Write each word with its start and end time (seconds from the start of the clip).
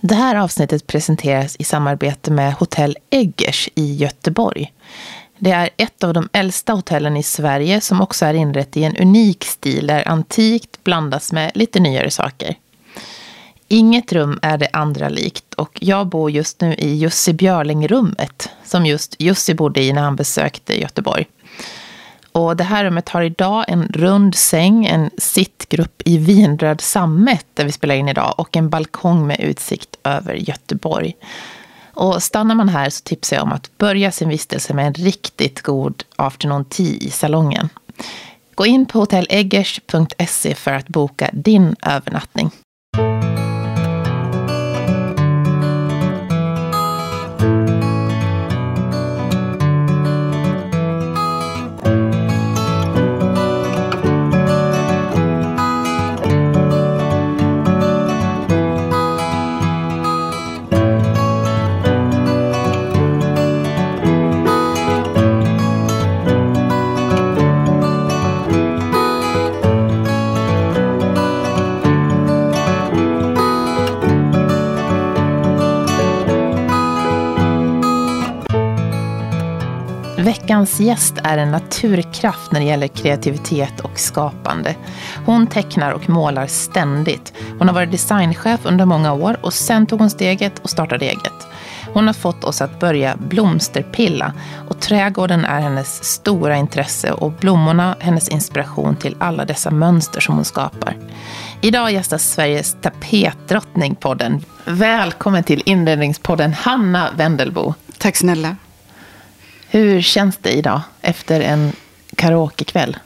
Det 0.00 0.14
här 0.14 0.34
avsnittet 0.34 0.86
presenteras 0.86 1.56
i 1.58 1.64
samarbete 1.64 2.30
med 2.30 2.54
Hotell 2.54 2.96
Eggers 3.10 3.68
i 3.74 3.94
Göteborg. 3.94 4.72
Det 5.38 5.50
är 5.50 5.70
ett 5.76 6.04
av 6.04 6.14
de 6.14 6.28
äldsta 6.32 6.72
hotellen 6.72 7.16
i 7.16 7.22
Sverige 7.22 7.80
som 7.80 8.00
också 8.00 8.26
är 8.26 8.34
inrett 8.34 8.76
i 8.76 8.84
en 8.84 8.96
unik 8.96 9.44
stil 9.44 9.86
där 9.86 10.08
antikt 10.08 10.84
blandas 10.84 11.32
med 11.32 11.50
lite 11.54 11.80
nyare 11.80 12.10
saker. 12.10 12.54
Inget 13.68 14.12
rum 14.12 14.38
är 14.42 14.58
det 14.58 14.68
andra 14.72 15.08
likt 15.08 15.54
och 15.54 15.78
jag 15.80 16.06
bor 16.06 16.30
just 16.30 16.60
nu 16.60 16.74
i 16.74 16.94
Jussi 16.94 17.32
Björling-rummet 17.32 18.48
som 18.64 18.86
just 18.86 19.16
Jussi 19.18 19.54
bodde 19.54 19.82
i 19.82 19.92
när 19.92 20.02
han 20.02 20.16
besökte 20.16 20.80
Göteborg. 20.80 21.26
Och 22.32 22.56
det 22.56 22.64
här 22.64 22.84
rummet 22.84 23.08
har 23.08 23.22
idag 23.22 23.64
en 23.68 23.82
rund 23.82 24.34
säng, 24.34 24.86
en 24.86 25.10
sittgrupp 25.18 26.02
i 26.04 26.18
vinröd 26.18 26.80
sammet 26.80 27.46
där 27.54 27.64
vi 27.64 27.72
spelar 27.72 27.94
in 27.94 28.08
idag 28.08 28.34
och 28.36 28.56
en 28.56 28.68
balkong 28.68 29.26
med 29.26 29.40
utsikt 29.40 29.96
över 30.04 30.34
Göteborg. 30.34 31.16
Och 31.94 32.22
stannar 32.22 32.54
man 32.54 32.68
här 32.68 32.90
så 32.90 33.02
tipsar 33.02 33.36
jag 33.36 33.42
om 33.42 33.52
att 33.52 33.78
börja 33.78 34.12
sin 34.12 34.28
vistelse 34.28 34.74
med 34.74 34.86
en 34.86 34.94
riktigt 34.94 35.62
god 35.62 36.04
afternoon 36.16 36.64
tea 36.64 36.86
i 36.86 37.10
salongen. 37.10 37.68
Gå 38.54 38.66
in 38.66 38.86
på 38.86 38.98
hotelleggers.se 38.98 40.54
för 40.54 40.72
att 40.72 40.88
boka 40.88 41.30
din 41.32 41.76
övernattning. 41.82 42.50
Veckans 80.28 80.80
gäst 80.80 81.14
är 81.24 81.38
en 81.38 81.50
naturkraft 81.50 82.52
när 82.52 82.60
det 82.60 82.66
gäller 82.66 82.88
kreativitet 82.88 83.80
och 83.80 83.98
skapande. 83.98 84.74
Hon 85.26 85.46
tecknar 85.46 85.92
och 85.92 86.08
målar 86.08 86.46
ständigt. 86.46 87.32
Hon 87.58 87.68
har 87.68 87.74
varit 87.74 87.90
designchef 87.90 88.60
under 88.64 88.84
många 88.84 89.12
år 89.12 89.36
och 89.40 89.52
sen 89.52 89.86
tog 89.86 90.00
hon 90.00 90.10
steget 90.10 90.58
och 90.58 90.70
startade 90.70 91.04
eget. 91.04 91.46
Hon 91.92 92.06
har 92.06 92.14
fått 92.14 92.44
oss 92.44 92.62
att 92.62 92.80
börja 92.80 93.16
blomsterpilla 93.16 94.32
och 94.68 94.80
trädgården 94.80 95.44
är 95.44 95.60
hennes 95.60 96.04
stora 96.04 96.56
intresse 96.56 97.12
och 97.12 97.32
blommorna 97.32 97.96
hennes 98.00 98.28
inspiration 98.28 98.96
till 98.96 99.16
alla 99.18 99.44
dessa 99.44 99.70
mönster 99.70 100.20
som 100.20 100.34
hon 100.34 100.44
skapar. 100.44 100.96
Idag 101.60 101.92
gästas 101.92 102.30
Sveriges 102.30 102.76
tapetdrottning 102.80 103.94
podden. 103.94 104.44
Välkommen 104.64 105.44
till 105.44 105.62
inredningspodden 105.64 106.52
Hanna 106.52 107.08
Wendelbo. 107.16 107.74
Tack 107.98 108.16
snälla. 108.16 108.56
Hur 109.70 110.02
känns 110.02 110.36
det 110.36 110.50
idag 110.50 110.80
efter 111.02 111.40
en 111.40 111.72
karaokekväll? 112.16 112.96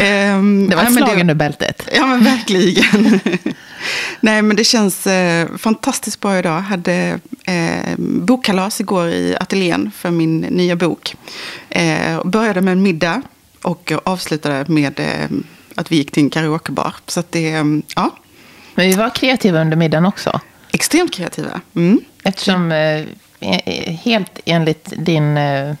um, 0.00 0.68
det 0.70 0.76
var 0.76 0.82
ett 0.82 0.94
slag 0.94 1.20
under 1.20 1.34
bältet. 1.34 1.88
Ja, 1.94 2.06
men 2.06 2.24
verkligen. 2.24 3.20
nej, 4.20 4.42
men 4.42 4.56
det 4.56 4.64
känns 4.64 5.06
eh, 5.06 5.48
fantastiskt 5.58 6.20
bra 6.20 6.38
idag. 6.38 6.56
Jag 6.56 6.60
hade 6.60 7.20
eh, 7.44 7.94
bokkalas 7.98 8.80
igår 8.80 9.08
i 9.08 9.36
ateljén 9.40 9.90
för 9.96 10.10
min 10.10 10.40
nya 10.40 10.76
bok. 10.76 11.14
Eh, 11.68 12.24
började 12.24 12.60
med 12.60 12.72
en 12.72 12.82
middag 12.82 13.22
och 13.62 13.92
avslutade 14.04 14.72
med 14.72 15.00
eh, 15.00 15.36
att 15.74 15.92
vi 15.92 15.96
gick 15.96 16.10
till 16.10 16.22
en 16.22 16.30
karaokebar. 16.30 16.94
Så 17.06 17.20
att 17.20 17.32
det, 17.32 17.50
ja. 17.96 18.10
Men 18.74 18.88
vi 18.88 18.92
var 18.94 19.10
kreativa 19.10 19.60
under 19.60 19.76
middagen 19.76 20.06
också. 20.06 20.40
Extremt 20.72 21.14
kreativa. 21.14 21.60
Mm. 21.74 22.00
Eftersom 22.22 22.72
eh, 22.72 23.06
helt 23.94 24.40
enligt 24.44 24.92
din 24.96 25.36
eh, 25.36 25.74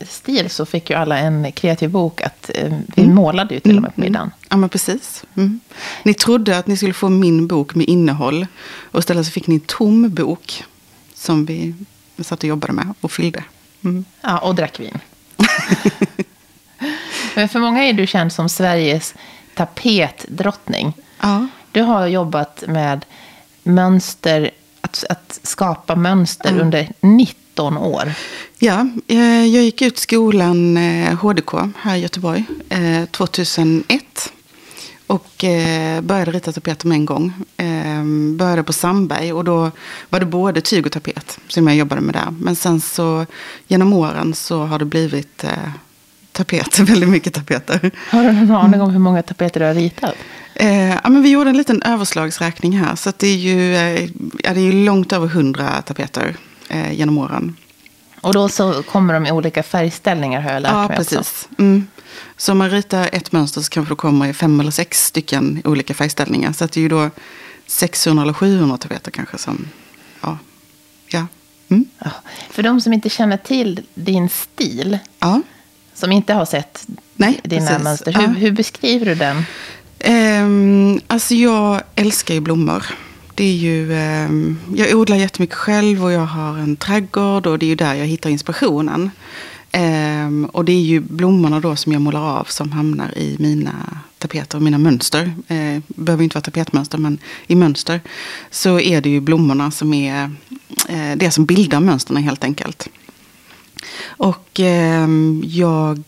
stil 0.00 0.50
så 0.50 0.66
fick 0.66 0.90
ju 0.90 0.96
alla 0.96 1.18
en 1.18 1.52
kreativ 1.52 1.90
bok 1.90 2.20
att 2.20 2.50
eh, 2.54 2.72
vi 2.96 3.02
mm. 3.02 3.14
målade 3.14 3.54
ju 3.54 3.60
till 3.60 3.76
och 3.76 3.82
med 3.82 3.94
på 3.94 4.00
mm. 4.00 4.12
middagen. 4.12 4.30
Ja, 4.48 4.56
men 4.56 4.68
precis. 4.68 5.24
Mm. 5.36 5.60
Ni 6.02 6.14
trodde 6.14 6.58
att 6.58 6.66
ni 6.66 6.76
skulle 6.76 6.92
få 6.92 7.08
min 7.08 7.46
bok 7.46 7.74
med 7.74 7.88
innehåll. 7.88 8.46
Och 8.90 8.98
istället 8.98 9.26
så 9.26 9.32
fick 9.32 9.46
ni 9.46 9.54
en 9.54 9.60
tom 9.60 10.14
bok 10.14 10.64
som 11.14 11.44
vi 11.44 11.74
satt 12.18 12.38
och 12.38 12.48
jobbade 12.48 12.72
med 12.72 12.94
och 13.00 13.12
fyllde. 13.12 13.44
Mm. 13.84 14.04
Ja, 14.20 14.38
och 14.38 14.54
drack 14.54 14.80
vin. 14.80 14.98
men 17.34 17.48
för 17.48 17.58
många 17.58 17.84
är 17.84 17.92
du 17.92 18.06
känd 18.06 18.32
som 18.32 18.48
Sveriges 18.48 19.14
tapetdrottning. 19.54 20.92
Ja. 21.20 21.46
Du 21.72 21.82
har 21.82 22.06
jobbat 22.06 22.64
med 22.66 23.04
mönster, 23.74 24.50
att, 24.80 25.04
att 25.08 25.40
skapa 25.42 25.96
mönster 25.96 26.48
mm. 26.48 26.60
under 26.60 26.92
19 27.00 27.76
år. 27.78 28.12
Ja, 28.58 28.88
eh, 29.06 29.46
jag 29.46 29.64
gick 29.64 29.82
ut 29.82 29.98
skolan 29.98 30.76
HDK 31.20 31.54
eh, 31.54 31.66
här 31.76 31.96
i 31.96 32.00
Göteborg 32.00 32.44
2001. 33.10 33.88
Eh, 33.88 34.02
och 35.06 35.44
började 36.02 36.32
rita 36.32 36.52
tapeter 36.52 36.88
med 36.88 36.96
en 36.96 37.06
gång. 37.06 37.32
Började 38.36 38.62
på 38.62 38.72
Sandberg 38.72 39.32
och 39.32 39.44
då 39.44 39.70
var 40.08 40.20
det 40.20 40.26
både 40.26 40.60
tyg 40.60 40.86
och 40.86 40.92
tapet 40.92 41.38
som 41.48 41.66
jag 41.66 41.76
jobbade 41.76 42.00
med 42.00 42.14
där. 42.14 42.34
Men 42.38 42.56
sen 42.56 42.80
så 42.80 43.26
genom 43.68 43.92
åren 43.92 44.34
så 44.34 44.64
har 44.64 44.78
det 44.78 44.84
blivit 44.84 45.44
tapeter, 46.32 46.84
väldigt 46.84 47.08
mycket 47.08 47.34
tapeter. 47.34 47.90
Har 48.10 48.24
du 48.24 48.32
någon 48.32 48.50
aning 48.50 48.80
om 48.80 48.90
hur 48.90 48.98
många 48.98 49.22
tapeter 49.22 49.60
du 49.60 49.66
har 49.66 49.74
ritat? 49.74 50.14
Eh, 50.60 50.90
ja, 50.90 51.10
men 51.10 51.22
vi 51.22 51.30
gjorde 51.30 51.50
en 51.50 51.56
liten 51.56 51.82
överslagsräkning 51.82 52.78
här. 52.78 52.96
Så 52.96 53.12
det 53.16 53.26
är 53.26 53.36
ju, 53.36 53.76
eh, 53.76 54.10
ja, 54.42 54.54
det 54.54 54.60
är 54.60 54.72
ju 54.72 54.84
långt 54.84 55.12
över 55.12 55.26
hundra 55.26 55.82
tapeter 55.82 56.36
eh, 56.68 56.92
genom 56.92 57.18
åren. 57.18 57.56
Och 58.20 58.32
då 58.32 58.48
så 58.48 58.82
kommer 58.82 59.14
de 59.14 59.26
i 59.26 59.32
olika 59.32 59.62
färgställningar 59.62 60.40
har 60.40 60.52
jag 60.52 60.62
lärt 60.62 60.72
ja, 60.72 60.88
mig 60.88 60.96
precis. 60.96 61.18
också. 61.18 61.48
Mm. 61.58 61.86
Så 62.36 62.52
om 62.52 62.58
man 62.58 62.70
ritar 62.70 63.08
ett 63.12 63.32
mönster 63.32 63.60
så 63.60 63.70
kanske 63.70 63.92
det 63.92 63.96
kommer 63.96 64.32
fem 64.32 64.60
eller 64.60 64.70
sex 64.70 65.04
stycken 65.04 65.62
olika 65.64 65.94
färgställningar. 65.94 66.52
Så 66.52 66.66
det 66.66 66.76
är 66.76 66.82
ju 66.82 66.88
då 66.88 67.10
600 67.66 68.22
eller 68.22 68.32
700 68.32 68.76
tapeter 68.76 69.10
kanske 69.10 69.38
som, 69.38 69.68
ja. 70.20 70.38
ja. 71.08 71.26
Mm. 71.68 71.84
ja. 71.98 72.10
För 72.50 72.62
de 72.62 72.80
som 72.80 72.92
inte 72.92 73.08
känner 73.08 73.36
till 73.36 73.80
din 73.94 74.28
stil. 74.28 74.98
Ja. 75.18 75.42
Som 75.94 76.12
inte 76.12 76.34
har 76.34 76.44
sett 76.44 76.86
Nej, 77.14 77.40
dina 77.44 77.66
precis. 77.66 77.84
mönster. 77.84 78.12
Hur, 78.12 78.26
hur 78.26 78.52
beskriver 78.52 79.06
du 79.06 79.14
den? 79.14 79.44
Um, 80.04 81.00
alltså 81.06 81.34
jag 81.34 81.82
älskar 81.94 82.34
ju 82.34 82.40
blommor. 82.40 82.84
Det 83.34 83.44
är 83.44 83.54
ju, 83.54 83.92
um, 83.92 84.58
jag 84.74 84.98
odlar 84.98 85.16
jättemycket 85.16 85.56
själv 85.56 86.04
och 86.04 86.12
jag 86.12 86.26
har 86.26 86.58
en 86.58 86.76
trädgård 86.76 87.46
och 87.46 87.58
det 87.58 87.66
är 87.66 87.68
ju 87.68 87.74
där 87.74 87.94
jag 87.94 88.06
hittar 88.06 88.30
inspirationen. 88.30 89.10
Um, 89.72 90.44
och 90.44 90.64
det 90.64 90.72
är 90.72 90.80
ju 90.80 91.00
blommorna 91.00 91.60
då 91.60 91.76
som 91.76 91.92
jag 91.92 92.02
målar 92.02 92.38
av 92.38 92.44
som 92.44 92.72
hamnar 92.72 93.18
i 93.18 93.36
mina 93.38 94.00
tapeter 94.18 94.58
och 94.58 94.62
mina 94.62 94.78
mönster. 94.78 95.32
Uh, 95.50 95.82
behöver 95.86 96.24
inte 96.24 96.34
vara 96.34 96.42
tapetmönster 96.42 96.98
men 96.98 97.18
i 97.46 97.54
mönster. 97.54 98.00
Så 98.50 98.80
är 98.80 99.00
det 99.00 99.10
ju 99.10 99.20
blommorna 99.20 99.70
som 99.70 99.94
är 99.94 100.24
uh, 100.90 101.16
det 101.16 101.30
som 101.30 101.44
bildar 101.44 101.80
mönstren 101.80 102.22
helt 102.22 102.44
enkelt. 102.44 102.88
Och 104.06 104.60
eh, 104.60 105.08
jag 105.42 106.02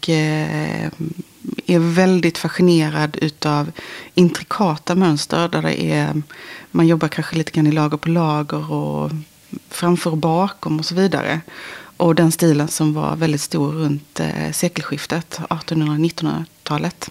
är 1.66 1.78
väldigt 1.78 2.38
fascinerad 2.38 3.18
utav 3.20 3.72
intrikata 4.14 4.94
mönster. 4.94 5.48
Där 5.48 5.62
det 5.62 5.82
är, 5.92 6.22
man 6.70 6.86
jobbar 6.86 7.08
kanske 7.08 7.36
lite 7.36 7.50
grann 7.50 7.66
i 7.66 7.72
lager 7.72 7.96
på 7.96 8.08
lager 8.08 8.72
och 8.72 9.10
framför 9.68 10.10
och 10.10 10.18
bakom 10.18 10.78
och 10.78 10.84
så 10.84 10.94
vidare. 10.94 11.40
Och 11.96 12.14
den 12.14 12.32
stilen 12.32 12.68
som 12.68 12.94
var 12.94 13.16
väldigt 13.16 13.40
stor 13.40 13.72
runt 13.72 14.20
eh, 14.20 14.52
sekelskiftet, 14.52 15.40
1800-1900-talet. 15.50 17.10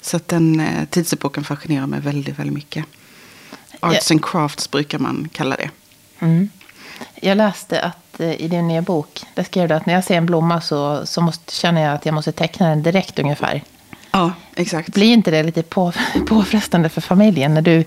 Så 0.00 0.16
att 0.16 0.28
den 0.28 0.60
eh, 0.60 0.84
tidsepoken 0.90 1.44
fascinerar 1.44 1.86
mig 1.86 2.00
väldigt, 2.00 2.38
väldigt 2.38 2.54
mycket. 2.54 2.84
Arts 3.80 4.10
and 4.10 4.24
crafts 4.24 4.70
brukar 4.70 4.98
man 4.98 5.28
kalla 5.32 5.56
det. 5.56 5.70
Mm. 6.18 6.48
Jag 7.14 7.36
läste 7.36 7.80
att 7.80 8.20
eh, 8.20 8.40
i 8.40 8.48
din 8.48 8.68
nya 8.68 8.82
bok, 8.82 9.22
där 9.34 9.44
skrev 9.44 9.68
du 9.68 9.74
att 9.74 9.86
när 9.86 9.94
jag 9.94 10.04
ser 10.04 10.16
en 10.16 10.26
blomma 10.26 10.60
så, 10.60 11.06
så 11.06 11.20
måste, 11.20 11.54
känner 11.54 11.82
jag 11.82 11.94
att 11.94 12.06
jag 12.06 12.14
måste 12.14 12.32
teckna 12.32 12.68
den 12.68 12.82
direkt 12.82 13.18
ungefär. 13.18 13.62
Ja, 14.10 14.32
exakt. 14.56 14.88
Blir 14.94 15.12
inte 15.12 15.30
det 15.30 15.42
lite 15.42 15.62
på, 15.62 15.92
påfrestande 16.28 16.88
för 16.88 17.00
familjen 17.00 17.54
när 17.54 17.62
du 17.62 17.84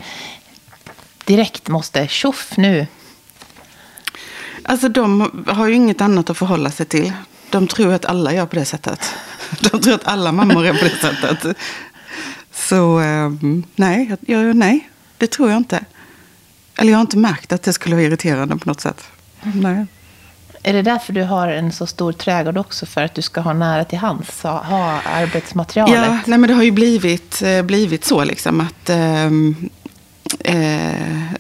direkt 1.25 1.67
måste, 1.67 2.07
tjoff 2.07 2.57
nu? 2.57 2.87
Alltså 4.63 4.89
de 4.89 5.31
har 5.47 5.67
ju 5.67 5.73
inget 5.73 6.01
annat 6.01 6.29
att 6.29 6.37
förhålla 6.37 6.71
sig 6.71 6.85
till. 6.85 7.13
De 7.49 7.67
tror 7.67 7.93
att 7.93 8.05
alla 8.05 8.33
gör 8.33 8.45
på 8.45 8.55
det 8.55 8.65
sättet. 8.65 9.13
De 9.59 9.81
tror 9.81 9.93
att 9.93 10.07
alla 10.07 10.31
mammor 10.31 10.65
är 10.65 10.73
på 10.73 10.85
det 10.85 10.97
sättet. 11.01 11.57
Så 12.51 12.99
um, 12.99 13.63
nej, 13.75 14.17
jag, 14.21 14.55
nej, 14.55 14.89
det 15.17 15.27
tror 15.27 15.49
jag 15.49 15.57
inte. 15.57 15.85
Eller 16.81 16.91
jag 16.91 16.97
har 16.97 17.01
inte 17.01 17.17
märkt 17.17 17.51
att 17.51 17.63
det 17.63 17.73
skulle 17.73 17.95
vara 17.95 18.05
irriterande 18.05 18.57
på 18.57 18.69
något 18.69 18.81
sätt. 18.81 19.03
Nej. 19.41 19.85
Är 20.63 20.73
det 20.73 20.81
därför 20.81 21.13
du 21.13 21.23
har 21.23 21.47
en 21.47 21.71
så 21.71 21.87
stor 21.87 22.11
trädgård 22.11 22.57
också? 22.57 22.85
För 22.85 23.03
att 23.03 23.15
du 23.15 23.21
ska 23.21 23.41
ha 23.41 23.53
nära 23.53 23.83
till 23.83 23.97
hands, 23.97 24.43
ha, 24.43 24.63
ha 24.63 25.01
arbetsmaterialet? 25.01 25.95
Ja, 25.95 26.19
nej, 26.25 26.39
men 26.39 26.47
det 26.47 26.53
har 26.53 26.63
ju 26.63 26.71
blivit, 26.71 27.41
eh, 27.41 27.61
blivit 27.61 28.05
så 28.05 28.23
liksom 28.23 28.61
att 28.61 28.89
ehm, 28.89 29.69
eh, 30.39 31.31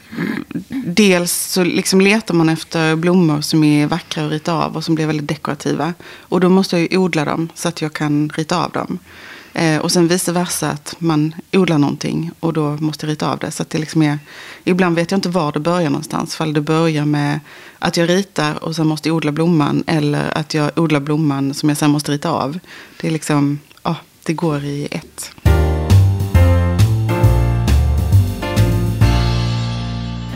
dels 0.85 1.33
så 1.33 1.63
liksom 1.63 2.01
letar 2.01 2.33
man 2.33 2.49
efter 2.49 2.95
blommor 2.95 3.41
som 3.41 3.63
är 3.63 3.87
vackra 3.87 4.25
att 4.25 4.31
rita 4.31 4.53
av 4.53 4.75
och 4.75 4.83
som 4.83 4.95
blir 4.95 5.07
väldigt 5.07 5.27
dekorativa. 5.27 5.93
Och 6.19 6.39
då 6.39 6.49
måste 6.49 6.79
jag 6.79 6.91
ju 6.91 6.97
odla 6.97 7.25
dem 7.25 7.49
så 7.55 7.67
att 7.67 7.81
jag 7.81 7.93
kan 7.93 8.29
rita 8.35 8.65
av 8.65 8.71
dem. 8.71 8.99
Eh, 9.53 9.77
och 9.77 9.91
sen 9.91 10.07
vice 10.07 10.31
versa 10.31 10.69
att 10.69 10.95
man 10.99 11.35
odlar 11.53 11.77
någonting 11.77 12.31
och 12.39 12.53
då 12.53 12.77
måste 12.79 13.05
jag 13.05 13.11
rita 13.11 13.31
av 13.31 13.39
det. 13.39 13.51
Så 13.51 13.63
att 13.63 13.69
det 13.69 13.77
liksom 13.77 14.01
är, 14.01 14.19
ibland 14.63 14.95
vet 14.95 15.11
jag 15.11 15.17
inte 15.17 15.29
var 15.29 15.51
det 15.51 15.59
börjar 15.59 15.89
någonstans. 15.89 16.35
Fall 16.35 16.53
det 16.53 16.61
börjar 16.61 17.05
med 17.05 17.39
att 17.79 17.97
jag 17.97 18.09
ritar 18.09 18.63
och 18.63 18.75
sen 18.75 18.87
måste 18.87 19.09
jag 19.09 19.15
odla 19.15 19.31
blomman. 19.31 19.83
Eller 19.87 20.37
att 20.37 20.53
jag 20.53 20.79
odlar 20.79 20.99
blomman 20.99 21.53
som 21.53 21.69
jag 21.69 21.77
sen 21.77 21.91
måste 21.91 22.11
rita 22.11 22.31
av. 22.31 22.59
Det 23.01 23.07
är 23.07 23.11
liksom, 23.11 23.59
ja, 23.83 23.95
det 24.23 24.33
går 24.33 24.63
i 24.63 24.87
ett. 24.91 25.31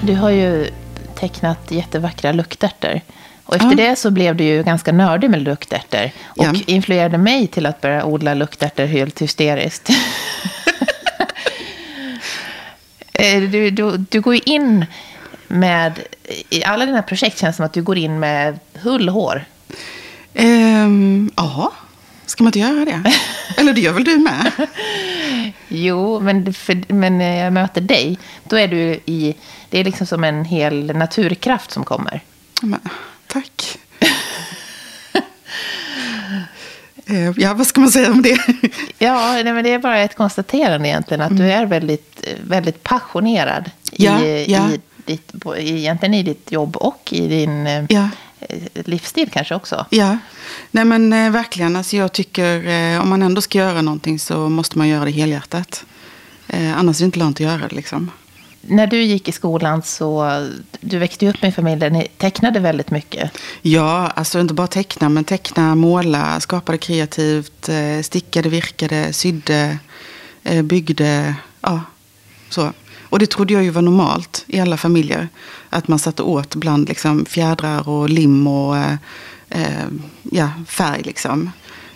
Du 0.02 0.16
har 0.16 0.30
ju 0.30 0.68
tecknat 1.16 1.72
jättevackra 1.72 2.32
luktärtor. 2.32 3.02
Och 3.46 3.56
efter 3.56 3.70
Ja. 3.70 3.76
det 3.76 3.96
så 3.96 4.12
blev 4.12 4.36
du 4.36 4.44
ju 4.44 4.64
ganska 4.64 4.92
nördig 4.92 5.30
med 5.30 5.42
luktärtor. 5.42 6.12
Och 6.26 6.46
Ja. 6.46 6.54
influerade 6.66 7.18
mig 7.18 7.48
till 7.48 7.66
att 7.66 7.82
börja 7.82 8.06
odla 8.06 8.34
luktärtor 8.34 8.86
helt 8.86 9.22
hysteriskt. 9.22 9.90
Eh, 13.18 13.42
du, 13.42 13.70
du, 13.72 13.98
du 13.98 14.22
går 14.22 14.36
ju 14.36 14.42
in 14.46 14.86
med... 15.48 16.00
I 16.50 16.64
alla 16.64 16.86
dina 16.86 17.02
projekt 17.04 17.38
känns 17.40 17.54
det 17.54 17.58
som 17.58 17.66
att 17.66 17.74
du 17.74 17.82
går 17.84 17.98
in 17.98 18.20
med 18.20 18.60
hull 18.74 19.10
hår. 19.10 19.46
Ehm, 20.34 21.32
ja, 21.36 21.72
ska 22.26 22.44
man 22.44 22.48
inte 22.48 22.60
göra 22.60 22.86
det? 22.86 23.12
Eller 23.58 23.74
det 23.74 23.82
gör 23.82 23.94
väl 23.94 24.04
du 24.04 24.18
med? 24.18 24.52
Jo, 25.68 26.20
men, 26.20 26.54
för, 26.54 26.94
men 26.94 27.18
när 27.18 27.44
jag 27.44 27.54
möter 27.54 27.82
dig, 27.82 28.20
då 28.44 28.56
är 28.58 28.68
du 28.68 29.00
i... 29.06 29.36
Det 29.70 29.80
är 29.80 29.84
liksom 29.84 30.08
som 30.08 30.24
en 30.24 30.46
hel 30.46 30.86
naturkraft 30.96 31.72
som 31.72 31.84
kommer. 31.84 32.22
Men, 32.62 32.80
tack. 33.36 33.78
Eh, 37.08 37.32
ja, 37.38 37.54
vad 37.54 37.68
ska 37.68 37.82
man 37.82 37.92
säga 37.92 38.12
om 38.12 38.22
det? 38.22 38.40
Ja, 39.00 39.32
nej, 39.34 39.54
men 39.54 39.64
det 39.64 39.70
är 39.74 39.80
bara 39.80 40.00
ett 40.00 40.16
konstaterande 40.16 40.90
egentligen. 40.90 41.22
Att 41.22 41.38
du 41.38 41.52
är 41.52 41.66
väldigt, 41.66 42.28
väldigt 42.48 42.84
passionerad 42.84 43.72
Ja, 43.92 44.22
i, 44.24 44.52
ja. 44.52 44.70
i, 44.72 44.82
ditt, 45.06 45.32
egentligen 45.58 46.14
i 46.14 46.24
ditt 46.24 46.52
jobb 46.52 46.76
och 46.78 47.10
i 47.14 47.28
din 47.28 47.66
Ja. 47.90 48.10
eh, 48.40 48.60
livsstil 48.86 49.30
kanske 49.32 49.56
också. 49.56 49.86
Ja, 49.90 50.18
nej 50.72 50.86
men 50.86 51.14
eh, 51.14 51.32
verkligen. 51.32 51.76
Alltså 51.76 51.96
jag 51.98 52.12
tycker 52.12 53.00
om 53.02 53.10
man 53.10 53.22
ändå 53.24 53.42
ska 53.42 53.58
göra 53.58 53.82
någonting 53.82 54.20
så 54.20 54.50
måste 54.50 54.78
man 54.78 54.88
göra 54.88 55.06
det 55.06 55.12
helhjärtat. 55.12 55.86
Annars 56.76 56.98
är 56.98 57.02
det 57.02 57.06
inte 57.06 57.20
lönt 57.20 57.36
att 57.38 57.40
göra 57.40 57.68
det 57.68 57.76
liksom. 57.76 58.12
När 58.68 58.88
du 58.88 59.04
gick 59.04 59.28
i 59.28 59.32
skolan 59.32 59.82
så, 59.82 60.42
du 60.80 60.98
växte 60.98 61.26
ju 61.26 61.32
upp 61.32 61.42
med 61.42 61.50
en 61.50 61.54
familj 61.54 61.80
där 61.80 61.90
ni 61.90 62.08
tecknade 62.18 62.60
väldigt 62.60 62.92
mycket. 62.92 63.32
Ja, 63.62 64.12
alltså 64.16 64.40
inte 64.40 64.54
bara 64.54 64.68
teckna, 64.68 65.10
men 65.10 65.24
teckna, 65.24 65.76
måla, 65.76 66.40
skapade 66.40 66.78
kreativt, 66.78 67.70
eh, 67.70 68.02
stickade, 68.02 68.50
virkade, 68.50 69.14
sydde, 69.14 69.78
eh, 70.44 70.62
byggde, 70.62 71.36
ja, 71.62 71.82
så. 72.50 72.74
Och 73.10 73.20
det 73.20 73.28
trodde 73.28 73.54
jag 73.54 73.64
ju 73.64 73.70
var 73.70 73.82
normalt 73.82 74.44
i 74.48 74.60
alla 74.60 74.78
familjer. 74.78 75.28
Att 75.70 75.88
man 75.88 76.00
satte 76.00 76.24
åt 76.24 76.56
bland 76.56 76.88
liksom 76.88 77.26
fjädrar 77.26 77.90
och 77.90 78.10
lim 78.10 78.48
och 78.48 78.78
eh, 78.78 78.96
eh, 79.50 79.88
ja, 80.24 80.50
färg 80.68 81.02
liksom. 81.04 81.52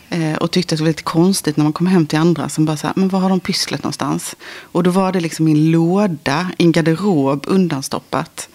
Eh, 0.09 0.35
och 0.35 0.51
tyckte 0.51 0.75
att 0.75 0.77
det 0.79 0.83
var 0.83 0.89
lite 0.89 1.03
konstigt 1.03 1.57
när 1.57 1.63
man 1.63 1.73
kom 1.73 1.88
hem 1.88 2.07
till 2.07 2.19
andra 2.19 2.50
som 2.50 2.65
bara 2.65 2.77
så 2.77 2.88
här, 2.88 2.94
men 2.95 3.09
var 3.09 3.19
har 3.19 3.29
de 3.29 3.39
pysslet 3.39 3.83
någonstans? 3.83 4.35
Och 4.61 4.83
då 4.83 4.91
var 4.91 5.11
det 5.11 5.19
liksom 5.19 5.47
i 5.47 5.51
en 5.51 5.71
låda, 5.71 6.51
i 6.57 6.63
en 6.63 6.71
garderob 6.71 7.45
undanstoppat. 7.47 8.50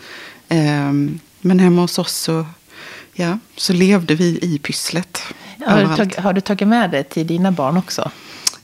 Eh, 0.49 0.93
men 1.41 1.59
hemma 1.59 1.81
hos 1.81 1.99
oss 1.99 2.12
så, 2.12 2.47
ja, 3.12 3.39
så 3.56 3.73
levde 3.73 4.15
vi 4.15 4.39
i 4.43 4.59
pysslet. 4.59 5.21
Har 5.67 5.81
du, 5.81 5.97
tag, 5.97 6.15
har 6.23 6.33
du 6.33 6.41
tagit 6.41 6.69
med 6.69 6.91
det 6.91 7.03
till 7.03 7.27
dina 7.27 7.53
barn 7.53 7.77
också? 7.77 8.11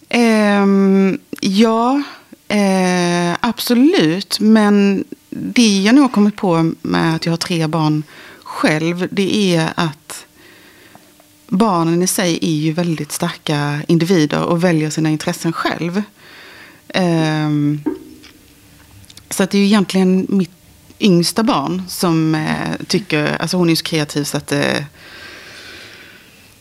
Ehm, 0.08 1.18
ja, 1.40 2.02
eh, 2.48 3.36
absolut. 3.40 4.40
Men 4.40 5.04
det 5.30 5.82
jag 5.82 5.94
nog 5.94 6.04
har 6.04 6.08
kommit 6.08 6.36
på 6.36 6.72
med 6.82 7.16
att 7.16 7.26
jag 7.26 7.32
har 7.32 7.36
tre 7.36 7.66
barn 7.66 8.02
själv, 8.42 9.08
det 9.10 9.56
är 9.56 9.68
att 9.74 9.99
barnen 11.50 12.02
i 12.02 12.06
sig 12.06 12.38
är 12.42 12.56
ju 12.56 12.72
väldigt 12.72 13.12
starka 13.12 13.82
individer 13.88 14.42
och 14.42 14.64
väljer 14.64 14.90
sina 14.90 15.10
intressen 15.10 15.52
själv. 15.52 16.02
Um, 16.94 17.80
så 19.30 19.42
att 19.42 19.50
det 19.50 19.58
är 19.58 19.60
ju 19.60 19.66
egentligen 19.66 20.26
mitt 20.28 20.50
yngsta 21.00 21.42
barn 21.42 21.82
som 21.88 22.34
eh, 22.34 22.86
tycker, 22.86 23.36
alltså 23.36 23.56
hon 23.56 23.68
är 23.68 23.70
ju 23.70 23.76
så 23.76 23.84
kreativ 23.84 24.24
så 24.24 24.36
att 24.36 24.52
eh, 24.52 24.84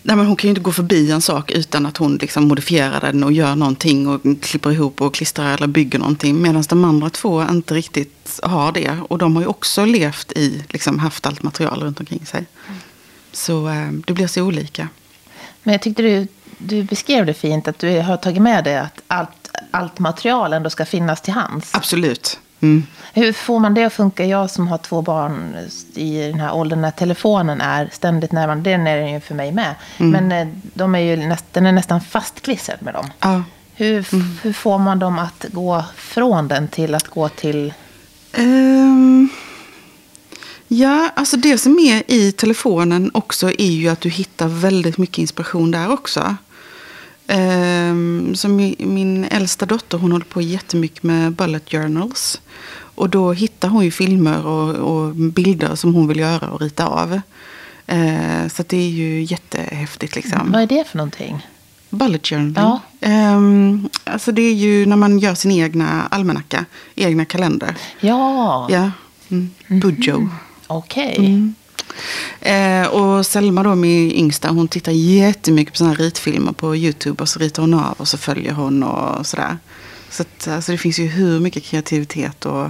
Nej, 0.02 0.16
men 0.16 0.26
hon 0.26 0.36
kan 0.36 0.48
ju 0.48 0.50
inte 0.50 0.62
gå 0.62 0.72
förbi 0.72 1.12
en 1.12 1.22
sak 1.22 1.52
utan 1.52 1.86
att 1.86 1.98
hon 1.98 2.18
liksom 2.18 2.48
modifierar 2.48 3.02
den 3.02 3.24
och 3.24 3.32
gör 3.32 3.56
någonting 3.56 4.08
och 4.08 4.22
klipper 4.42 4.72
ihop 4.72 5.02
och 5.02 5.14
klistrar 5.14 5.54
eller 5.54 5.68
bygger 5.68 6.00
någonting. 6.00 6.42
Medan 6.42 6.64
de 6.70 6.86
andra 6.86 7.10
två 7.10 7.44
inte 7.50 7.74
riktigt 7.74 8.40
har 8.44 8.72
det. 8.72 8.98
Och 9.10 9.18
de 9.18 9.36
har 9.36 9.44
ju 9.44 9.48
också 9.48 9.86
levt 9.86 10.32
i, 10.32 10.64
liksom 10.70 11.00
haft 11.00 11.26
allt 11.26 11.44
material 11.44 11.84
runt 11.84 12.00
omkring 12.00 12.26
sig. 12.26 12.46
Mm. 12.68 12.80
Så 13.31 13.68
eh, 13.70 13.92
det 13.92 14.14
blir 14.14 14.28
så 14.28 14.44
olika. 14.44 14.88
Men 15.64 15.72
jag 15.72 15.81
tyckte 15.81 16.02
du, 16.02 16.28
du 16.58 16.84
beskrev 16.84 17.26
det 17.26 17.34
fint, 17.34 17.68
att 17.68 17.80
du 17.80 18.00
har 18.00 18.18
tagit 18.18 18.42
med 18.42 18.64
det 18.64 18.81
att 18.81 19.02
allt, 19.08 19.52
allt 19.72 20.00
material 20.00 20.54
ändå 20.54 20.70
ska 20.70 20.86
finnas 20.86 21.22
till 21.22 21.34
hands. 21.34 21.76
Absolut. 21.76 22.40
Mm. 22.62 22.84
Hur 23.14 23.34
får 23.34 23.60
man 23.60 23.74
det 23.74 23.84
att 23.84 23.94
funka? 23.94 24.26
Jag 24.26 24.50
som 24.50 24.68
har 24.68 24.78
två 24.78 25.02
barn 25.02 25.56
i 25.94 26.22
den 26.22 26.40
här 26.40 26.54
åldern 26.54 26.81
när 26.81 26.92
telefonen 26.92 27.62
är 27.62 27.90
ständigt 27.92 28.31
närvarande, 28.31 28.70
den 28.70 28.88
är 28.88 28.98
den 28.98 29.14
ju 29.14 29.20
för 29.20 29.36
mig 29.36 29.52
med. 29.52 29.76
Men 29.98 30.31
eh, 30.31 30.48
de 30.74 30.96
är 30.96 31.00
ju 31.00 31.16
näst, 31.16 31.46
den 31.52 31.66
är 31.66 31.72
nästan 31.72 32.02
fastklistrad 32.02 32.78
med 32.81 32.94
dem. 32.94 33.10
Ja. 33.20 33.44
Hur, 33.76 34.08
hur 34.42 34.54
får 34.54 34.78
man 34.78 35.00
dem 35.00 35.20
att 35.20 35.46
gå 35.52 35.84
från 35.96 36.48
den 36.48 36.68
till 36.68 36.96
att 36.96 37.08
gå 37.08 37.30
till... 37.30 37.74
Ehm, 38.34 39.30
ja, 40.69 41.11
alltså 41.16 41.38
det 41.38 41.57
som 41.57 41.80
är 41.80 42.04
i 42.07 42.31
telefonen 42.31 43.11
också 43.14 43.49
är 43.49 43.71
ju 43.71 43.88
att 43.88 44.02
du 44.02 44.09
hittar 44.09 44.47
väldigt 44.47 44.97
mycket 44.97 45.18
inspiration 45.18 45.71
där 45.71 45.92
också. 45.92 46.35
Um, 47.28 48.35
som 48.35 48.56
min, 48.56 48.76
min 48.80 49.26
äldsta 49.26 49.66
dotter 49.66 49.97
hon 49.97 50.11
håller 50.11 50.26
på 50.26 50.42
jättemycket 50.42 51.04
med 51.04 51.31
bullet 51.31 51.71
journals. 51.71 52.42
Och 52.95 53.09
då 53.09 53.33
hittar 53.33 53.69
hon 53.69 53.85
ju 53.85 53.92
filmer 53.92 54.45
och, 54.45 54.76
och 54.76 55.16
bilder 55.16 55.76
som 55.76 55.94
hon 55.94 56.07
vill 56.07 56.19
göra 56.19 56.49
och 56.49 56.61
rita 56.61 56.85
av. 56.85 57.21
Eh, 57.88 58.47
så 58.47 58.64
det 58.68 58.78
är 58.78 58.90
ju 58.90 59.23
jättehäftigt 59.23 60.16
liksom. 60.16 60.52
Vad 60.52 60.61
är 60.61 60.68
det 60.68 60.88
för 60.88 60.97
någonting? 60.97 61.47
Bullet 61.90 62.28
journaling. 62.28 62.54
Ja. 62.56 62.81
Ehm, 63.02 63.90
alltså 64.04 64.31
det 64.31 64.42
är 64.42 64.54
ju 64.54 64.85
när 64.85 64.95
man 64.95 65.19
gör 65.19 65.35
sin 65.35 65.52
egna 65.52 66.07
almanacka, 66.11 66.66
egna 66.95 67.26
kalender. 67.26 67.76
Ja, 67.99 68.68
Ja, 68.69 68.92
mm. 69.30 69.49
Bujo 69.68 70.30
okej. 70.69 71.16
Mm. 71.18 71.56
Eh, 72.42 72.88
och 72.88 73.26
Selma 73.26 73.64
då, 73.64 73.76
min 73.76 74.11
yngsta, 74.11 74.49
hon 74.49 74.68
tittar 74.68 74.92
jättemycket 74.92 75.73
på 75.73 75.78
såna 75.78 75.90
här 75.90 75.97
ritfilmer 75.97 76.52
på 76.52 76.76
YouTube. 76.76 77.21
Och 77.21 77.30
så 77.30 77.40
ritar 77.40 77.64
hon 77.64 77.73
av 77.73 77.95
och 77.97 78.07
så 78.07 78.18
följer 78.18 78.54
hon 78.54 78.83
och 78.83 79.26
sådär. 79.26 79.57
Så 80.09 80.21
att, 80.21 80.47
alltså, 80.47 80.71
det 80.71 80.78
finns 80.78 80.99
ju 80.99 81.06
hur 81.06 81.40
mycket 81.40 81.64
kreativitet 81.64 82.45
och 82.45 82.66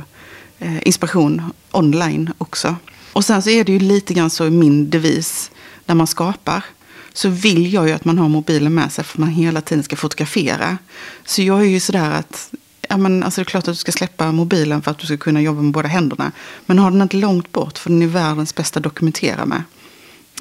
eh, 0.59 0.87
inspiration 0.87 1.53
online 1.71 2.33
också. 2.37 2.75
Och 3.13 3.25
sen 3.25 3.41
så 3.41 3.49
är 3.49 3.63
det 3.63 3.71
ju 3.71 3.79
lite 3.79 4.13
grann 4.13 4.29
så 4.29 4.45
i 4.45 4.49
min 4.49 4.89
devis 4.89 5.51
när 5.85 5.95
man 5.95 6.07
skapar. 6.07 6.65
Så 7.13 7.29
vill 7.29 7.73
jag 7.73 7.87
ju 7.87 7.93
att 7.93 8.05
man 8.05 8.17
har 8.17 8.29
mobilen 8.29 8.73
med 8.73 8.91
sig 8.91 9.03
för 9.03 9.13
att 9.13 9.17
man 9.17 9.29
hela 9.29 9.61
tiden 9.61 9.83
ska 9.83 9.95
fotografera. 9.95 10.77
Så 11.25 11.41
jag 11.41 11.59
är 11.59 11.65
ju 11.65 11.79
sådär 11.79 12.11
att 12.11 12.51
Ja, 12.91 12.97
men 12.97 13.23
alltså 13.23 13.41
det 13.41 13.43
är 13.43 13.45
klart 13.45 13.67
att 13.67 13.73
du 13.73 13.75
ska 13.75 13.91
släppa 13.91 14.31
mobilen 14.31 14.81
för 14.81 14.91
att 14.91 14.99
du 14.99 15.05
ska 15.05 15.17
kunna 15.17 15.41
jobba 15.41 15.61
med 15.61 15.71
båda 15.73 15.87
händerna. 15.87 16.31
Men 16.65 16.79
ha 16.79 16.89
den 16.89 17.01
inte 17.01 17.17
långt 17.17 17.51
bort 17.51 17.77
för 17.77 17.89
den 17.89 18.01
är 18.01 18.07
världens 18.07 18.55
bästa 18.55 18.79
att 18.79 18.83
dokumentera 18.83 19.45
med. 19.45 19.63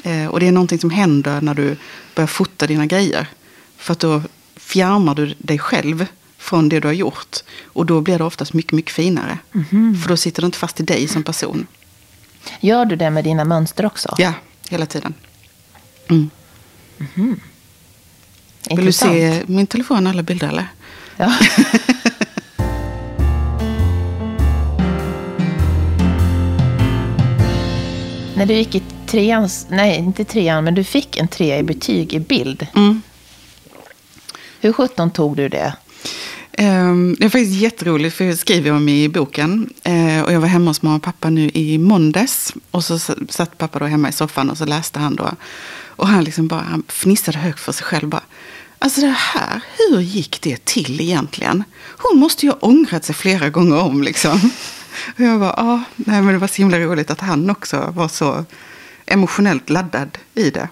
Eh, 0.02 0.26
och 0.26 0.40
det 0.40 0.48
är 0.48 0.52
någonting 0.52 0.78
som 0.78 0.90
händer 0.90 1.40
när 1.40 1.54
du 1.54 1.76
börjar 2.14 2.26
fota 2.26 2.66
dina 2.66 2.86
grejer. 2.86 3.26
För 3.76 3.92
att 3.92 3.98
då 3.98 4.22
fjärmar 4.56 5.14
du 5.14 5.34
dig 5.38 5.58
själv 5.58 6.06
från 6.38 6.68
det 6.68 6.80
du 6.80 6.88
har 6.88 6.92
gjort. 6.92 7.36
Och 7.64 7.86
då 7.86 8.00
blir 8.00 8.18
det 8.18 8.24
oftast 8.24 8.52
mycket, 8.52 8.72
mycket 8.72 8.92
finare. 8.92 9.38
För 10.02 10.08
då 10.08 10.16
sitter 10.16 10.42
det 10.42 10.46
inte 10.46 10.58
fast 10.58 10.80
i 10.80 10.82
dig 10.82 11.08
som 11.08 11.22
person. 11.22 11.66
Gör 12.60 12.84
du 12.84 12.96
det 12.96 13.10
med 13.10 13.24
dina 13.24 13.44
mönster 13.44 13.86
också? 13.86 14.14
Ja, 14.18 14.32
hela 14.68 14.86
tiden. 14.86 15.14
Mm. 16.08 16.30
Vill 18.70 18.84
du 18.84 18.92
se 18.92 19.42
min 19.46 19.66
telefon 19.66 20.06
alla 20.06 20.22
bilder 20.22 20.48
eller? 20.48 20.66
Ja. 21.16 21.34
När 28.38 28.47
du 28.47 28.54
gick 28.54 28.75
i 28.75 28.83
trean, 29.07 29.49
nej 29.71 29.97
inte 29.99 30.25
trean, 30.25 30.64
men 30.64 30.75
du 30.75 30.85
fick 30.85 31.16
en 31.16 31.28
trea 31.28 31.59
i 31.59 31.62
betyg 31.62 32.14
i 32.14 32.21
bild. 32.21 32.66
Mm. 32.75 33.02
Hur 34.61 34.73
sjutton 34.73 35.11
tog 35.11 35.37
du 35.37 35.49
det? 35.49 35.76
Ehm, 36.52 37.16
Det 37.18 37.25
är 37.25 37.28
faktiskt 37.30 37.61
jätteroligt, 37.61 38.16
för 38.16 38.25
jag 38.25 38.38
skriver 38.38 38.73
om 38.73 38.88
i 38.88 39.09
boken. 39.09 39.71
Eh, 39.83 40.23
Och 40.23 40.33
jag 40.33 40.40
var 40.40 40.49
hemma 40.49 40.71
hos 40.71 40.83
mamma 40.83 40.97
och 40.97 41.02
pappa 41.02 41.30
nu 41.30 41.50
i 41.54 41.78
måndags. 41.78 42.52
Och 42.71 42.85
så 42.85 42.99
satt 43.28 43.59
pappa 43.59 43.78
då 43.78 43.85
hemma 43.85 44.09
i 44.09 44.12
soffan 44.12 44.50
och 44.50 44.59
så 44.59 44.64
läste 44.66 44.99
han 44.99 45.16
då. 45.16 45.30
Och 45.87 46.09
han 46.09 46.25
liksom 46.25 46.49
bara 46.49 46.61
han 46.61 46.83
fnissade 46.88 47.38
högt 47.38 47.61
för 47.61 47.73
sig 47.73 47.85
själv. 47.85 48.09
Bara, 48.09 48.23
alltså 48.78 49.00
det 49.00 49.14
här, 49.18 49.61
hur 49.78 50.00
gick 50.00 50.40
det 50.40 50.64
till 50.64 51.00
egentligen? 51.00 51.64
Hon 51.99 52.21
måste 52.21 52.47
ju 52.47 52.52
ha 52.52 52.59
ångrat 52.59 53.04
sig 53.04 53.14
flera 53.14 53.49
gånger 53.50 53.78
om 53.80 54.02
liksom. 54.02 54.50
Och 55.14 55.20
jag 55.20 55.40
bara, 55.40 55.52
ah, 55.52 55.80
nej 55.96 56.22
men 56.22 56.32
det 56.32 56.38
var 56.38 56.48
så 56.48 56.56
himla 56.56 56.78
roligt 56.78 57.10
att 57.10 57.20
han 57.20 57.50
också 57.50 57.92
var 57.96 58.08
så 58.08 58.44
emotionellt 59.06 59.70
laddad 59.70 60.18
i 60.34 60.50
det. 60.50 60.68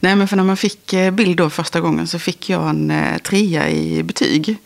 Nej, 0.00 0.16
men 0.16 0.28
för 0.28 0.36
när 0.36 0.44
man 0.44 0.56
fick 0.56 0.92
eh, 0.92 1.10
bild 1.10 1.36
då 1.36 1.50
första 1.50 1.80
gången 1.80 2.06
så 2.06 2.18
fick 2.18 2.50
jag 2.50 2.68
en 2.68 2.90
eh, 2.90 3.18
trea 3.18 3.70
i 3.70 4.02
betyg. 4.02 4.56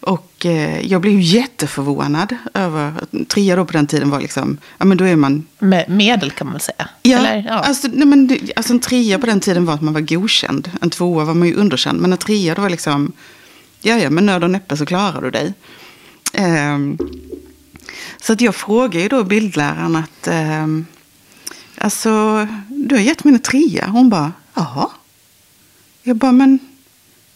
Och 0.00 0.46
eh, 0.46 0.86
jag 0.86 1.00
blev 1.00 1.14
ju 1.14 1.20
jätteförvånad 1.20 2.36
över, 2.54 2.94
trea 3.28 3.56
då 3.56 3.64
på 3.64 3.72
den 3.72 3.86
tiden 3.86 4.10
var 4.10 4.20
liksom, 4.20 4.58
ja 4.78 4.84
men 4.84 4.96
då 4.96 5.04
är 5.04 5.16
man, 5.16 5.46
Med 5.58 5.88
medel 5.88 6.30
kan 6.30 6.46
man 6.46 6.52
väl 6.52 6.60
säga? 6.60 6.88
ja, 7.02 7.18
Eller, 7.18 7.44
ja. 7.48 7.52
Alltså, 7.52 7.88
nej, 7.92 8.06
men, 8.06 8.38
alltså 8.56 8.72
en 8.72 8.80
trea 8.80 9.18
på 9.18 9.26
den 9.26 9.40
tiden 9.40 9.64
var 9.66 9.74
att 9.74 9.80
man 9.80 9.94
var 9.94 10.00
godkänd. 10.00 10.70
En 10.80 10.90
tvåa 10.90 11.24
var 11.24 11.34
man 11.34 11.48
ju 11.48 11.54
underkänd, 11.54 12.00
men 12.00 12.12
en 12.12 12.18
trea 12.18 12.54
då 12.54 12.62
var 12.62 12.70
liksom, 12.70 13.12
ja 13.80 13.98
ja, 13.98 14.10
med 14.10 14.24
nöd 14.24 14.44
och 14.44 14.50
näppe 14.50 14.76
så 14.76 14.86
klarar 14.86 15.22
du 15.22 15.30
dig. 15.30 15.54
Ehm, 16.32 16.98
så 18.20 18.32
att 18.32 18.40
jag 18.40 18.54
frågade 18.54 19.00
ju 19.02 19.08
då 19.08 19.24
bildläraren 19.24 19.96
att, 19.96 20.26
ehm, 20.26 20.86
alltså, 21.78 22.46
du 22.68 22.94
har 22.94 23.02
gett 23.02 23.24
mig 23.24 23.34
en 23.34 23.40
trea. 23.40 23.86
Hon 23.86 24.08
bara, 24.10 24.32
ja. 24.54 24.92
Jag 26.02 26.16
bara, 26.16 26.32
men 26.32 26.58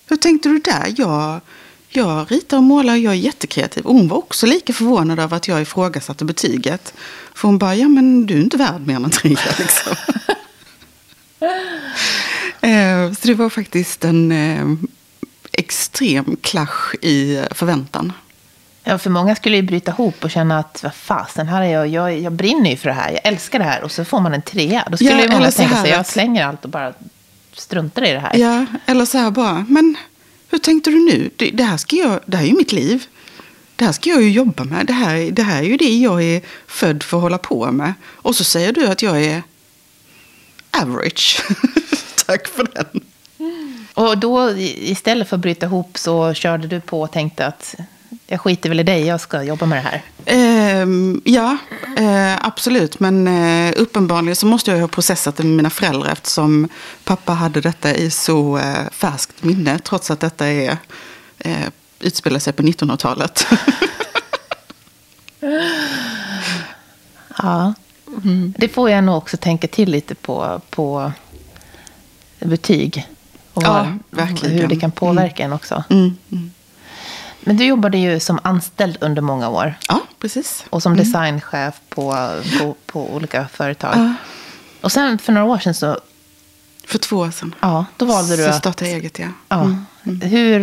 hur 0.08 0.16
tänkte 0.16 0.48
du 0.48 0.58
där? 0.58 0.94
Jag, 0.96 1.40
jag 1.88 2.32
ritar 2.32 2.56
och 2.56 2.62
målar, 2.62 2.96
jag 2.96 3.12
är 3.12 3.16
jättekreativ. 3.18 3.86
Och 3.86 3.94
hon 3.94 4.08
var 4.08 4.16
också 4.16 4.46
lika 4.46 4.72
förvånad 4.72 5.18
över 5.18 5.36
att 5.36 5.48
jag 5.48 5.62
ifrågasatte 5.62 6.24
betyget. 6.24 6.94
För 7.34 7.48
hon 7.48 7.58
bara, 7.58 7.74
ja 7.74 7.88
men 7.88 8.26
du 8.26 8.34
är 8.34 8.40
inte 8.40 8.56
värd 8.56 8.86
mer 8.86 8.96
än 8.96 9.04
en 9.04 9.10
trea 9.10 9.38
liksom. 9.58 9.96
Eh, 12.60 13.12
Så 13.12 13.26
det 13.26 13.34
var 13.34 13.50
faktiskt 13.50 14.04
en 14.04 14.32
eh, 14.32 14.66
extrem 15.52 16.36
clash 16.42 16.94
i 17.02 17.42
förväntan. 17.50 18.12
Ja, 18.88 18.98
för 18.98 19.10
många 19.10 19.36
skulle 19.36 19.56
ju 19.56 19.62
bryta 19.62 19.90
ihop 19.90 20.24
och 20.24 20.30
känna 20.30 20.58
att 20.58 20.82
vad 20.82 20.94
fasen, 20.94 21.48
här 21.48 21.62
är 21.62 21.72
jag, 21.72 21.88
jag, 21.88 22.18
jag 22.18 22.32
brinner 22.32 22.70
ju 22.70 22.76
för 22.76 22.88
det 22.88 22.94
här, 22.94 23.10
jag 23.10 23.20
älskar 23.24 23.58
det 23.58 23.64
här 23.64 23.82
och 23.82 23.92
så 23.92 24.04
får 24.04 24.20
man 24.20 24.34
en 24.34 24.42
trea. 24.42 24.88
Då 24.90 24.96
skulle 24.96 25.10
Ja, 25.10 25.22
ju 25.22 25.28
många 25.28 25.50
tänka 25.50 25.82
sig, 25.82 25.90
jag 25.90 26.06
slänger 26.06 26.46
allt 26.46 26.64
och 26.64 26.70
bara 26.70 26.92
struntar 27.52 28.06
i 28.06 28.12
det 28.12 28.18
här. 28.18 28.36
Ja, 28.36 28.66
eller 28.86 29.04
så 29.04 29.18
här 29.18 29.30
bara, 29.30 29.66
men 29.68 29.96
hur 30.50 30.58
tänkte 30.58 30.90
du 30.90 30.96
nu? 31.04 31.30
Det, 31.36 31.50
det, 31.50 31.62
här, 31.62 31.76
ska 31.76 31.96
jag, 31.96 32.20
det 32.26 32.36
här 32.36 32.44
är 32.44 32.48
ju 32.48 32.56
mitt 32.56 32.72
liv. 32.72 33.04
Det 33.76 33.84
här 33.84 33.92
ska 33.92 34.10
jag 34.10 34.22
ju 34.22 34.30
jobba 34.30 34.64
med. 34.64 34.86
Det 34.86 34.92
här, 34.92 35.30
det 35.30 35.42
här 35.42 35.58
är 35.58 35.66
ju 35.66 35.76
det 35.76 35.98
jag 35.98 36.22
är 36.22 36.42
född 36.66 37.02
för 37.02 37.16
att 37.16 37.22
hålla 37.22 37.38
på 37.38 37.72
med. 37.72 37.92
Och 38.04 38.36
så 38.36 38.44
säger 38.44 38.72
du 38.72 38.86
att 38.86 39.02
jag 39.02 39.24
är 39.24 39.42
average. 40.70 41.42
Tack 42.26 42.48
för 42.48 42.66
den. 42.74 43.00
Och 43.94 44.18
då 44.18 44.50
istället 44.58 45.28
för 45.28 45.36
att 45.36 45.42
bryta 45.42 45.66
ihop 45.66 45.98
så 45.98 46.34
körde 46.34 46.68
du 46.68 46.80
på 46.80 47.02
och 47.02 47.12
tänkte 47.12 47.46
att 47.46 47.74
jag 48.30 48.40
skiter 48.40 48.68
väl 48.68 48.80
i 48.80 48.82
dig, 48.82 49.06
jag 49.06 49.20
ska 49.20 49.42
jobba 49.42 49.66
med 49.66 49.78
det 49.84 49.88
här. 49.90 50.02
Ehm, 50.26 51.20
ja, 51.24 51.56
eh, 51.98 52.46
absolut. 52.46 53.00
Men 53.00 53.28
eh, 53.28 53.72
uppenbarligen 53.76 54.36
så 54.36 54.46
måste 54.46 54.70
jag 54.70 54.78
ha 54.80 54.88
processat 54.88 55.36
det 55.36 55.42
med 55.44 55.56
mina 55.56 55.70
föräldrar 55.70 56.12
eftersom 56.12 56.68
pappa 57.04 57.32
hade 57.32 57.60
detta 57.60 57.94
i 57.94 58.10
så 58.10 58.58
eh, 58.58 58.90
färskt 58.92 59.42
minne 59.44 59.78
trots 59.78 60.10
att 60.10 60.20
detta 60.20 60.46
är, 60.46 60.76
eh, 61.38 61.68
utspelar 62.00 62.38
sig 62.38 62.52
på 62.52 62.62
1900-talet. 62.62 63.46
Ja. 67.42 67.74
Mm. 68.24 68.54
Det 68.58 68.68
får 68.68 68.90
jag 68.90 69.04
nog 69.04 69.16
också 69.16 69.36
tänka 69.36 69.68
till 69.68 69.90
lite 69.90 70.14
på, 70.14 70.60
på 70.70 71.12
betyg. 72.38 73.06
Och 73.54 73.62
Ja, 73.62 73.72
vad- 73.72 73.98
verkligen. 74.26 74.58
hur 74.58 74.68
det 74.68 74.76
kan 74.76 74.90
påverka 74.90 75.42
en 75.44 75.52
också. 75.52 75.84
Mm, 75.90 76.16
mm. 76.32 76.50
Men 77.48 77.56
du 77.56 77.64
jobbade 77.64 77.98
ju 77.98 78.20
som 78.20 78.38
anställd 78.42 78.98
under 79.00 79.22
många 79.22 79.48
år. 79.48 79.74
Ja, 79.88 80.00
precis. 80.20 80.64
Och 80.70 80.82
som 80.82 80.96
designchef 80.96 81.74
på, 81.88 82.30
på, 82.58 82.76
på 82.86 83.14
olika 83.14 83.48
företag. 83.48 83.92
Ja. 83.96 84.14
Och 84.80 84.92
sen 84.92 85.18
för 85.18 85.32
några 85.32 85.46
år 85.46 85.58
sedan 85.58 85.74
så, 85.74 85.98
För 86.86 86.98
två 86.98 87.16
år 87.16 87.30
sedan. 87.30 87.54
ja, 87.60 87.86
då 87.96 88.04
valde 88.04 88.36
du 88.36 88.42
Så 88.42 88.48
att... 88.48 88.56
startade 88.56 88.90
jag 88.90 88.98
eget, 88.98 89.18
ja. 89.18 89.28
Ja. 89.48 89.74
Hur, 90.22 90.60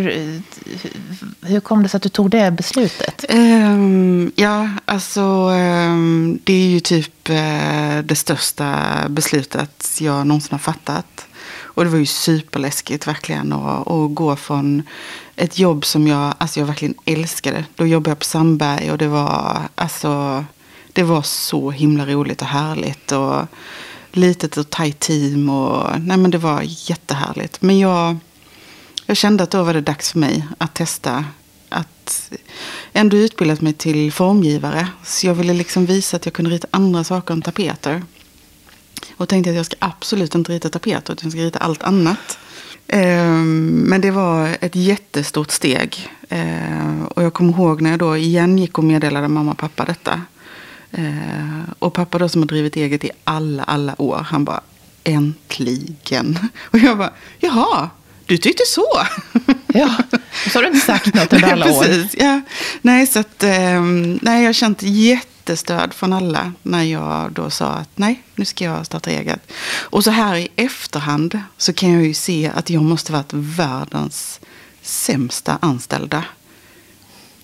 hur 1.46 1.60
kom 1.60 1.82
det 1.82 1.88
sig 1.88 1.96
att 1.96 2.02
du 2.02 2.08
tog 2.08 2.30
det 2.30 2.50
beslutet? 2.50 3.24
Ehm, 3.28 4.32
ja, 4.36 4.70
alltså 4.84 5.20
ehm, 5.54 6.38
det 6.44 6.52
är 6.52 6.68
ju 6.68 6.80
typ 6.80 7.28
eh, 7.28 7.98
det 8.04 8.16
största 8.16 8.74
beslutet 9.08 9.96
jag 10.00 10.26
någonsin 10.26 10.48
har 10.52 10.58
fattat. 10.58 11.25
Och 11.76 11.84
det 11.84 11.90
var 11.90 11.98
ju 11.98 12.06
superläskigt 12.06 13.06
verkligen 13.06 13.52
att, 13.52 13.88
att 13.88 14.14
gå 14.14 14.36
från 14.36 14.82
ett 15.36 15.58
jobb 15.58 15.84
som 15.84 16.06
jag, 16.06 16.34
alltså 16.38 16.60
jag 16.60 16.66
verkligen 16.66 16.94
älskade. 17.04 17.64
Då 17.74 17.86
jobbade 17.86 18.10
jag 18.10 18.18
på 18.18 18.24
Sandberg 18.24 18.90
och 18.90 18.98
det 18.98 19.08
var, 19.08 19.62
alltså, 19.74 20.44
det 20.92 21.02
var 21.02 21.22
så 21.22 21.70
himla 21.70 22.06
roligt 22.06 22.42
och 22.42 22.48
härligt. 22.48 23.12
Och 23.12 23.46
litet 24.12 24.56
och 24.56 24.70
tajt 24.70 25.00
team 25.00 25.48
och 25.48 26.00
nej 26.00 26.16
men 26.16 26.30
det 26.30 26.38
var 26.38 26.62
jättehärligt. 26.64 27.62
Men 27.62 27.78
jag, 27.78 28.16
jag 29.06 29.16
kände 29.16 29.44
att 29.44 29.50
då 29.50 29.62
var 29.62 29.74
det 29.74 29.80
dags 29.80 30.12
för 30.12 30.18
mig 30.18 30.46
att 30.58 30.74
testa 30.74 31.24
att 31.68 32.32
ändå 32.92 33.16
utbildat 33.16 33.60
mig 33.60 33.72
till 33.72 34.12
formgivare. 34.12 34.88
Så 35.04 35.26
jag 35.26 35.34
ville 35.34 35.52
liksom 35.52 35.86
visa 35.86 36.16
att 36.16 36.26
jag 36.26 36.32
kunde 36.32 36.50
rita 36.50 36.68
andra 36.70 37.04
saker 37.04 37.34
än 37.34 37.42
tapeter. 37.42 38.02
Och 39.16 39.28
tänkte 39.28 39.50
att 39.50 39.56
jag 39.56 39.66
ska 39.66 39.76
absolut 39.78 40.34
inte 40.34 40.52
rita 40.52 40.68
tapeter, 40.68 41.12
utan 41.12 41.24
jag 41.26 41.32
ska 41.32 41.40
rita 41.40 41.58
allt 41.58 41.82
annat. 41.82 42.38
Ehm, 42.88 43.70
Men 43.88 44.00
det 44.00 44.10
var 44.10 44.56
ett 44.60 44.74
jättestort 44.76 45.50
steg. 45.50 46.08
Ehm, 46.28 47.06
Och 47.06 47.22
jag 47.22 47.34
kommer 47.34 47.52
ihåg 47.52 47.80
när 47.80 47.90
jag 47.90 47.98
då 47.98 48.16
igen 48.16 48.58
gick 48.58 48.78
och 48.78 48.84
meddelade 48.84 49.28
mamma 49.28 49.50
och 49.50 49.58
pappa 49.58 49.84
detta. 49.84 50.20
Ehm, 50.92 51.62
Och 51.78 51.92
pappa 51.94 52.18
då 52.18 52.28
som 52.28 52.42
har 52.42 52.46
drivit 52.46 52.76
eget 52.76 53.04
i 53.04 53.10
alla, 53.24 53.62
alla 53.62 54.02
år, 54.02 54.26
han 54.30 54.44
bara 54.44 54.60
äntligen. 55.04 56.38
Och 56.70 56.78
jag 56.78 56.98
bara, 56.98 57.12
jaha, 57.38 57.90
du 58.26 58.36
tyckte 58.38 58.62
så? 58.66 58.86
Ja, 59.66 59.96
så 60.52 60.58
har 60.58 60.62
du 60.62 60.68
inte 60.68 60.86
sagt 60.86 61.14
något 61.14 61.32
under 61.32 61.52
alla 61.52 61.72
år. 61.72 61.82
Precis, 61.84 62.14
ja. 62.18 62.40
Nej, 62.82 63.06
så 63.06 63.18
att, 63.18 63.42
nej, 64.22 64.40
jag 64.42 64.48
har 64.48 64.52
känt 64.52 64.82
jättestöd 65.46 65.94
från 65.94 66.12
alla 66.12 66.52
när 66.62 66.82
jag 66.82 67.32
då 67.32 67.50
sa 67.50 67.66
att 67.66 67.88
nej, 67.94 68.22
nu 68.34 68.44
ska 68.44 68.64
jag 68.64 68.86
starta 68.86 69.10
eget. 69.10 69.52
Och 69.90 70.04
så 70.04 70.10
här 70.10 70.36
i 70.36 70.48
efterhand 70.56 71.40
så 71.56 71.72
kan 71.72 71.92
jag 71.92 72.04
ju 72.04 72.14
se 72.14 72.50
att 72.54 72.70
jag 72.70 72.82
måste 72.82 73.12
varit 73.12 73.32
världens 73.32 74.40
sämsta 74.82 75.58
anställda. 75.60 76.24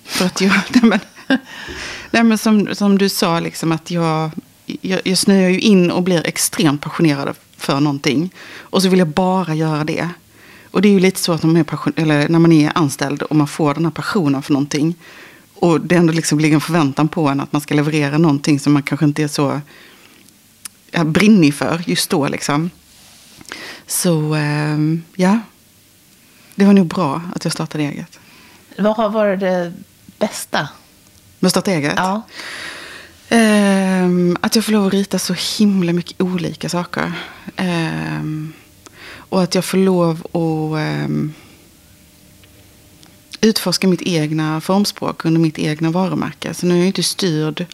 För 0.05 0.27
att 0.27 0.41
jag, 0.41 0.53
nej 0.71 0.83
men, 0.83 1.01
nej 2.11 2.25
men 2.25 2.39
som, 2.39 2.75
som 2.75 2.99
du 2.99 3.09
sa, 3.09 3.41
liksom 3.41 3.73
att 3.73 3.91
jag, 3.91 4.31
jag, 4.67 5.01
jag 5.05 5.19
snöar 5.19 5.49
ju 5.49 5.61
in 5.61 5.91
och 5.91 6.03
blir 6.03 6.27
extremt 6.27 6.81
passionerad 6.81 7.37
för 7.57 7.81
någonting. 7.81 8.31
Och 8.61 8.83
så 8.83 8.89
vill 8.89 8.99
jag 8.99 9.09
bara 9.09 9.55
göra 9.55 9.85
det. 9.85 10.09
Och 10.71 10.83
det 10.83 10.89
är 10.89 10.93
ju 10.93 11.01
lite 11.01 11.21
så 11.21 11.33
att 11.33 11.43
när 11.43 11.51
man 11.51 11.61
är, 11.61 11.65
passion, 11.65 11.93
eller 11.97 12.29
när 12.29 12.39
man 12.39 12.53
är 12.53 12.73
anställd 12.75 13.23
och 13.23 13.37
man 13.37 13.49
får 13.49 13.75
den 13.75 13.85
här 13.85 13.93
passionen 13.93 14.43
för 14.43 14.53
någonting. 14.53 14.95
Och 15.63 15.81
det 15.81 15.95
ändå 15.95 16.13
liksom 16.13 16.41
ligger 16.41 16.55
en 16.55 16.61
förväntan 16.61 17.09
på 17.09 17.29
en 17.29 17.41
att 17.41 17.53
man 17.53 17.61
ska 17.61 17.75
leverera 17.75 18.19
någonting 18.19 18.61
som 18.61 18.73
man 18.73 18.83
kanske 18.83 19.07
inte 19.07 19.23
är 19.23 19.29
så 19.29 19.61
ja, 20.91 21.05
brinnig 21.05 21.55
för 21.55 21.83
just 21.87 22.11
då. 22.11 22.29
Liksom. 22.29 22.71
Så 23.87 24.35
ehm, 24.35 25.03
ja, 25.15 25.39
det 26.55 26.65
var 26.65 26.73
nog 26.73 26.87
bra 26.87 27.23
att 27.35 27.45
jag 27.45 27.53
startade 27.53 27.85
eget. 27.85 28.19
Vad 28.79 28.97
har 28.97 29.11
varit 29.11 29.41
det 29.41 29.73
bästa? 30.19 30.69
Men 31.39 31.51
starta 31.51 31.71
eget? 31.71 31.95
Ja. 31.97 32.23
Ehm, 33.29 34.37
att 34.41 34.57
jag 34.57 34.65
får 34.65 34.73
lov 34.73 34.87
att 34.87 34.93
rita 34.93 35.19
så 35.19 35.35
himla 35.59 35.93
mycket 35.93 36.21
olika 36.21 36.69
saker. 36.69 37.13
Ehm, 37.57 38.53
och 39.15 39.43
att 39.43 39.55
jag 39.55 39.65
får 39.65 39.79
lov 39.79 40.27
att 40.33 40.81
ehm, 40.81 41.33
utforska 43.43 43.89
mitt 43.89 44.03
egna 44.03 44.61
formspråk 44.61 45.25
under 45.25 45.41
mitt 45.41 45.59
egna 45.59 45.91
varumärke. 45.91 46.55
Så 46.55 46.67
nu 46.67 46.75
är 46.75 46.79
jag 46.79 46.87
inte 46.87 47.03
styrd 47.03 47.67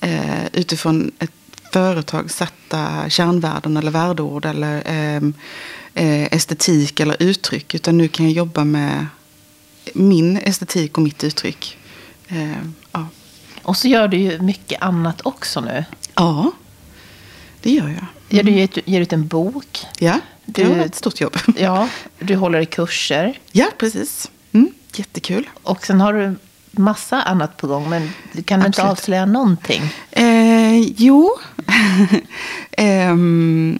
eh, 0.00 0.46
utifrån 0.52 1.10
ett 1.18 1.30
företag 1.72 2.30
satta 2.30 3.10
kärnvärden 3.10 3.76
eller 3.76 3.90
värdeord 3.90 4.44
eller 4.44 4.82
ehm, 4.86 5.34
eh, 5.94 6.22
estetik 6.34 7.00
eller 7.00 7.16
uttryck. 7.22 7.74
Utan 7.74 7.98
nu 7.98 8.08
kan 8.08 8.26
jag 8.26 8.32
jobba 8.32 8.64
med 8.64 9.06
min 9.94 10.36
estetik 10.36 10.96
och 10.98 11.02
mitt 11.02 11.24
uttryck. 11.24 11.76
Ehm, 12.28 12.74
ja. 12.92 13.06
Och 13.62 13.76
så 13.76 13.88
gör 13.88 14.08
du 14.08 14.16
ju 14.16 14.42
mycket 14.42 14.82
annat 14.82 15.20
också 15.26 15.60
nu. 15.60 15.84
Ja. 16.14 16.52
Det 17.62 17.70
gör 17.72 17.88
jag. 17.88 18.06
Ja, 18.28 18.42
du 18.42 18.50
ger, 18.52 18.68
ger 18.84 19.00
ut 19.00 19.12
en 19.12 19.26
bok. 19.26 19.78
Ja, 19.98 20.20
det 20.44 20.64
Du- 20.64 20.68
var 20.68 20.84
ett 20.84 20.94
stort 20.94 21.20
jobb. 21.20 21.36
Ja, 21.58 21.88
du 22.18 22.36
håller 22.36 22.60
i 22.60 22.66
kurser. 22.66 23.38
Ja, 23.52 23.66
precis. 23.78 24.30
Mm, 24.52 24.72
jättekul. 24.94 25.48
Och 25.62 25.86
sen 25.86 26.00
har 26.00 26.12
du 26.12 26.34
massa 26.70 27.22
annat 27.22 27.56
på 27.56 27.66
gång. 27.66 27.90
Men 27.90 28.10
du 28.32 28.42
kan 28.42 28.58
inte 28.60 28.68
Absolut. 28.68 28.90
avslöja 28.90 29.26
någonting. 29.26 29.82
Eh, 30.10 30.80
jo. 30.80 31.30
Ehm, 32.70 33.78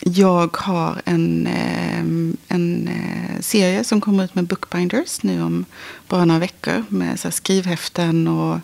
jag 0.00 0.56
har 0.56 1.02
en, 1.04 1.46
ehm, 1.46 2.36
en 2.48 2.88
eh, 2.88 3.40
serie 3.40 3.84
som 3.84 4.00
kommer 4.00 4.24
ut 4.24 4.34
med 4.34 4.44
Bookbinders 4.44 5.22
nu 5.22 5.42
om 5.42 5.64
bara 6.08 6.24
några 6.24 6.40
veckor. 6.40 6.84
Med 6.88 7.20
så 7.20 7.28
här, 7.28 7.32
skrivhäften 7.32 8.28
och 8.28 8.58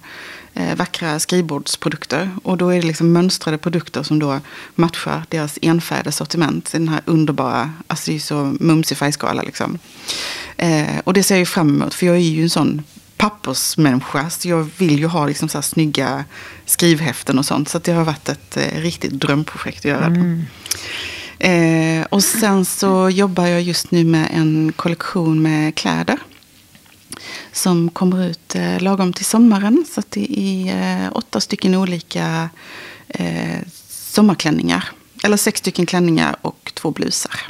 eh, 0.54 0.76
vackra 0.76 1.18
skrivbordsprodukter. 1.18 2.30
Och 2.42 2.56
då 2.56 2.68
är 2.68 2.80
det 2.80 2.86
liksom 2.86 3.12
mönstrade 3.12 3.58
produkter 3.58 4.02
som 4.02 4.18
då 4.18 4.40
matchar 4.74 5.22
deras 5.28 5.58
enfärgade 5.62 6.12
sortiment. 6.12 6.72
Den 6.72 6.88
här 6.88 7.00
underbara, 7.04 7.72
alltså 7.86 8.10
det 8.10 8.16
är 8.16 8.20
så 8.20 8.56
mumsig 8.60 8.98
färgskala 8.98 9.42
liksom. 9.42 9.78
Eh, 10.56 10.98
och 11.04 11.12
det 11.12 11.22
ser 11.22 11.34
jag 11.34 11.40
ju 11.40 11.46
fram 11.46 11.68
emot, 11.68 11.94
för 11.94 12.06
jag 12.06 12.16
är 12.16 12.20
ju 12.20 12.42
en 12.42 12.50
sån 12.50 12.82
pappersmänniska. 13.16 14.30
Så 14.30 14.48
jag 14.48 14.68
vill 14.78 14.98
ju 14.98 15.06
ha 15.06 15.26
liksom 15.26 15.48
så 15.48 15.58
här 15.58 15.62
snygga 15.62 16.24
skrivhäften 16.66 17.38
och 17.38 17.46
sånt. 17.46 17.68
Så 17.68 17.76
att 17.76 17.84
det 17.84 17.92
har 17.92 18.04
varit 18.04 18.28
ett 18.28 18.56
eh, 18.56 18.80
riktigt 18.80 19.12
drömprojekt 19.12 19.78
att 19.78 19.84
göra. 19.84 20.06
Eh, 21.38 22.04
och 22.10 22.24
sen 22.24 22.64
så 22.64 23.10
jobbar 23.10 23.46
jag 23.46 23.62
just 23.62 23.90
nu 23.90 24.04
med 24.04 24.28
en 24.32 24.72
kollektion 24.76 25.42
med 25.42 25.74
kläder. 25.74 26.18
Som 27.52 27.90
kommer 27.90 28.26
ut 28.26 28.54
eh, 28.54 28.80
lagom 28.80 29.12
till 29.12 29.24
sommaren. 29.24 29.84
Så 29.94 30.02
det 30.08 30.38
är 30.40 31.04
eh, 31.04 31.10
åtta 31.12 31.40
stycken 31.40 31.74
olika 31.74 32.48
eh, 33.08 33.60
sommarklänningar. 33.88 34.84
Eller 35.24 35.36
sex 35.36 35.58
stycken 35.58 35.86
klänningar 35.86 36.36
och 36.42 36.72
två 36.74 36.90
blusar. 36.90 37.40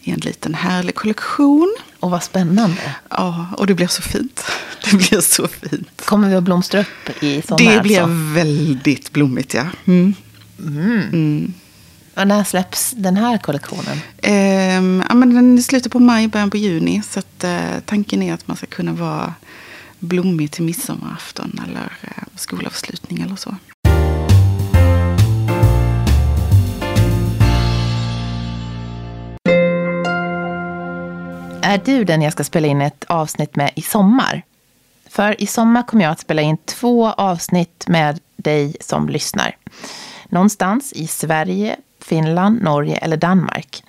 I 0.00 0.10
en 0.10 0.20
liten 0.20 0.54
härlig 0.54 0.94
kollektion. 0.94 1.76
Och 2.00 2.10
vad 2.10 2.22
spännande. 2.22 2.94
Ja, 3.10 3.46
och 3.56 3.66
det 3.66 3.74
blir 3.74 3.86
så 3.86 4.02
fint. 4.02 4.44
Det 4.90 4.96
blir 4.96 5.20
så 5.20 5.48
fint. 5.48 6.02
Kommer 6.04 6.28
vi 6.28 6.34
att 6.34 6.42
blomstra 6.42 6.80
upp 6.80 7.22
i 7.22 7.42
sommar 7.42 7.74
Det 7.74 7.80
blir 7.80 8.00
alltså? 8.00 8.34
väldigt 8.34 9.12
blommigt, 9.12 9.54
ja. 9.54 9.66
Mm. 9.86 10.14
Mm. 10.58 11.54
Och 12.18 12.28
när 12.28 12.44
släpps 12.44 12.92
den 12.96 13.16
här 13.16 13.38
kollektionen? 13.38 14.00
Ehm, 14.22 15.04
ja, 15.08 15.14
men 15.14 15.34
den 15.34 15.58
är 15.58 15.62
slutet 15.62 15.92
på 15.92 15.98
maj, 15.98 16.28
början 16.28 16.50
på 16.50 16.56
juni. 16.56 17.02
Så 17.02 17.18
att, 17.18 17.44
eh, 17.44 17.80
tanken 17.84 18.22
är 18.22 18.34
att 18.34 18.48
man 18.48 18.56
ska 18.56 18.66
kunna 18.66 18.92
vara 18.92 19.34
blommig 19.98 20.50
till 20.50 20.64
midsommarafton 20.64 21.60
eller 21.66 21.92
eh, 22.02 22.22
skolavslutning 22.36 23.20
eller 23.22 23.36
så. 23.36 23.54
Är 31.62 31.80
du 31.84 32.04
den 32.04 32.22
jag 32.22 32.32
ska 32.32 32.44
spela 32.44 32.66
in 32.66 32.82
ett 32.82 33.04
avsnitt 33.08 33.56
med 33.56 33.70
i 33.76 33.82
sommar? 33.82 34.42
För 35.08 35.42
i 35.42 35.46
sommar 35.46 35.82
kommer 35.82 36.04
jag 36.04 36.12
att 36.12 36.20
spela 36.20 36.42
in 36.42 36.56
två 36.56 37.10
avsnitt 37.10 37.84
med 37.88 38.20
dig 38.36 38.76
som 38.80 39.08
lyssnar. 39.08 39.56
Någonstans 40.28 40.92
i 40.92 41.06
Sverige, 41.06 41.76
Finland, 42.00 42.62
Norge 42.62 42.96
eller 42.96 43.16
Danmark. 43.16 43.82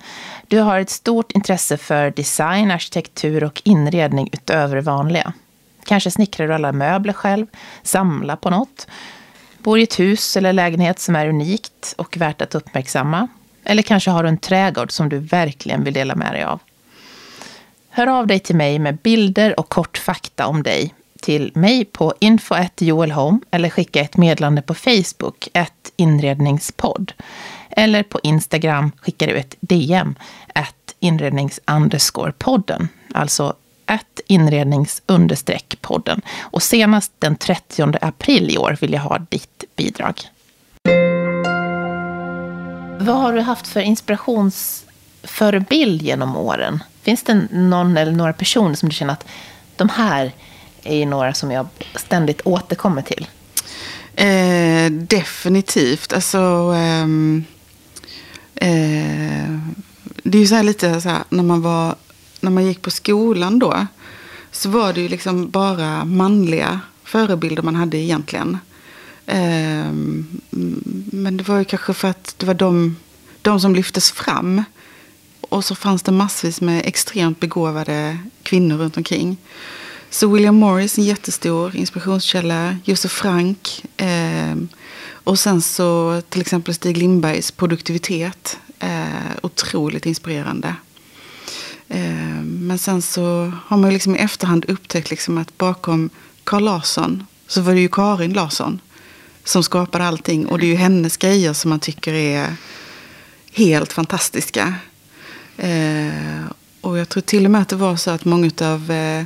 Du 0.48 0.58
har 0.58 0.80
ett 0.80 0.90
stort 0.90 1.32
intresse 1.32 1.76
för 1.76 2.10
design, 2.10 2.70
arkitektur 2.70 3.44
och 3.44 3.62
inredning 3.64 4.28
utöver 4.32 4.76
det 4.76 4.82
vanliga. 4.82 5.32
Kanske 5.84 6.10
snickrar 6.10 6.48
du 6.48 6.54
alla 6.54 6.72
möbler 6.72 7.12
själv, 7.12 7.46
samlar 7.82 8.36
på 8.36 8.50
något. 8.50 8.86
Bor 9.58 9.78
i 9.78 9.82
ett 9.82 10.00
hus 10.00 10.36
eller 10.36 10.52
lägenhet 10.52 10.98
som 10.98 11.16
är 11.16 11.28
unikt 11.28 11.94
och 11.98 12.16
värt 12.16 12.42
att 12.42 12.54
uppmärksamma. 12.54 13.28
Eller 13.64 13.82
kanske 13.82 14.10
har 14.10 14.22
du 14.22 14.28
en 14.28 14.38
trädgård 14.38 14.92
som 14.92 15.08
du 15.08 15.18
verkligen 15.18 15.84
vill 15.84 15.94
dela 15.94 16.14
med 16.14 16.32
dig 16.32 16.44
av. 16.44 16.60
Hör 17.90 18.06
av 18.06 18.26
dig 18.26 18.38
till 18.38 18.56
mig 18.56 18.78
med 18.78 18.96
bilder 18.96 19.60
och 19.60 19.68
kort 19.68 19.98
fakta 19.98 20.46
om 20.46 20.62
dig 20.62 20.94
till 21.20 21.52
mig 21.54 21.84
på 21.84 22.14
info.joelhome 22.20 23.40
eller 23.50 23.68
skicka 23.68 24.00
ett 24.00 24.16
meddelande 24.16 24.62
på 24.62 24.74
Facebook, 24.74 25.48
ett 25.52 25.92
inredningspodd. 25.96 27.12
Eller 27.70 28.02
på 28.02 28.20
Instagram 28.22 28.92
skickar 29.00 29.26
du 29.26 29.36
ett 29.36 29.54
DM, 29.60 30.14
att 30.54 30.94
inrednings 31.00 31.60
underscore 31.66 32.32
podden, 32.32 32.88
alltså 33.14 33.54
att 33.84 34.20
inrednings 34.26 35.02
understreck 35.06 35.76
podden. 35.80 36.20
Och 36.40 36.62
senast 36.62 37.12
den 37.18 37.36
30 37.36 37.92
april 38.00 38.50
i 38.50 38.58
år 38.58 38.76
vill 38.80 38.92
jag 38.92 39.00
ha 39.00 39.18
ditt 39.18 39.64
bidrag. 39.76 40.20
Vad 43.00 43.16
har 43.16 43.32
du 43.32 43.40
haft 43.40 43.66
för 43.66 43.80
inspirationsförebild 43.80 46.02
genom 46.02 46.36
åren? 46.36 46.82
Finns 47.02 47.22
det 47.22 47.34
någon 47.50 47.96
eller 47.96 48.12
några 48.12 48.32
personer 48.32 48.74
som 48.74 48.88
du 48.88 48.94
känner 48.94 49.12
att 49.12 49.26
de 49.76 49.88
här 49.88 50.32
är 50.82 50.96
ju 50.96 51.06
några 51.06 51.34
som 51.34 51.50
jag 51.50 51.66
ständigt 51.94 52.40
återkommer 52.44 53.02
till? 53.02 53.26
Eh, 54.16 54.90
definitivt. 54.90 56.12
Alltså, 56.12 56.38
ehm, 56.76 57.44
eh, 58.60 59.58
det 60.22 60.38
är 60.38 60.42
ju 60.42 60.46
så 60.46 60.54
här 60.54 60.62
lite 60.62 61.00
så 61.00 61.08
här, 61.08 61.24
när 61.28 61.42
man 61.42 61.62
var 61.62 61.94
när 62.40 62.50
man 62.50 62.66
gick 62.66 62.82
på 62.82 62.90
skolan 62.90 63.58
då. 63.58 63.86
Så 64.50 64.68
var 64.68 64.92
det 64.92 65.00
ju 65.00 65.08
liksom 65.08 65.50
bara 65.50 66.04
manliga 66.04 66.80
förebilder 67.04 67.62
man 67.62 67.74
hade 67.74 67.98
egentligen. 67.98 68.58
Eh, 69.26 69.92
men 71.10 71.36
det 71.36 71.48
var 71.48 71.58
ju 71.58 71.64
kanske 71.64 71.94
för 71.94 72.08
att 72.08 72.34
det 72.38 72.46
var 72.46 72.54
de, 72.54 72.96
de 73.42 73.60
som 73.60 73.74
lyftes 73.74 74.10
fram. 74.10 74.64
Och 75.40 75.64
så 75.64 75.74
fanns 75.74 76.02
det 76.02 76.12
massvis 76.12 76.60
med 76.60 76.82
extremt 76.86 77.40
begåvade 77.40 78.18
kvinnor 78.42 78.76
runt 78.76 78.96
omkring. 78.96 79.36
Så 80.10 80.28
William 80.28 80.54
Morris, 80.54 80.98
en 80.98 81.04
jättestor 81.04 81.76
inspirationskälla. 81.76 82.76
Josef 82.84 83.12
Frank. 83.12 83.84
Eh, 83.96 84.56
och 85.24 85.38
sen 85.38 85.62
så 85.62 86.22
till 86.28 86.40
exempel 86.40 86.74
Stig 86.74 86.96
Lindbergs 86.96 87.50
produktivitet. 87.50 88.58
Eh, 88.78 89.30
otroligt 89.42 90.06
inspirerande. 90.06 90.74
Eh, 91.88 92.42
men 92.42 92.78
sen 92.78 93.02
så 93.02 93.52
har 93.66 93.76
man 93.76 93.90
ju 93.90 93.94
liksom 93.94 94.16
i 94.16 94.18
efterhand 94.18 94.64
upptäckt 94.64 95.10
liksom 95.10 95.38
att 95.38 95.58
bakom 95.58 96.10
Carl 96.44 96.64
Larsson 96.64 97.26
så 97.46 97.60
var 97.60 97.74
det 97.74 97.80
ju 97.80 97.88
Karin 97.88 98.32
Larsson 98.32 98.80
som 99.44 99.62
skapade 99.62 100.04
allting. 100.04 100.46
Och 100.46 100.58
det 100.58 100.66
är 100.66 100.68
ju 100.68 100.74
hennes 100.74 101.16
grejer 101.16 101.52
som 101.52 101.68
man 101.68 101.80
tycker 101.80 102.14
är 102.14 102.56
helt 103.52 103.92
fantastiska. 103.92 104.74
Eh, 105.56 106.44
och 106.80 106.98
jag 106.98 107.08
tror 107.08 107.20
till 107.20 107.44
och 107.44 107.50
med 107.50 107.62
att 107.62 107.68
det 107.68 107.76
var 107.76 107.96
så 107.96 108.10
att 108.10 108.24
många 108.24 108.50
av 108.60 108.90
eh, 108.90 109.24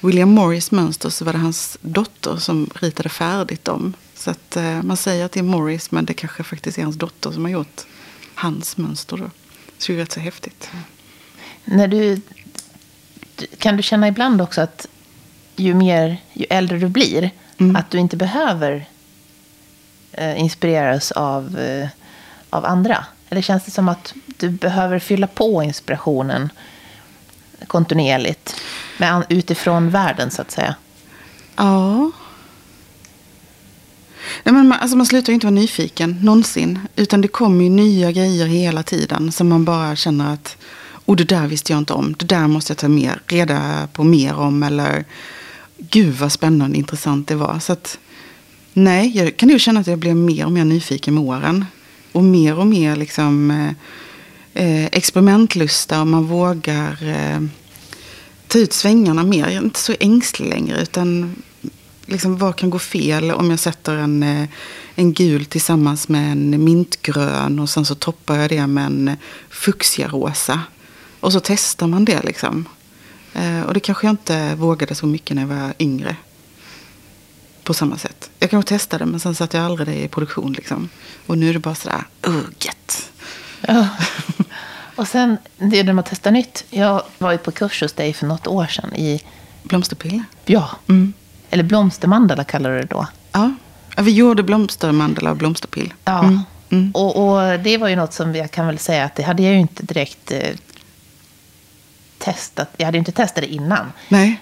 William 0.00 0.30
Morris 0.30 0.70
mönster 0.70 1.10
så 1.10 1.24
var 1.24 1.32
det 1.32 1.38
hans 1.38 1.78
dotter 1.80 2.36
som 2.36 2.70
ritade 2.74 3.08
färdigt 3.08 3.64
dem. 3.64 3.94
Så 4.26 4.30
att 4.30 4.56
eh, 4.56 4.82
man 4.82 4.96
säger 4.96 5.24
att 5.24 5.32
det 5.32 5.40
är 5.40 5.44
Morris 5.44 5.90
men 5.90 6.04
det 6.04 6.14
kanske 6.14 6.42
faktiskt 6.42 6.78
är 6.78 6.82
hans 6.82 6.96
dotter 6.96 7.30
som 7.30 7.44
har 7.44 7.50
gjort 7.52 7.80
hans 8.34 8.76
mönster 8.76 9.16
då. 9.16 9.30
Så 9.78 9.92
det 9.92 9.98
är 9.98 10.00
rätt 10.00 10.12
så 10.12 10.20
häftigt. 10.20 10.70
När 11.64 11.88
du, 11.88 12.20
kan 13.58 13.76
du 13.76 13.82
känna 13.82 14.08
ibland 14.08 14.40
också 14.42 14.60
att 14.60 14.86
ju, 15.56 15.74
mer, 15.74 16.16
ju 16.32 16.46
äldre 16.50 16.78
du 16.78 16.88
blir, 16.88 17.30
Mm. 17.58 17.76
att 17.76 17.90
du 17.90 17.98
inte 17.98 18.16
behöver 18.16 18.88
eh, 20.12 20.40
inspireras 20.40 21.12
av, 21.12 21.58
eh, 21.58 21.88
av 22.50 22.64
andra? 22.64 23.04
Eller 23.30 23.42
känns 23.42 23.64
det 23.64 23.70
som 23.70 23.88
att 23.88 24.14
du 24.26 24.50
behöver 24.50 24.98
fylla 24.98 25.26
på 25.26 25.62
inspirationen 25.62 26.50
kontinuerligt 27.66 28.60
med, 28.98 29.24
utifrån 29.28 29.90
världen, 29.90 30.30
så 30.30 30.42
att 30.42 30.50
säga? 30.50 30.74
Ja. 31.56 32.10
Nej, 34.46 34.54
men 34.54 34.68
man, 34.68 34.78
alltså 34.78 34.96
man 34.96 35.06
slutar 35.06 35.32
ju 35.32 35.34
inte 35.34 35.46
vara 35.46 35.54
nyfiken 35.54 36.18
någonsin. 36.22 36.78
Utan 36.96 37.20
det 37.20 37.28
kommer 37.28 37.64
ju 37.64 37.70
nya 37.70 38.12
grejer 38.12 38.46
hela 38.46 38.82
tiden 38.82 39.32
som 39.32 39.48
man 39.48 39.64
bara 39.64 39.96
känner 39.96 40.32
att 40.32 40.56
och 40.88 41.16
det 41.16 41.24
där 41.24 41.46
visste 41.46 41.72
jag 41.72 41.78
inte 41.78 41.92
om. 41.92 42.14
Det 42.18 42.24
där 42.24 42.46
måste 42.46 42.70
jag 42.70 42.78
ta 42.78 42.88
mer, 42.88 43.20
reda 43.26 43.88
på 43.92 44.04
mer 44.04 44.34
om. 44.34 44.62
Eller 44.62 45.04
gud 45.78 46.14
vad 46.14 46.32
spännande 46.32 46.74
och 46.74 46.78
intressant 46.78 47.28
det 47.28 47.34
var. 47.34 47.58
Så 47.58 47.72
att, 47.72 47.98
nej, 48.72 49.16
jag 49.16 49.36
kan 49.36 49.48
ju 49.48 49.58
känna 49.58 49.80
att 49.80 49.86
jag 49.86 49.98
blir 49.98 50.14
mer 50.14 50.44
och 50.44 50.52
mer 50.52 50.64
nyfiken 50.64 51.14
med 51.14 51.24
åren. 51.24 51.64
Och 52.12 52.24
mer 52.24 52.58
och 52.58 52.66
mer 52.66 52.96
liksom 52.96 53.50
eh, 53.50 53.70
eh 54.64 54.84
experimentlusta 54.84 56.00
och 56.00 56.06
man 56.06 56.24
vågar 56.24 57.08
eh, 57.08 57.40
ta 58.46 58.58
ut 58.58 58.72
svängarna 58.72 59.22
mer. 59.22 59.44
Jag 59.44 59.52
är 59.52 59.62
inte 59.62 59.80
så 59.80 59.94
ängslig 60.00 60.48
längre. 60.48 60.82
Utan 60.82 61.36
liksom, 62.06 62.38
vad 62.38 62.56
kan 62.56 62.70
gå 62.70 62.78
fel 62.78 63.30
om 63.30 63.50
jag 63.50 63.58
sätter 63.58 63.96
en, 63.96 64.22
eh, 64.22 64.48
en 64.94 65.12
gul 65.12 65.44
tillsammans 65.44 66.08
med 66.08 66.32
en 66.32 66.64
mintgrön. 66.64 67.58
Och 67.58 67.70
sen 67.70 67.84
så 67.84 67.94
toppar 67.94 68.36
jag 68.38 68.50
det 68.50 68.66
med 68.66 68.86
en 68.86 69.16
fuchsia-rosa. 69.50 70.60
Och 71.20 71.32
så 71.32 71.40
testar 71.40 71.86
man 71.86 72.04
det 72.04 72.22
liksom. 72.22 72.68
Eh, 73.34 73.60
och 73.62 73.74
det 73.74 73.80
kanske 73.80 74.06
jag 74.06 74.12
inte 74.12 74.54
vågade 74.54 74.94
så 74.94 75.06
mycket 75.06 75.36
när 75.36 75.42
jag 75.42 75.48
var 75.48 75.74
yngre. 75.78 76.16
På 77.64 77.74
samma 77.74 77.98
sätt. 77.98 78.30
Jag 78.38 78.50
kanske 78.50 78.68
testade 78.68 79.06
men 79.06 79.20
sen 79.20 79.34
satte 79.34 79.56
jag 79.56 79.66
aldrig 79.66 79.88
det 79.88 80.02
i 80.02 80.08
produktion. 80.08 80.52
Liksom. 80.52 80.88
Och 81.26 81.38
nu 81.38 81.48
är 81.48 81.52
det 81.52 81.58
bara 81.58 81.74
sådär, 81.74 82.04
uh, 82.28 82.40
gött. 82.58 83.10
Ja. 83.60 83.88
Och 84.96 85.08
sen, 85.08 85.36
det 85.58 85.78
är 85.78 85.84
när 85.84 85.92
man 85.92 86.04
testar 86.08 86.30
nytt. 86.30 86.64
Jag 86.70 87.02
var 87.18 87.32
ju 87.32 87.38
på 87.38 87.50
kurs 87.50 87.82
hos 87.82 87.92
dig 87.92 88.12
för 88.12 88.26
något 88.26 88.46
år 88.46 88.66
sedan 88.66 88.94
i, 88.94 89.22
Blomsterpille. 89.62 90.24
ja, 90.44 90.70
Mm. 90.88 91.12
Eller 91.50 91.62
blomstermandala 91.64 92.44
kallar 92.44 92.70
du 92.70 92.80
det 92.80 92.86
då. 92.86 93.06
Ja. 93.32 93.50
ja, 93.96 94.02
vi 94.02 94.12
gjorde 94.12 94.42
blomstermandel 94.42 95.26
av 95.26 95.36
blomsterpill. 95.36 95.94
Ja. 96.04 96.18
Mm. 96.24 96.40
Mm. 96.70 96.90
Och, 96.94 97.16
och 97.16 97.60
det 97.60 97.78
var 97.78 97.88
ju 97.88 97.96
något 97.96 98.12
som 98.12 98.34
jag 98.34 98.50
kan 98.50 98.66
väl 98.66 98.78
säga 98.78 99.04
att 99.04 99.14
det 99.14 99.22
hade 99.22 99.42
jag 99.42 99.52
ju 99.52 99.58
inte 99.58 99.82
direkt 99.82 100.32
eh, 100.32 100.40
testat. 102.18 102.68
Jag 102.76 102.86
hade 102.86 102.96
ju 102.96 102.98
inte 102.98 103.12
testat 103.12 103.42
det 103.42 103.52
innan. 103.54 103.92
Nej. 104.08 104.40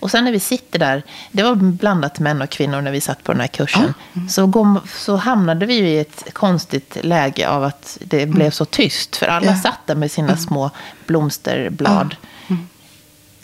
Och 0.00 0.10
sen 0.10 0.24
när 0.24 0.32
vi 0.32 0.40
sitter 0.40 0.78
där, 0.78 1.02
det 1.32 1.42
var 1.42 1.54
blandat 1.54 2.18
män 2.18 2.42
och 2.42 2.50
kvinnor 2.50 2.80
när 2.80 2.90
vi 2.90 3.00
satt 3.00 3.22
på 3.24 3.32
den 3.32 3.40
här 3.40 3.48
kursen. 3.48 3.94
Så, 4.30 4.46
går, 4.46 4.80
så 4.88 5.16
hamnade 5.16 5.66
vi 5.66 5.74
ju 5.74 5.88
i 5.88 5.98
ett 5.98 6.24
konstigt 6.32 6.96
läge 7.02 7.48
av 7.48 7.64
att 7.64 7.98
det 8.04 8.26
blev 8.26 8.50
så 8.50 8.64
tyst. 8.64 9.16
För 9.16 9.26
alla 9.26 9.46
Ja. 9.46 9.56
satt 9.56 9.78
där 9.86 9.94
med 9.94 10.10
sina 10.10 10.36
små 10.36 10.70
blomsterblad. 11.06 12.16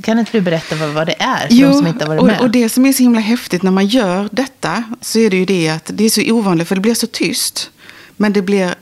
Kan 0.03 0.19
inte 0.19 0.33
du 0.33 0.41
berätta 0.41 0.77
vad, 0.77 0.89
vad 0.89 1.07
det 1.07 1.23
är 1.23 1.49
för 1.49 1.63
de 1.63 1.75
som 1.75 1.87
inte 1.87 2.05
har 2.05 2.09
varit 2.09 2.21
och, 2.21 2.27
med? 2.27 2.41
och 2.41 2.51
det 2.51 2.69
som 2.69 2.87
är 2.87 2.93
så 2.93 3.03
himla 3.03 3.21
häftigt 3.21 3.63
när 3.63 3.71
man 3.71 3.87
gör 3.87 4.29
detta 4.33 4.85
så 5.01 5.19
är 5.19 5.31
det 5.31 5.37
ju 5.37 5.45
det 5.45 5.69
att 5.69 5.91
det 5.95 6.05
är 6.05 6.11
så 6.11 6.33
ovanligt 6.33 6.69
för 6.69 6.75
det 6.75 6.81
blir 6.81 6.95
så 6.95 7.07
tyst. 7.07 7.71
Men 8.17 8.33
det 8.33 8.43
blir 8.43 8.75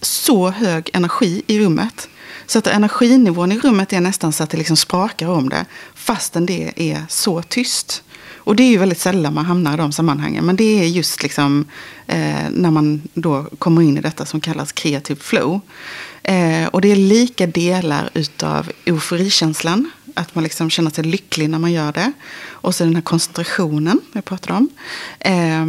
så 0.00 0.50
hög 0.50 0.90
energi 0.92 1.42
i 1.46 1.60
rummet. 1.60 2.08
Så 2.46 2.58
att 2.58 2.66
energinivån 2.66 3.52
i 3.52 3.58
rummet 3.58 3.92
är 3.92 4.00
nästan 4.00 4.32
så 4.32 4.42
att 4.42 4.50
det 4.50 4.56
liksom 4.56 4.76
sprakar 4.76 5.28
om 5.28 5.48
det. 5.48 5.66
Fastän 5.94 6.46
det 6.46 6.72
är 6.76 7.04
så 7.08 7.42
tyst. 7.42 8.02
Och 8.36 8.56
det 8.56 8.62
är 8.62 8.68
ju 8.68 8.78
väldigt 8.78 9.00
sällan 9.00 9.34
man 9.34 9.44
hamnar 9.44 9.74
i 9.74 9.76
de 9.76 9.92
sammanhangen. 9.92 10.44
Men 10.44 10.56
det 10.56 10.80
är 10.80 10.84
just 10.84 11.22
liksom 11.22 11.64
eh, 12.06 12.50
när 12.50 12.70
man 12.70 13.02
då 13.14 13.46
kommer 13.58 13.82
in 13.82 13.98
i 13.98 14.00
detta 14.00 14.26
som 14.26 14.40
kallas 14.40 14.72
kreativ 14.72 15.16
flow. 15.16 15.60
Eh, 16.22 16.66
och 16.66 16.80
det 16.80 16.92
är 16.92 16.96
lika 16.96 17.46
delar 17.46 18.10
utav 18.14 18.70
euforikänslan. 18.84 19.90
Att 20.14 20.34
man 20.34 20.44
liksom 20.44 20.70
känner 20.70 20.90
sig 20.90 21.04
lycklig 21.04 21.50
när 21.50 21.58
man 21.58 21.72
gör 21.72 21.92
det. 21.92 22.12
Och 22.50 22.74
så 22.74 22.84
den 22.84 22.94
här 22.94 23.02
koncentrationen 23.02 24.00
jag 24.12 24.24
pratade 24.24 24.58
om. 24.58 24.68
Eh, 25.18 25.66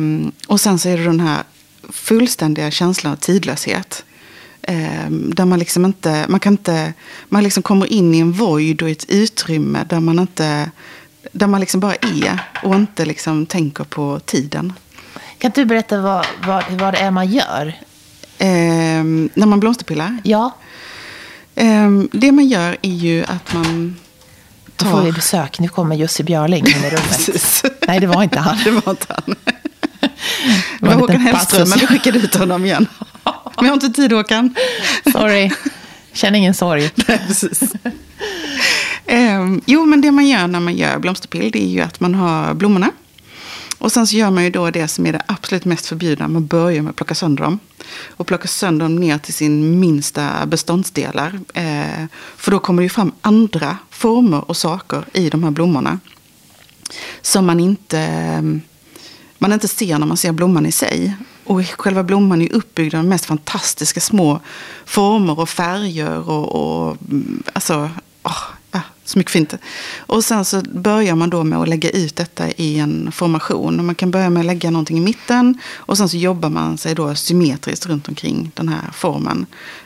och 0.47 0.61
sen 0.61 0.79
så 0.79 0.89
är 0.89 0.97
det 0.97 1.03
den 1.03 1.19
här 1.19 1.43
fullständiga 1.89 2.71
känslan 2.71 3.13
av 3.13 3.17
tidlöshet. 3.17 4.05
Eh, 4.61 5.09
där 5.09 5.45
man 5.45 5.59
liksom 5.59 5.85
inte, 5.85 6.25
man 6.29 6.39
kan 6.39 6.53
inte, 6.53 6.93
man 7.29 7.43
liksom 7.43 7.63
kommer 7.63 7.85
in 7.93 8.15
i 8.15 8.19
en 8.19 8.31
void 8.31 8.81
och 8.81 8.89
ett 8.89 9.05
utrymme 9.09 9.85
där 9.89 9.99
man 9.99 10.19
inte, 10.19 10.71
där 11.31 11.47
man 11.47 11.59
liksom 11.59 11.79
bara 11.79 11.95
är 11.95 12.39
och 12.63 12.75
inte 12.75 13.05
liksom 13.05 13.45
tänker 13.45 13.83
på 13.83 14.19
tiden. 14.25 14.73
Kan 15.37 15.51
du 15.55 15.65
berätta 15.65 16.01
vad, 16.01 16.25
vad, 16.47 16.63
vad 16.69 16.93
det 16.93 16.99
är 16.99 17.11
man 17.11 17.31
gör? 17.31 17.67
Eh, 18.37 19.03
när 19.33 19.45
man 19.45 19.59
blomsterpillar. 19.59 20.17
Ja, 20.23 20.51
Eh, 21.55 21.89
det 22.11 22.31
man 22.31 22.47
gör 22.47 22.77
är 22.81 22.89
ju 22.89 23.23
att 23.23 23.53
man 23.53 23.95
då 24.83 24.89
får 24.89 25.01
vi 25.01 25.11
besök. 25.11 25.59
Nu 25.59 25.67
kommer 25.67 25.95
Jussi 25.95 26.23
Björling 26.23 26.67
in 26.67 26.83
i 26.85 26.89
rummet. 26.89 27.63
Nej, 27.87 27.99
det 27.99 28.07
var 28.07 28.23
inte 28.23 28.39
han. 28.39 28.57
Det 28.63 28.71
var 28.71 28.91
inte 28.91 29.05
han. 29.09 29.35
Det 30.79 30.85
var 30.85 30.93
Håkan 30.93 31.21
Hellström, 31.21 31.69
men 31.69 31.79
vi 31.79 31.87
skickade 31.87 32.19
ut 32.19 32.35
honom 32.35 32.65
igen. 32.65 32.87
Men 33.55 33.65
jag 33.65 33.67
har 33.67 33.73
inte 33.73 33.89
tid 33.89 34.11
Håkan. 34.11 34.55
Sorry. 35.11 35.51
Känn 36.13 36.35
ingen 36.35 36.53
sorg. 36.53 36.91
Nej, 37.07 37.21
precis. 37.27 37.61
Ehm, 39.05 39.61
jo, 39.65 39.85
men 39.85 40.01
det 40.01 40.11
man 40.11 40.27
gör 40.27 40.47
när 40.47 40.59
man 40.59 40.75
gör 40.75 40.99
blomsterpill 40.99 41.51
det 41.51 41.63
är 41.63 41.67
ju 41.67 41.81
att 41.81 41.99
man 41.99 42.15
har 42.15 42.53
blommorna. 42.53 42.91
Och 43.81 43.91
sen 43.91 44.07
så 44.07 44.15
gör 44.15 44.31
man 44.31 44.43
ju 44.43 44.49
då 44.49 44.69
det 44.69 44.87
som 44.87 45.05
är 45.05 45.13
det 45.13 45.21
absolut 45.25 45.65
mest 45.65 45.85
förbjudna. 45.85 46.27
Man 46.27 46.47
börjar 46.47 46.81
med 46.81 46.89
att 46.89 46.95
plocka 46.95 47.15
sönder 47.15 47.43
dem. 47.43 47.59
Och 48.07 48.27
plocka 48.27 48.47
sönder 48.47 48.85
dem 48.85 48.95
ner 48.95 49.17
till 49.17 49.33
sin 49.33 49.79
minsta 49.79 50.45
beståndsdelar. 50.45 51.39
Eh, 51.53 52.05
för 52.37 52.51
då 52.51 52.59
kommer 52.59 52.81
det 52.81 52.85
ju 52.85 52.89
fram 52.89 53.11
andra 53.21 53.77
former 53.89 54.49
och 54.49 54.57
saker 54.57 55.05
i 55.13 55.29
de 55.29 55.43
här 55.43 55.51
blommorna. 55.51 55.99
Som 57.21 57.45
man 57.45 57.59
inte, 57.59 58.07
man 59.37 59.53
inte 59.53 59.67
ser 59.67 59.99
när 59.99 60.07
man 60.07 60.17
ser 60.17 60.31
blomman 60.31 60.65
i 60.65 60.71
sig. 60.71 61.15
Och 61.43 61.65
själva 61.65 62.03
blomman 62.03 62.41
är 62.41 62.53
uppbyggd 62.53 62.95
av 62.95 63.03
de 63.03 63.09
mest 63.09 63.25
fantastiska 63.25 63.99
små 63.99 64.39
former 64.85 65.39
och 65.39 65.49
färger. 65.49 66.29
Och, 66.29 66.55
och 66.55 66.97
mm, 67.09 67.43
alltså, 67.53 67.89
oh 68.23 68.43
Smyckfint. 69.11 69.51
så 69.51 69.55
mycket 69.55 69.59
fint. 69.59 69.71
Och 69.97 70.23
sen 70.23 70.45
så 70.45 70.61
börjar 70.61 71.15
man 71.15 71.29
då 71.29 71.43
med 71.43 71.59
att 71.59 71.69
lägga 71.69 71.89
ut 71.89 72.15
detta 72.15 72.49
i 72.49 72.79
en 72.79 73.11
formation. 73.11 73.79
Och 73.79 73.85
man 73.85 73.95
kan 73.95 74.11
börja 74.11 74.29
med 74.29 74.39
att 74.39 74.45
lägga 74.45 74.71
någonting 74.71 74.97
i 74.97 75.01
mitten. 75.01 75.57
Och 75.75 75.97
sen 75.97 76.09
så 76.09 76.17
jobbar 76.17 76.49
man 76.49 76.77
sig 76.77 76.95
då 76.95 77.15
symmetriskt 77.15 77.85
runt 77.85 78.07
omkring 78.07 78.51
den 78.55 78.69
här 78.69 78.91
formen. 78.93 79.45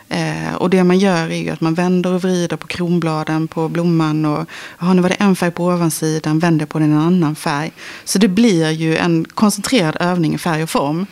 Eh, 0.10 0.56
och 0.56 0.70
det 0.70 0.84
man 0.84 1.00
gör 1.00 1.30
är 1.30 1.38
ju 1.38 1.50
att 1.50 1.62
man 1.62 1.74
vänder 1.74 2.14
och 2.14 2.22
vrider 2.22 2.58
på 2.58 2.68
kronbladen 2.68 3.48
på 3.48 3.70
blomman. 3.70 4.26
Och 4.26 4.46
aha, 4.80 4.94
nu 4.94 5.02
var 5.02 5.10
det 5.10 5.16
en 5.16 5.36
färg 5.36 5.52
på 5.52 5.66
ovansidan, 5.66 6.40
vänder 6.40 6.66
på 6.66 6.80
den 6.80 6.92
en 6.92 6.98
annan 6.98 7.36
färg. 7.36 7.72
Så 8.04 8.20
det 8.20 8.28
blir 8.28 8.72
ju 8.72 8.98
en 8.98 9.26
koncentrerad 9.26 9.98
övning 10.00 10.36
i 10.36 10.38
färg 10.38 10.64
och 10.64 10.70
form. 10.70 11.06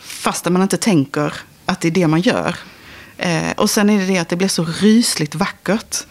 Fast 0.00 0.50
man 0.50 0.62
inte 0.62 0.76
tänker 0.76 1.32
att 1.66 1.80
det 1.80 1.88
är 1.88 1.92
det 1.92 2.06
man 2.06 2.20
gör. 2.20 2.56
Eh, 3.18 3.52
och 3.56 3.70
sen 3.70 3.90
är 3.90 3.98
det 3.98 4.06
det 4.06 4.18
att 4.18 4.28
det 4.28 4.36
blir 4.36 4.48
så 4.48 4.64
rysligt 4.64 5.34
vackert. 5.34 6.06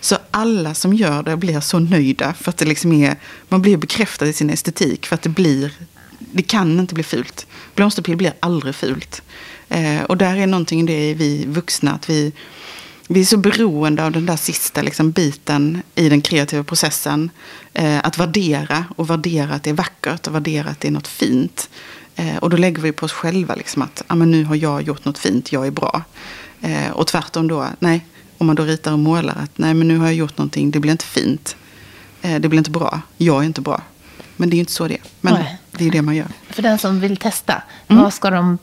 Så 0.00 0.16
alla 0.30 0.74
som 0.74 0.94
gör 0.94 1.22
det 1.22 1.36
blir 1.36 1.60
så 1.60 1.78
nöjda. 1.78 2.34
För 2.34 2.50
att 2.50 2.56
det 2.56 2.64
liksom 2.64 2.92
är, 2.92 3.16
man 3.48 3.62
blir 3.62 3.76
bekräftad 3.76 4.26
i 4.26 4.32
sin 4.32 4.50
estetik. 4.50 5.06
För 5.06 5.14
att 5.14 5.22
det 5.22 5.28
blir, 5.28 5.72
det 6.18 6.42
kan 6.42 6.80
inte 6.80 6.94
bli 6.94 7.04
fult. 7.04 7.46
Blomsterpill 7.74 8.16
blir 8.16 8.32
aldrig 8.40 8.74
fult. 8.74 9.22
Eh, 9.68 10.02
och 10.02 10.16
där 10.16 10.36
är 10.36 10.46
någonting 10.46 10.80
i 10.80 10.86
det 10.86 11.14
vi 11.14 11.44
vuxna, 11.46 11.92
att 11.92 12.10
vi, 12.10 12.32
vi 13.08 13.20
är 13.20 13.24
så 13.24 13.36
beroende 13.36 14.04
av 14.04 14.12
den 14.12 14.26
där 14.26 14.36
sista 14.36 14.82
liksom, 14.82 15.10
biten 15.10 15.82
i 15.94 16.08
den 16.08 16.20
kreativa 16.20 16.64
processen. 16.64 17.30
Eh, 17.72 17.98
att 17.98 18.18
värdera 18.18 18.84
och 18.96 19.10
värdera 19.10 19.54
att 19.54 19.62
det 19.62 19.70
är 19.70 19.74
vackert 19.74 20.26
och 20.26 20.34
värdera 20.34 20.68
att 20.68 20.80
det 20.80 20.88
är 20.88 20.92
något 20.92 21.08
fint. 21.08 21.68
Eh, 22.16 22.36
och 22.36 22.50
då 22.50 22.56
lägger 22.56 22.82
vi 22.82 22.92
på 22.92 23.06
oss 23.06 23.12
själva 23.12 23.54
liksom, 23.54 23.82
att 23.82 24.02
ah, 24.06 24.14
men 24.14 24.30
nu 24.30 24.44
har 24.44 24.56
jag 24.56 24.82
gjort 24.82 25.04
något 25.04 25.18
fint, 25.18 25.52
jag 25.52 25.66
är 25.66 25.70
bra. 25.70 26.02
Eh, 26.60 26.90
och 26.90 27.06
tvärtom 27.06 27.48
då, 27.48 27.66
nej, 27.78 28.06
om 28.38 28.46
man 28.46 28.56
då 28.56 28.62
ritar 28.64 28.92
och 28.92 28.98
målar 28.98 29.34
att 29.42 29.58
nej 29.58 29.74
men 29.74 29.88
nu 29.88 29.98
har 29.98 30.06
jag 30.06 30.14
gjort 30.14 30.38
någonting, 30.38 30.70
det 30.70 30.80
blir 30.80 30.92
inte 30.92 31.04
fint. 31.04 31.56
Eh, 32.22 32.40
det 32.40 32.48
blir 32.48 32.58
inte 32.58 32.70
bra, 32.70 33.00
jag 33.16 33.42
är 33.42 33.46
inte 33.46 33.60
bra. 33.60 33.82
Men 34.36 34.50
det 34.50 34.54
är 34.54 34.56
ju 34.56 34.60
inte 34.60 34.72
så 34.72 34.88
det 34.88 34.94
är. 34.94 35.00
Men 35.20 35.34
Nej. 35.34 35.58
det 35.72 35.86
är 35.86 35.90
det 35.90 36.02
man 36.02 36.16
gör. 36.16 36.26
För 36.50 36.62
den 36.62 36.78
som 36.78 37.00
vill 37.00 37.16
testa, 37.16 37.62
Mm. 37.88 38.02
vad 38.02 38.14
ska 38.14 38.30
de, 38.30 38.58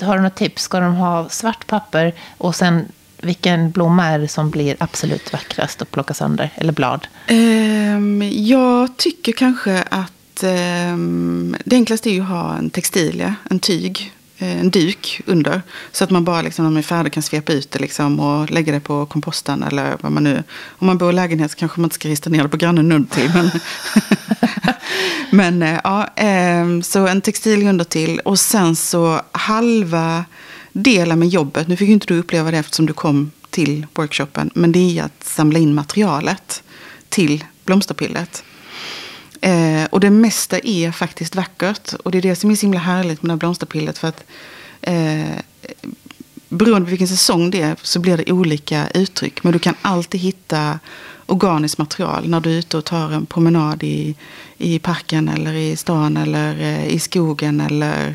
har 0.00 0.16
du 0.16 0.22
något 0.22 0.34
tips? 0.36 0.62
Ska 0.62 0.80
de 0.80 0.94
ha 0.94 1.28
svart 1.28 1.66
papper 1.66 2.14
och 2.38 2.54
sen 2.54 2.84
vilken 3.22 3.70
blomma 3.70 4.04
är 4.06 4.18
det 4.18 4.28
som 4.28 4.50
blir 4.50 4.76
absolut 4.80 5.32
vackrast 5.32 5.82
att 5.82 5.90
plocka 5.90 6.14
sönder? 6.14 6.50
Eller 6.54 6.72
blad? 6.72 7.06
Ehm, 7.26 8.22
jag 8.32 8.96
tycker 8.96 9.32
kanske 9.32 9.82
att 9.90 10.42
ehm, 10.42 11.56
det 11.64 11.76
enklaste 11.76 12.10
är 12.10 12.20
att 12.20 12.28
ha 12.28 12.56
en 12.56 12.70
textilia, 12.70 13.34
en 13.50 13.58
tyg, 13.58 14.12
en 14.38 14.70
duk 14.70 15.20
under. 15.26 15.62
Så 15.92 16.04
att 16.04 16.10
man 16.10 16.24
bara 16.24 16.42
liksom, 16.42 16.64
när 16.64 16.70
man 16.70 16.78
är 16.78 16.82
färdig 16.82 17.12
kan 17.12 17.22
svepa 17.22 17.52
ut 17.52 17.70
det 17.70 17.78
liksom, 17.78 18.20
och 18.20 18.50
lägga 18.50 18.72
det 18.72 18.80
på 18.80 19.06
komposten. 19.06 19.62
Eller 19.62 19.96
vad 20.00 20.12
man 20.12 20.24
nu... 20.24 20.42
Om 20.78 20.86
man 20.86 20.98
bor 20.98 21.10
i 21.10 21.12
lägenhet 21.12 21.50
så 21.50 21.56
kanske 21.56 21.80
man 21.80 21.86
inte 21.86 21.94
ska 21.94 22.08
rista 22.08 22.30
ner 22.30 22.42
det 22.42 22.48
på 22.48 22.56
grannen 22.56 22.92
under 22.92 23.14
till. 23.14 23.30
Men, 23.34 23.50
men 25.30 25.62
eh, 25.62 25.80
ja, 25.84 26.08
ehm, 26.16 26.82
så 26.82 27.06
en 27.06 27.20
textil 27.20 27.66
under 27.66 27.84
till. 27.84 28.20
Och 28.20 28.38
sen 28.38 28.76
så 28.76 29.20
halva 29.32 30.24
delen 30.72 31.18
med 31.18 31.28
jobbet. 31.28 31.68
Nu 31.68 31.76
fick 31.76 31.88
ju 31.88 31.94
inte 31.94 32.06
du 32.06 32.18
uppleva 32.18 32.50
det 32.50 32.58
eftersom 32.58 32.86
du 32.86 32.92
kom 32.92 33.30
till 33.50 33.86
workshopen. 33.94 34.50
Men 34.54 34.72
det 34.72 34.98
är 34.98 35.02
att 35.02 35.24
samla 35.24 35.58
in 35.58 35.74
materialet 35.74 36.62
till 37.08 37.44
blomsterpillet. 37.64 38.44
Eh, 39.40 39.84
och 39.90 40.00
det 40.00 40.10
mesta 40.10 40.58
är 40.58 40.92
faktiskt 40.92 41.36
vackert. 41.36 41.94
Och 41.94 42.10
det 42.10 42.18
är 42.18 42.22
det 42.22 42.36
som 42.36 42.50
är 42.50 42.54
så 42.54 42.62
himla 42.62 42.80
härligt 42.80 43.22
med 43.22 43.28
det 43.28 43.32
här 43.32 43.38
blomsterpillet. 43.38 43.98
För 43.98 44.08
att 44.08 44.24
eh, 44.82 45.38
beroende 46.48 46.84
på 46.84 46.90
vilken 46.90 47.08
säsong 47.08 47.50
det 47.50 47.60
är 47.60 47.76
så 47.82 48.00
blir 48.00 48.16
det 48.16 48.32
olika 48.32 48.88
uttryck. 48.94 49.44
Men 49.44 49.52
du 49.52 49.58
kan 49.58 49.74
alltid 49.82 50.20
hitta 50.20 50.78
organiskt 51.26 51.78
material 51.78 52.28
när 52.28 52.40
du 52.40 52.50
är 52.50 52.58
ute 52.58 52.76
och 52.76 52.84
tar 52.84 53.12
en 53.12 53.26
promenad 53.26 53.82
i, 53.82 54.14
i 54.58 54.78
parken 54.78 55.28
eller 55.28 55.52
i 55.52 55.76
stan 55.76 56.16
eller 56.16 56.60
eh, 56.60 56.86
i 56.86 56.98
skogen 56.98 57.60
eller 57.60 58.14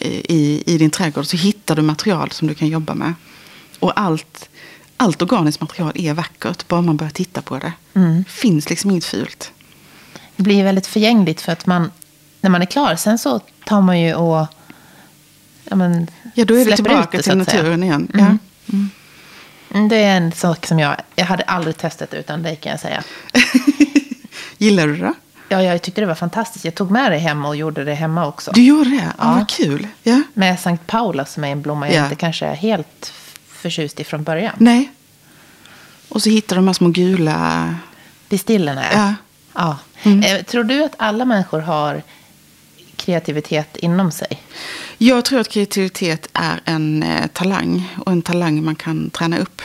i, 0.00 0.62
i 0.66 0.78
din 0.78 0.90
trädgård. 0.90 1.26
Så 1.26 1.36
hittar 1.36 1.76
du 1.76 1.82
material 1.82 2.30
som 2.30 2.48
du 2.48 2.54
kan 2.54 2.68
jobba 2.68 2.94
med. 2.94 3.14
Och 3.78 4.00
allt, 4.00 4.48
allt 4.96 5.22
organiskt 5.22 5.60
material 5.60 5.92
är 5.94 6.14
vackert 6.14 6.68
bara 6.68 6.82
man 6.82 6.96
börjar 6.96 7.10
titta 7.10 7.42
på 7.42 7.58
det. 7.58 7.72
Mm. 7.94 8.24
finns 8.28 8.70
liksom 8.70 8.90
inget 8.90 9.04
fult. 9.04 9.52
Det 10.36 10.42
blir 10.42 10.64
väldigt 10.64 10.86
förgängligt 10.86 11.40
för 11.40 11.52
att 11.52 11.66
man, 11.66 11.90
när 12.40 12.50
man 12.50 12.62
är 12.62 12.66
klar, 12.66 12.96
sen 12.96 13.18
så 13.18 13.40
tar 13.64 13.80
man 13.80 14.00
ju 14.00 14.14
och 14.14 14.46
ja, 15.64 15.76
men, 15.76 16.06
Ja, 16.34 16.44
då 16.44 16.54
är 16.58 16.64
det 16.64 16.76
tillbaka 16.76 17.16
det, 17.16 17.22
till 17.22 17.36
naturen 17.36 17.82
igen. 17.82 18.08
Mm. 18.14 18.38
Ja. 18.66 18.74
Mm, 19.76 19.88
Det 19.88 19.96
är 19.96 20.16
en 20.16 20.32
sak 20.32 20.66
som 20.66 20.78
jag, 20.78 20.96
jag 21.16 21.24
hade 21.26 21.42
aldrig 21.42 21.76
testat 21.76 22.14
utan 22.14 22.42
dig 22.42 22.56
kan 22.56 22.70
jag 22.70 22.80
säga. 22.80 23.02
Gillar 24.58 24.86
du 24.86 24.96
det? 24.96 25.12
Ja, 25.48 25.62
jag 25.62 25.82
tyckte 25.82 26.00
det 26.00 26.06
var 26.06 26.14
fantastiskt. 26.14 26.64
Jag 26.64 26.74
tog 26.74 26.90
med 26.90 27.12
det 27.12 27.18
hem 27.18 27.44
och 27.44 27.56
gjorde 27.56 27.84
det 27.84 27.94
hemma 27.94 28.26
också. 28.26 28.50
Du 28.54 28.62
gjorde 28.62 28.90
det? 28.90 29.12
Ja, 29.18 29.34
vad 29.38 29.48
kul. 29.48 29.86
Ja. 30.02 30.22
Med 30.34 30.60
Sankt 30.60 30.86
Paula 30.86 31.24
som 31.24 31.44
är 31.44 31.48
en 31.48 31.62
blomma 31.62 31.88
jag 31.88 31.96
Ja. 31.96 32.04
inte 32.04 32.16
kanske 32.16 32.46
är 32.46 32.54
helt 32.54 33.12
förtjust 33.48 34.00
i 34.00 34.04
från 34.04 34.22
början. 34.22 34.54
Nej. 34.58 34.90
Och 36.08 36.22
så 36.22 36.30
hittar 36.30 36.56
de 36.56 36.66
här 36.66 36.74
små 36.74 36.88
gula... 36.88 37.74
Distillerna, 38.28 38.84
Ja. 38.92 39.14
Ja. 39.54 39.78
Mm. 40.02 40.22
Eh, 40.22 40.42
Tror 40.42 40.64
du 40.64 40.84
att 40.84 40.94
alla 40.96 41.24
människor 41.24 41.60
har 41.60 42.02
kreativitet 42.96 43.76
inom 43.76 44.12
sig? 44.12 44.42
Jag 44.98 45.24
tror 45.24 45.40
att 45.40 45.48
kreativitet 45.48 46.28
är 46.32 46.60
en 46.64 47.02
eh, 47.02 47.26
talang. 47.26 47.96
Och 48.06 48.12
en 48.12 48.22
talang 48.22 48.64
man 48.64 48.76
kan 48.76 49.10
träna 49.10 49.38
upp. 49.38 49.62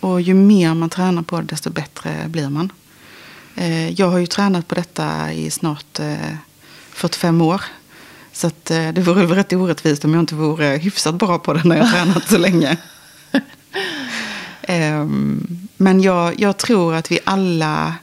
Och 0.00 0.20
ju 0.20 0.34
mer 0.34 0.74
man 0.74 0.90
tränar 0.90 1.22
på 1.22 1.40
det, 1.40 1.46
desto 1.46 1.70
bättre 1.70 2.28
blir 2.28 2.48
man. 2.48 2.72
Eh, 3.56 3.90
jag 3.90 4.08
har 4.08 4.18
ju 4.18 4.26
tränat 4.26 4.68
på 4.68 4.74
detta 4.74 5.32
i 5.32 5.50
snart 5.50 5.98
eh, 5.98 6.34
45 6.92 7.40
år. 7.40 7.62
Så 8.32 8.46
att, 8.46 8.64
det 8.64 8.98
vore 8.98 9.26
väl 9.26 9.36
rätt 9.36 9.52
orättvist 9.52 10.04
om 10.04 10.14
jag 10.14 10.22
inte 10.22 10.34
vore 10.34 10.66
hyfsat 10.66 11.14
bra 11.14 11.38
på 11.38 11.52
det 11.52 11.64
när 11.64 11.76
jag 11.76 11.84
har 11.84 11.92
tränat 11.92 12.28
så 12.28 12.38
länge. 12.38 12.76
Ehm, 14.62 15.68
men 15.76 16.02
jag, 16.02 16.40
jag 16.40 16.56
tror 16.56 16.94
att 16.94 17.10
vi 17.10 17.18
alla... 17.24 17.94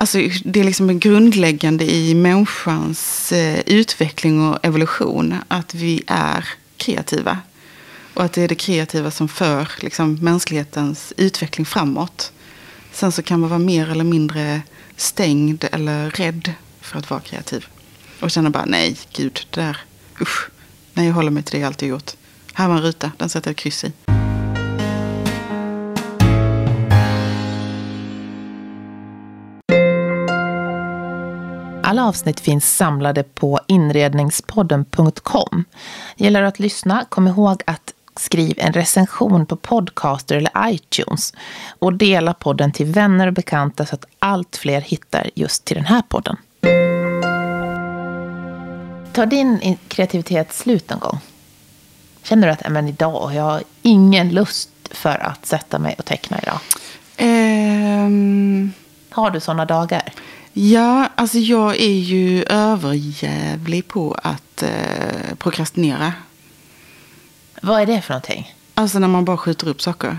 Alltså, 0.00 0.18
det 0.44 0.60
är 0.60 0.64
liksom 0.64 0.98
grundläggande 0.98 1.84
i 1.84 2.14
människans 2.14 3.32
eh, 3.32 3.60
utveckling 3.66 4.48
och 4.48 4.58
evolution 4.62 5.34
att 5.48 5.74
vi 5.74 6.02
är 6.06 6.48
kreativa. 6.76 7.38
Och 8.14 8.24
att 8.24 8.32
det 8.32 8.42
är 8.42 8.48
det 8.48 8.54
kreativa 8.54 9.10
som 9.10 9.28
för 9.28 9.68
liksom, 9.80 10.14
mänsklighetens 10.14 11.12
utveckling 11.16 11.66
framåt. 11.66 12.32
Sen 12.92 13.12
så 13.12 13.22
kan 13.22 13.40
man 13.40 13.50
vara 13.50 13.58
mer 13.58 13.90
eller 13.90 14.04
mindre 14.04 14.62
stängd 14.96 15.64
eller 15.72 16.10
rädd 16.10 16.52
för 16.80 16.98
att 16.98 17.10
vara 17.10 17.20
kreativ. 17.20 17.66
Och 18.20 18.30
känna 18.30 18.50
bara, 18.50 18.64
nej, 18.64 18.96
gud, 19.12 19.46
det 19.50 19.60
där, 19.60 19.76
usch. 20.20 20.48
Nej, 20.94 21.06
jag 21.06 21.14
håller 21.14 21.30
mig 21.30 21.42
till 21.42 21.52
det 21.52 21.60
jag 21.60 21.66
alltid 21.66 21.88
gjort. 21.88 22.10
Här 22.52 22.68
var 22.68 22.74
en 22.76 22.82
ruta, 22.82 23.12
den 23.16 23.28
sätter 23.28 23.48
jag 23.48 23.52
ett 23.52 23.60
kryss 23.60 23.84
i. 23.84 24.17
Alla 31.88 32.04
avsnitt 32.08 32.40
finns 32.40 32.76
samlade 32.76 33.22
på 33.22 33.60
inredningspodden.com. 33.66 35.64
Gäller 36.16 36.42
att 36.42 36.58
lyssna, 36.58 37.04
kom 37.08 37.28
ihåg 37.28 37.62
att 37.66 37.92
skriv 38.16 38.54
en 38.58 38.72
recension 38.72 39.46
på 39.46 39.56
Podcaster 39.56 40.36
eller 40.36 40.52
iTunes 40.68 41.32
och 41.78 41.92
dela 41.92 42.34
podden 42.34 42.72
till 42.72 42.86
vänner 42.86 43.26
och 43.26 43.32
bekanta 43.32 43.86
så 43.86 43.94
att 43.94 44.04
allt 44.18 44.56
fler 44.56 44.80
hittar 44.80 45.30
just 45.34 45.64
till 45.64 45.76
den 45.76 45.86
här 45.86 46.02
podden. 46.08 46.36
Tar 49.12 49.26
din 49.26 49.76
kreativitet 49.88 50.52
slut 50.52 50.90
någon 50.90 50.98
gång? 50.98 51.18
Känner 52.22 52.46
du 52.46 52.52
att 52.52 52.60
"Nej, 52.62 52.70
men 52.72 52.88
idag, 52.88 53.34
jag 53.34 53.42
har 53.42 53.62
ingen 53.82 54.28
lust 54.30 54.70
för 54.90 55.26
att 55.26 55.46
sätta 55.46 55.78
mig 55.78 55.94
och 55.98 56.04
teckna 56.04 56.38
idag? 56.42 56.58
Ehm, 57.16 58.72
Har 59.10 59.30
du 59.30 59.40
sådana 59.40 59.64
dagar? 59.64 60.12
Ja, 60.52 61.08
alltså 61.14 61.38
jag 61.38 61.76
är 61.76 61.98
ju 61.98 62.42
överjävlig 62.42 63.88
på 63.88 64.16
att 64.22 64.62
eh, 64.62 65.34
prokrastinera. 65.38 66.12
Vad 67.62 67.80
är 67.80 67.86
det 67.86 68.02
för 68.02 68.14
någonting? 68.14 68.54
Alltså 68.74 68.98
när 68.98 69.08
man 69.08 69.24
bara 69.24 69.36
skjuter 69.36 69.68
upp 69.68 69.82
saker. 69.82 70.18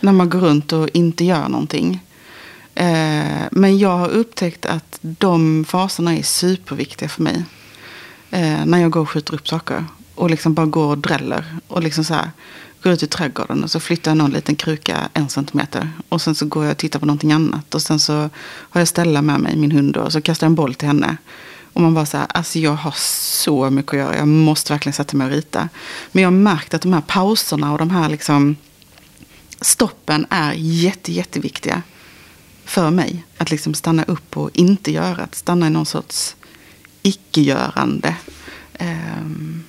När 0.00 0.12
man 0.12 0.30
går 0.30 0.40
runt 0.40 0.72
och 0.72 0.88
inte 0.92 1.24
gör 1.24 1.48
någonting. 1.48 2.00
Eh, 2.74 3.42
men 3.50 3.78
jag 3.78 3.98
har 3.98 4.08
upptäckt 4.08 4.66
att 4.66 4.98
de 5.00 5.64
faserna 5.64 6.16
är 6.16 6.22
superviktiga 6.22 7.08
för 7.08 7.22
mig. 7.22 7.44
Eh, 8.30 8.64
när 8.66 8.78
jag 8.78 8.90
går 8.90 9.00
och 9.00 9.10
skjuter 9.10 9.34
upp 9.34 9.48
saker. 9.48 9.84
Och 10.14 10.30
liksom 10.30 10.54
bara 10.54 10.66
går 10.66 10.86
och 10.86 10.98
dräller. 10.98 11.56
Och 11.68 11.82
liksom 11.82 12.04
så 12.04 12.14
här, 12.14 12.30
går 12.84 12.92
ut 12.92 13.02
i 13.02 13.06
trädgården 13.06 13.64
och 13.64 13.70
så 13.70 13.80
flyttar 13.80 14.10
jag 14.10 14.18
någon 14.18 14.30
liten 14.30 14.56
kruka 14.56 15.08
en 15.12 15.28
centimeter. 15.28 15.90
Och 16.08 16.22
sen 16.22 16.34
så 16.34 16.46
går 16.46 16.64
jag 16.64 16.72
och 16.72 16.78
tittar 16.78 17.00
på 17.00 17.06
någonting 17.06 17.32
annat. 17.32 17.74
Och 17.74 17.82
sen 17.82 18.00
så 18.00 18.30
har 18.44 18.80
jag 18.80 18.88
Stella 18.88 19.22
med 19.22 19.40
mig, 19.40 19.56
min 19.56 19.70
hund. 19.70 19.96
Och 19.96 20.12
så 20.12 20.20
kastar 20.20 20.46
jag 20.46 20.50
en 20.50 20.54
boll 20.54 20.74
till 20.74 20.88
henne. 20.88 21.16
Och 21.72 21.80
man 21.80 21.94
bara 21.94 22.06
så 22.06 22.16
här, 22.16 22.26
alltså 22.30 22.58
jag 22.58 22.74
har 22.74 22.94
så 22.96 23.70
mycket 23.70 23.92
att 23.92 23.98
göra. 23.98 24.16
Jag 24.16 24.28
måste 24.28 24.72
verkligen 24.72 24.94
sätta 24.94 25.16
mig 25.16 25.26
och 25.26 25.32
rita. 25.32 25.68
Men 26.12 26.22
jag 26.22 26.30
har 26.30 26.36
märkt 26.36 26.74
att 26.74 26.82
de 26.82 26.92
här 26.92 27.00
pauserna 27.00 27.72
och 27.72 27.78
de 27.78 27.90
här 27.90 28.08
liksom 28.08 28.56
stoppen 29.60 30.26
är 30.30 30.52
jätte, 30.52 31.12
jätteviktiga 31.12 31.82
för 32.64 32.90
mig. 32.90 33.24
Att 33.38 33.50
liksom 33.50 33.74
stanna 33.74 34.04
upp 34.04 34.36
och 34.36 34.50
inte 34.52 34.92
göra. 34.92 35.22
Att 35.22 35.34
stanna 35.34 35.66
i 35.66 35.70
någon 35.70 35.86
sorts 35.86 36.36
icke-görande. 37.02 38.16
Ehm, 38.74 39.64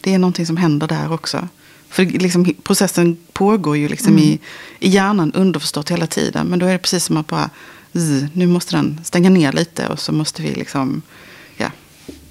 det 0.00 0.14
är 0.14 0.18
någonting 0.18 0.46
som 0.46 0.56
händer 0.56 0.88
där 0.88 1.12
också. 1.12 1.48
För 1.92 2.04
liksom, 2.04 2.54
processen 2.62 3.16
pågår 3.32 3.76
ju 3.76 3.88
liksom 3.88 4.18
i, 4.18 4.40
i 4.78 4.88
hjärnan 4.88 5.32
underförstått 5.32 5.90
hela 5.90 6.06
tiden. 6.06 6.46
Men 6.46 6.58
då 6.58 6.66
är 6.66 6.72
det 6.72 6.78
precis 6.78 7.04
som 7.04 7.16
att 7.16 7.26
bara, 7.26 7.50
zzz, 7.92 8.24
nu 8.32 8.46
måste 8.46 8.76
den 8.76 9.00
stänga 9.04 9.30
ner 9.30 9.52
lite 9.52 9.86
och 9.86 9.98
så 9.98 10.12
måste 10.12 10.42
vi 10.42 10.54
liksom, 10.54 11.02
ja, 11.56 11.70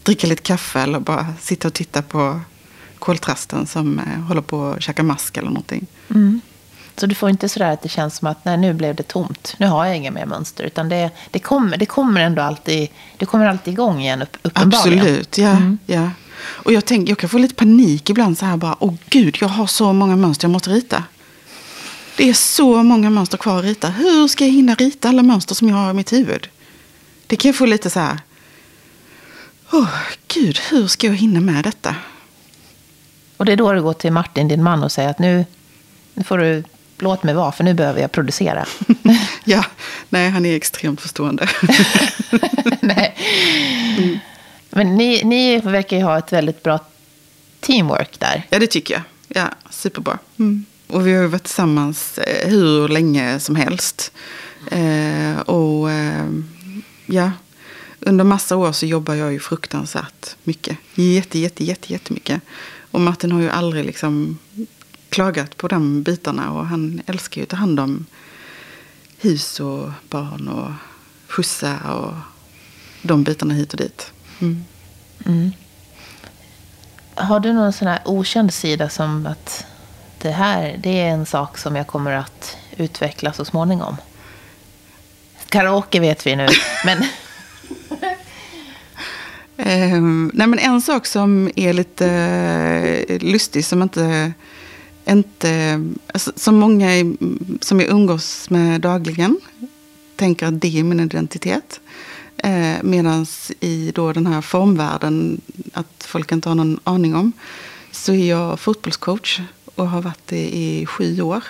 dricka 0.04 0.28
lite 0.28 0.41
kaffe 0.41 0.80
eller 0.80 1.00
bara 1.00 1.28
sitta 1.39 1.67
och 1.67 1.74
titta 1.74 2.02
på 2.02 2.39
koltrasten 3.00 3.67
som 3.67 4.00
eh, 4.00 4.21
håller 4.28 4.41
på 4.41 4.65
att 4.65 4.82
käka 4.82 5.04
mask 5.04 5.38
eller 5.38 5.50
någonting. 5.50 5.88
Så 6.95 7.06
du 7.06 7.15
får 7.15 7.30
inte 7.30 7.50
sådär 7.50 7.71
att 7.71 7.82
det 7.82 7.89
känns 7.89 8.17
som 8.17 8.28
att 8.28 8.45
nej, 8.45 8.58
nu 8.58 8.74
blev 8.74 8.95
det 8.95 9.04
tomt. 9.04 9.56
Nu 9.58 9.67
har 9.67 9.86
jag 9.86 9.97
inga 9.97 10.12
mer 10.12 10.26
mönster. 10.26 10.63
Utan 10.63 10.89
det, 10.89 11.12
det, 11.32 11.39
kommer, 11.39 11.78
det 11.78 11.86
kommer 11.86 12.21
ändå 12.21 12.41
alltid, 12.41 12.89
det 13.17 13.26
kommer 13.26 13.45
alltid 13.45 13.74
igång 13.74 14.02
igen 14.02 14.21
upp, 14.21 14.38
uppenbarligen. 14.41 15.00
Absolut, 15.00 15.38
ja. 15.38 15.58
ja. 15.86 16.10
Och 16.41 16.73
jag, 16.73 16.86
tänk, 16.86 17.10
jag 17.10 17.17
kan 17.17 17.30
få 17.30 17.38
lite 17.38 17.56
panik 17.56 18.10
ibland 18.10 18.38
så 18.38 18.45
här 18.45 18.58
bara, 18.58 18.75
åh 18.80 18.93
gud, 19.10 19.38
jag 19.41 19.47
har 19.47 19.67
så 19.67 19.93
många 19.93 20.15
mönster 20.15 20.45
jag 20.45 20.51
måste 20.51 20.69
rita. 20.69 21.04
Det 22.17 22.30
är 22.30 22.34
så 22.34 22.84
många 22.84 23.10
mönster 23.10 23.38
kvar 23.38 23.60
att 23.60 23.65
rita. 23.65 23.89
Hur 23.89 24.27
ska 24.27 24.45
jag 24.45 24.51
hinna 24.51 24.75
rita 24.75 25.10
alla 25.10 25.23
mönster 25.23 25.56
som 25.56 25.69
jag 25.69 25.75
har 25.75 25.91
i 25.91 25.93
mitt 25.93 26.13
huvud? 26.13 26.47
Det 27.27 27.36
kan 27.36 27.49
jag 27.49 27.56
få 27.56 27.65
lite 27.65 27.89
så 27.89 27.99
här, 27.99 28.19
åh 29.71 29.89
gud, 30.27 30.60
hur 30.69 30.88
ska 30.88 31.08
jag 31.08 31.15
hinna 31.15 31.39
med 31.39 31.63
detta? 31.63 31.95
Och 33.38 33.45
det 33.45 33.51
är 33.51 33.58
då 33.58 33.73
du 33.73 33.82
går 33.82 33.93
till 33.93 34.12
Martin, 34.12 34.47
din 34.47 34.63
man, 34.63 34.84
och 34.84 34.91
säger 34.91 35.10
att 35.10 35.19
nu, 35.19 35.45
nu 36.13 36.23
får 36.23 36.38
du 36.38 36.63
låt 36.97 37.23
mig 37.23 37.36
vara, 37.36 37.51
för 37.51 37.63
nu 37.63 37.73
behöver 37.73 38.01
jag 38.01 38.12
producera. 38.12 38.65
ja, 39.43 39.65
nej, 40.10 40.30
han 40.30 40.45
är 40.45 40.56
extremt 40.56 41.01
förstående. 41.01 41.49
nej. 42.80 43.17
Men 44.71 44.97
ni, 44.97 45.23
ni 45.23 45.60
verkar 45.60 45.97
ju 45.97 46.03
ha 46.03 46.17
ett 46.17 46.34
väldigt 46.34 46.63
bra 46.63 46.79
teamwork 47.60 48.19
där. 48.19 48.47
Ja, 48.49 48.60
det 48.60 48.67
tycker 48.67 48.93
jag. 48.93 49.03
Ja, 49.27 49.49
superbra. 49.69 50.19
Mm. 50.39 50.65
Och 50.88 51.07
vi 51.07 51.13
har 51.13 51.21
ju 51.21 51.27
varit 51.27 51.43
tillsammans 51.43 52.17
eh, 52.17 52.49
hur 52.49 52.88
länge 52.88 53.39
som 53.39 53.55
helst. 53.55 54.12
Eh, 54.71 55.39
och 55.39 55.91
eh, 55.91 56.29
ja, 57.05 57.31
under 57.99 58.23
massa 58.23 58.55
år 58.55 58.71
så 58.71 58.86
jobbar 58.86 59.13
jag 59.13 59.34
ju 59.34 59.39
fruktansvärt 59.39 60.36
mycket. 60.43 60.77
Jätte, 60.95 61.39
jätte, 61.39 61.63
jätte, 61.63 61.93
jättemycket. 61.93 62.41
Och 62.91 63.01
Martin 63.01 63.31
har 63.31 63.41
ju 63.41 63.49
aldrig 63.49 63.86
liksom 63.86 64.38
klagat 65.10 65.57
på 65.57 65.67
de 65.67 66.03
bitarna. 66.03 66.51
Och 66.51 66.65
han 66.65 67.01
älskar 67.05 67.41
ju 67.41 67.43
att 67.43 67.49
ta 67.49 67.55
hand 67.55 67.79
om 67.79 68.05
hus 69.17 69.60
och 69.60 69.89
barn 70.10 70.47
och 70.47 70.71
skjutsa 71.27 71.93
och 71.93 72.13
de 73.01 73.23
bitarna 73.23 73.53
hit 73.53 73.73
och 73.73 73.79
dit. 73.79 74.12
Mm. 74.41 75.51
Har 77.15 77.39
du 77.39 77.54
någon 77.54 77.73
sån 77.73 77.88
här 77.88 77.99
okänd 78.06 78.54
sida 78.54 78.89
som 78.89 79.25
att 79.25 79.65
det 80.21 80.32
här 80.32 80.75
det 80.84 80.99
är 80.99 81.08
en 81.10 81.25
sak 81.25 81.58
som 81.58 81.75
jag 81.75 81.88
kommer 81.88 82.12
att 82.12 82.58
utveckla 82.77 83.34
så 83.34 83.45
småningom? 83.45 83.97
Karaoke 85.49 85.99
vet 85.99 86.27
vi 86.27 86.36
nu, 86.36 86.47
men 86.86 87.04
Ehm, 89.58 90.32
nej 90.34 90.47
men 90.47 90.60
en 90.60 90.82
sak 90.82 91.06
som 91.06 91.51
är 91.56 91.73
lite 91.73 92.08
eh, 93.10 93.19
lustig 93.21 93.65
som 93.65 93.82
inte, 93.82 94.34
inte 95.06 95.82
alltså, 96.13 96.32
som 96.36 96.56
många 96.56 96.95
i- 96.95 97.17
som 97.62 97.80
jag 97.80 97.89
umgås 97.89 98.49
med 98.49 98.82
dagligen 98.82 99.39
tänker 100.15 100.45
att 100.45 100.62
det 100.62 100.80
är 100.80 100.84
min 100.84 100.99
identitet. 100.99 101.80
Eh, 102.43 102.84
Medan 102.84 103.25
i 103.60 103.91
då 103.95 104.13
den 104.13 104.27
här 104.27 104.41
formvärlden, 104.41 105.41
att 105.73 106.04
folk 106.08 106.32
inte 106.32 106.49
har 106.49 106.56
någon 106.56 106.80
aning 106.84 107.15
om, 107.15 107.32
så 107.91 108.13
är 108.13 108.30
jag 108.30 108.60
fotbollscoach 108.60 109.39
och 109.75 109.89
har 109.89 110.01
varit 110.01 110.27
det 110.27 110.56
i 110.56 110.86
sju 110.86 111.21
år. 111.21 111.43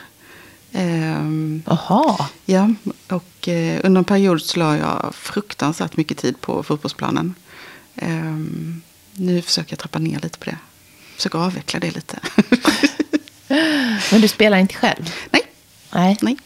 Ehm, 0.71 1.63
Jaha. 1.65 2.25
Ja, 2.45 2.73
och 3.07 3.47
eh, 3.47 3.79
under 3.83 3.99
en 3.99 4.05
period 4.05 4.41
så 4.41 4.59
la 4.59 4.77
jag 4.77 5.15
fruktansvärt 5.15 5.97
mycket 5.97 6.17
tid 6.17 6.41
på 6.41 6.63
fotbollsplanen. 6.63 7.35
Ehm, 7.95 8.81
nu 9.13 9.41
försöker 9.41 9.71
jag 9.71 9.79
trappa 9.79 9.99
ner 9.99 10.19
lite 10.23 10.39
på 10.39 10.45
det. 10.45 10.57
Försöker 11.15 11.39
avveckla 11.39 11.79
det 11.79 11.91
lite. 11.91 12.19
Men 14.11 14.21
du 14.21 14.27
spelar 14.27 14.57
inte 14.57 14.73
själv? 14.75 15.09
nej, 15.31 15.43
Nej. 15.91 16.17
nej. 16.21 16.37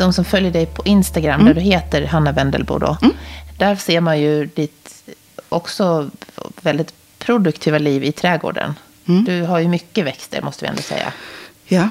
De 0.00 0.12
som 0.12 0.24
följer 0.24 0.50
dig 0.50 0.66
på 0.66 0.82
Instagram, 0.84 1.40
Mm. 1.40 1.46
där 1.46 1.54
du 1.54 1.60
heter 1.60 2.06
Hanna 2.06 2.32
Wendelbo 2.32 2.78
då. 2.78 2.96
Där 3.58 3.76
ser 3.76 4.00
man 4.00 4.20
ju 4.20 4.46
ditt 4.46 5.02
också 5.48 6.10
väldigt 6.62 6.94
produktiva 7.18 7.78
liv 7.78 8.04
i 8.04 8.12
trädgården. 8.12 8.74
Mm. 9.08 9.24
Du 9.24 9.42
har 9.42 9.58
ju 9.58 9.68
mycket 9.68 10.04
växter, 10.04 10.42
måste 10.42 10.64
vi 10.64 10.68
ändå 10.68 10.82
säga. 10.82 11.12
Ja. 11.64 11.88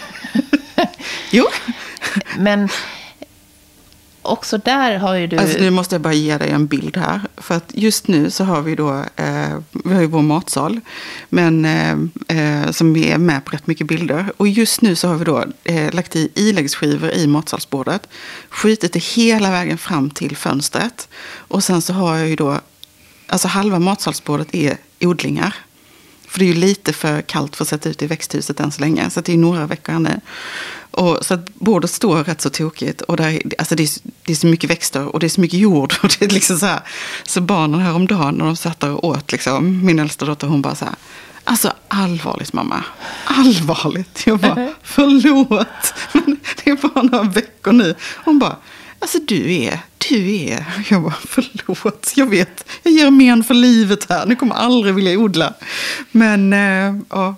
jo. 1.30 1.44
Men 2.38 2.68
också 4.32 4.58
där 4.58 4.98
har 4.98 5.14
ju 5.14 5.26
du... 5.26 5.36
Alltså, 5.36 5.58
nu 5.58 5.70
måste 5.70 5.94
jag 5.94 6.02
bara 6.02 6.12
ge 6.12 6.38
dig 6.38 6.50
en 6.50 6.66
bild 6.66 6.96
här. 6.96 7.20
För 7.36 7.54
att 7.54 7.70
just 7.74 8.08
nu 8.08 8.30
så 8.30 8.44
har 8.44 8.62
vi 8.62 8.74
då, 8.74 9.04
eh, 9.16 9.58
vi 9.70 9.94
har 9.94 10.00
ju 10.00 10.06
vår 10.06 10.22
matsal. 10.22 10.80
Men 11.28 11.64
eh, 11.64 11.92
eh 12.38 12.70
som 12.70 12.92
vi 12.92 13.10
är 13.10 13.18
med 13.18 13.44
på 13.44 13.50
rätt 13.50 13.66
mycket 13.66 13.86
bilder. 13.86 14.32
Och 14.36 14.48
just 14.48 14.82
nu 14.82 14.96
så 14.96 15.08
har 15.08 15.14
vi 15.14 15.24
då 15.24 15.44
eh, 15.64 15.94
lagt 15.94 16.16
i 16.16 16.30
iläggsskivor 16.34 17.10
i 17.10 17.26
matsalsbordet. 17.26 18.08
Skjutit 18.50 18.92
det 18.92 19.02
hela 19.02 19.50
vägen 19.50 19.78
fram 19.78 20.10
till 20.10 20.36
fönstret. 20.36 21.08
Och 21.34 21.64
sen 21.64 21.82
så 21.82 21.92
har 21.92 22.16
jag 22.16 22.28
ju 22.28 22.36
då, 22.36 22.60
alltså 23.26 23.48
halva 23.48 23.78
matsalsbordet 23.78 24.54
är 24.54 24.76
odlingar. 25.00 25.54
För 26.32 26.38
det 26.38 26.44
är 26.44 26.46
ju 26.46 26.54
lite 26.54 26.92
för 26.92 27.22
kallt 27.22 27.56
för 27.56 27.64
att 27.64 27.68
sätta 27.68 27.88
ut 27.88 28.02
i 28.02 28.06
växthuset 28.06 28.60
än 28.60 28.72
så 28.72 28.80
länge. 28.80 29.10
Så 29.10 29.20
det 29.20 29.32
är 29.32 29.36
några 29.36 29.66
veckor 29.66 29.92
här 29.92 30.00
nu. 30.00 30.20
Och, 30.90 31.18
så 31.24 31.34
att 31.34 31.54
bordet 31.54 31.90
står 31.90 32.24
rätt 32.24 32.40
så 32.40 32.50
tokigt. 32.50 33.00
Och 33.00 33.16
där, 33.16 33.42
alltså 33.58 33.74
det, 33.74 33.82
är, 33.82 33.88
det 34.24 34.32
är 34.32 34.36
så 34.36 34.46
mycket 34.46 34.70
växter 34.70 35.06
och 35.06 35.20
det 35.20 35.26
är 35.26 35.28
så 35.28 35.40
mycket 35.40 35.58
jord. 35.58 35.94
Och 36.02 36.16
det 36.18 36.24
är 36.24 36.28
liksom 36.28 36.58
så, 36.58 36.66
här, 36.66 36.80
så 37.22 37.40
barnen 37.40 37.80
häromdagen 37.80 38.34
när 38.34 38.44
de 38.44 38.56
satt 38.56 38.80
där 38.80 38.90
och 38.90 39.04
åt, 39.04 39.32
liksom, 39.32 39.86
min 39.86 39.98
äldsta 39.98 40.24
dotter, 40.24 40.46
hon 40.46 40.62
bara 40.62 40.74
så 40.74 40.84
här. 40.84 40.94
Alltså 41.44 41.72
allvarligt 41.88 42.52
mamma. 42.52 42.84
Allvarligt. 43.24 44.26
Jag 44.26 44.38
bara, 44.38 44.74
förlåt. 44.82 45.94
Men 46.12 46.40
det 46.64 46.70
är 46.70 46.76
bara 46.76 47.02
några 47.02 47.22
veckor 47.22 47.72
nu. 47.72 47.94
Hon 48.24 48.38
bara, 48.38 48.56
alltså 48.98 49.18
du 49.18 49.54
är, 49.54 49.80
du 50.08 50.44
är. 50.44 50.64
Jag 50.90 51.02
bara, 51.02 51.14
förlåt. 51.28 52.12
Jag 52.16 52.26
vet, 52.26 52.64
jag 52.82 52.92
ger 52.92 53.10
men 53.10 53.44
för 53.44 53.54
livet 53.54 54.10
här. 54.10 54.26
Ni 54.26 54.36
kommer 54.36 54.54
aldrig 54.54 54.94
vilja 54.94 55.18
odla. 55.18 55.54
Men, 56.10 56.52
eh, 56.52 57.02
ja. 57.10 57.34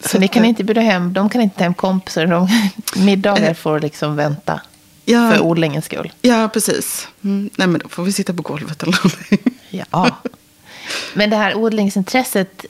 så 0.00 0.18
ni 0.18 0.28
kan 0.28 0.42
eh, 0.42 0.48
inte 0.48 0.64
bjuda 0.64 0.80
hem, 0.80 1.12
de 1.12 1.28
kan 1.28 1.40
inte 1.40 1.58
ta 1.58 1.64
hem 1.64 1.74
kompisar, 1.74 2.26
de, 2.26 2.48
middagar 2.96 3.54
får 3.54 3.80
liksom 3.80 4.16
vänta. 4.16 4.60
Ja. 5.04 5.30
För 5.30 5.40
odlingens 5.40 5.84
skull. 5.84 6.12
Ja, 6.22 6.48
precis. 6.48 7.08
Mm, 7.24 7.50
nej, 7.56 7.68
men 7.68 7.80
då 7.80 7.88
får 7.88 8.02
vi 8.02 8.12
sitta 8.12 8.34
på 8.34 8.42
golvet 8.42 8.82
eller 8.82 8.98
någonting. 9.04 9.60
Ja. 9.70 10.16
Men 11.14 11.30
det 11.30 11.36
här 11.36 11.54
odlingsintresset, 11.54 12.64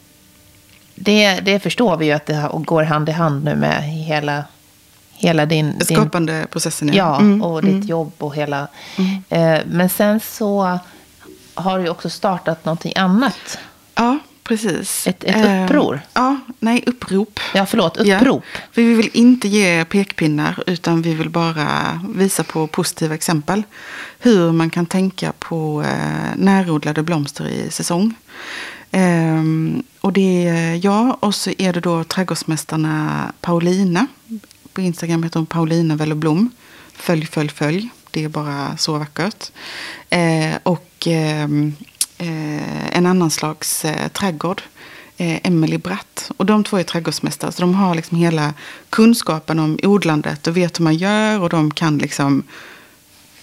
det, 0.95 1.41
det 1.41 1.61
förstår 1.61 1.97
vi 1.97 2.07
ju 2.07 2.13
att 2.13 2.27
det 2.27 2.51
går 2.55 2.83
hand 2.83 3.09
i 3.09 3.13
hand 3.13 3.45
nu 3.45 3.57
med 3.57 3.83
hela, 3.83 4.45
hela 5.21 5.47
din... 5.47 5.81
Skapande 5.85 6.47
processen, 6.51 6.95
ja, 6.95 7.19
Mm, 7.21 7.43
och 7.43 7.63
ditt 7.65 7.85
jobb 7.89 8.13
och 8.19 8.35
hela... 8.35 8.69
Eh, 9.29 9.59
men 9.67 9.89
sen 9.89 10.21
så 10.21 10.79
har 11.55 11.79
du 11.79 11.89
också 11.89 12.11
startat 12.11 12.65
någonting 12.65 12.93
annat. 12.97 13.59
Ja, 13.95 14.19
precis. 14.45 15.07
Ett- 15.07 15.25
ett 15.25 15.37
Eh, 15.47 15.65
uppror. 15.65 16.01
Ja, 16.15 16.37
nej, 16.59 16.83
upprop. 16.87 17.41
Ja, 17.55 17.67
förlåt, 17.67 17.99
Ja, 18.05 18.17
upprop. 18.17 18.45
för 18.73 18.83
vi 18.83 18.95
vill 18.95 19.11
inte 19.13 19.49
ge 19.49 19.85
pekpinnar, 19.85 20.63
utan 20.67 21.03
vi 21.03 21.15
vill 21.15 21.31
bara 21.31 22.01
visa 22.15 22.45
på 22.45 22.67
positiva 22.67 23.15
exempel. 23.15 23.63
Hur 24.19 24.53
man 24.53 24.71
kan 24.71 24.87
tänka 24.87 25.33
på 25.39 25.83
eh, 25.87 26.37
närodlade 26.37 27.03
blomster 27.03 27.49
i 27.49 27.71
säsong. 27.71 28.15
Ehm, 28.91 29.83
och 30.01 30.13
det 30.13 30.49
är 30.49 30.85
jag 30.85 31.17
och 31.21 31.35
så 31.35 31.51
är 31.59 31.73
det 31.73 31.81
då 31.81 32.05
trädgårdsmästarna 32.05 33.33
Paulina. 33.41 34.07
På 34.73 34.81
Instagram 34.81 35.23
heter 35.23 35.39
hon 35.39 35.47
Paulina 35.47 35.97
Velloblom. 35.97 36.51
Följ, 36.95 37.27
följ, 37.27 37.49
följ. 37.49 37.89
Det 38.11 38.25
är 38.25 38.29
bara 38.29 38.77
så 38.77 38.99
vackert. 38.99 39.53
Eh, 40.11 40.57
och 40.63 41.07
ehm, 41.07 41.75
eh, 42.19 42.97
en 42.97 43.07
annan 43.07 43.31
slags 43.31 43.85
eh, 43.85 44.09
trädgård. 44.09 44.63
Eh, 45.17 45.39
Emily 45.43 45.79
Bratt. 45.79 46.31
Och 46.37 46.47
de 46.47 46.65
två 46.65 46.77
är 46.77 46.83
trädgårdsmästare. 46.83 47.53
Så 47.53 47.61
de 47.61 47.75
har 47.75 47.95
liksom 47.95 48.19
hela 48.19 48.55
kunskapen 48.91 49.59
om 49.59 49.79
odlandet 49.83 50.47
och 50.47 50.57
vet 50.57 50.81
hur 50.81 50.85
man 50.85 50.95
gör. 50.95 51.41
Och 51.41 51.49
de 51.49 51.71
kan 51.71 51.99
liksom 51.99 52.43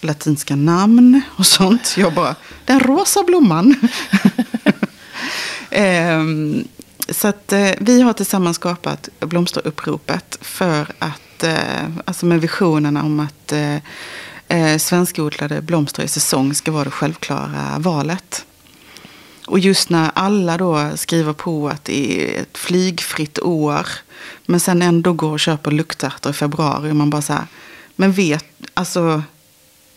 latinska 0.00 0.56
namn 0.56 1.20
och 1.36 1.46
sånt. 1.46 1.94
Jag 1.98 2.14
bara, 2.14 2.34
den 2.64 2.80
rosa 2.80 3.24
blomman. 3.24 3.74
eh, 5.70 6.22
så 7.08 7.28
att 7.28 7.52
eh, 7.52 7.70
vi 7.80 8.02
har 8.02 8.12
tillsammans 8.12 8.56
skapat 8.56 9.08
blomsteruppropet 9.20 10.38
för 10.40 10.86
att, 10.98 11.44
eh, 11.44 11.88
alltså 12.04 12.26
med 12.26 12.40
visionerna 12.40 13.02
om 13.02 13.20
att 13.20 13.52
eh, 13.52 13.76
eh, 14.48 14.78
svenskodlade 14.78 15.62
blomster 15.62 16.02
i 16.02 16.08
säsong 16.08 16.54
ska 16.54 16.72
vara 16.72 16.84
det 16.84 16.90
självklara 16.90 17.78
valet. 17.78 18.44
Och 19.46 19.58
just 19.58 19.90
när 19.90 20.10
alla 20.14 20.56
då 20.56 20.90
skriver 20.96 21.32
på 21.32 21.68
att 21.68 21.84
det 21.84 22.36
är 22.36 22.42
ett 22.42 22.58
flygfritt 22.58 23.38
år, 23.38 23.88
men 24.46 24.60
sen 24.60 24.82
ändå 24.82 25.12
går 25.12 25.30
och 25.30 25.40
köper 25.40 25.70
luktärtor 25.70 26.30
i 26.30 26.34
februari, 26.34 26.90
och 26.90 26.96
man 26.96 27.10
bara 27.10 27.22
så 27.22 27.32
här, 27.32 27.46
men 27.96 28.12
vet, 28.12 28.44
alltså, 28.74 29.22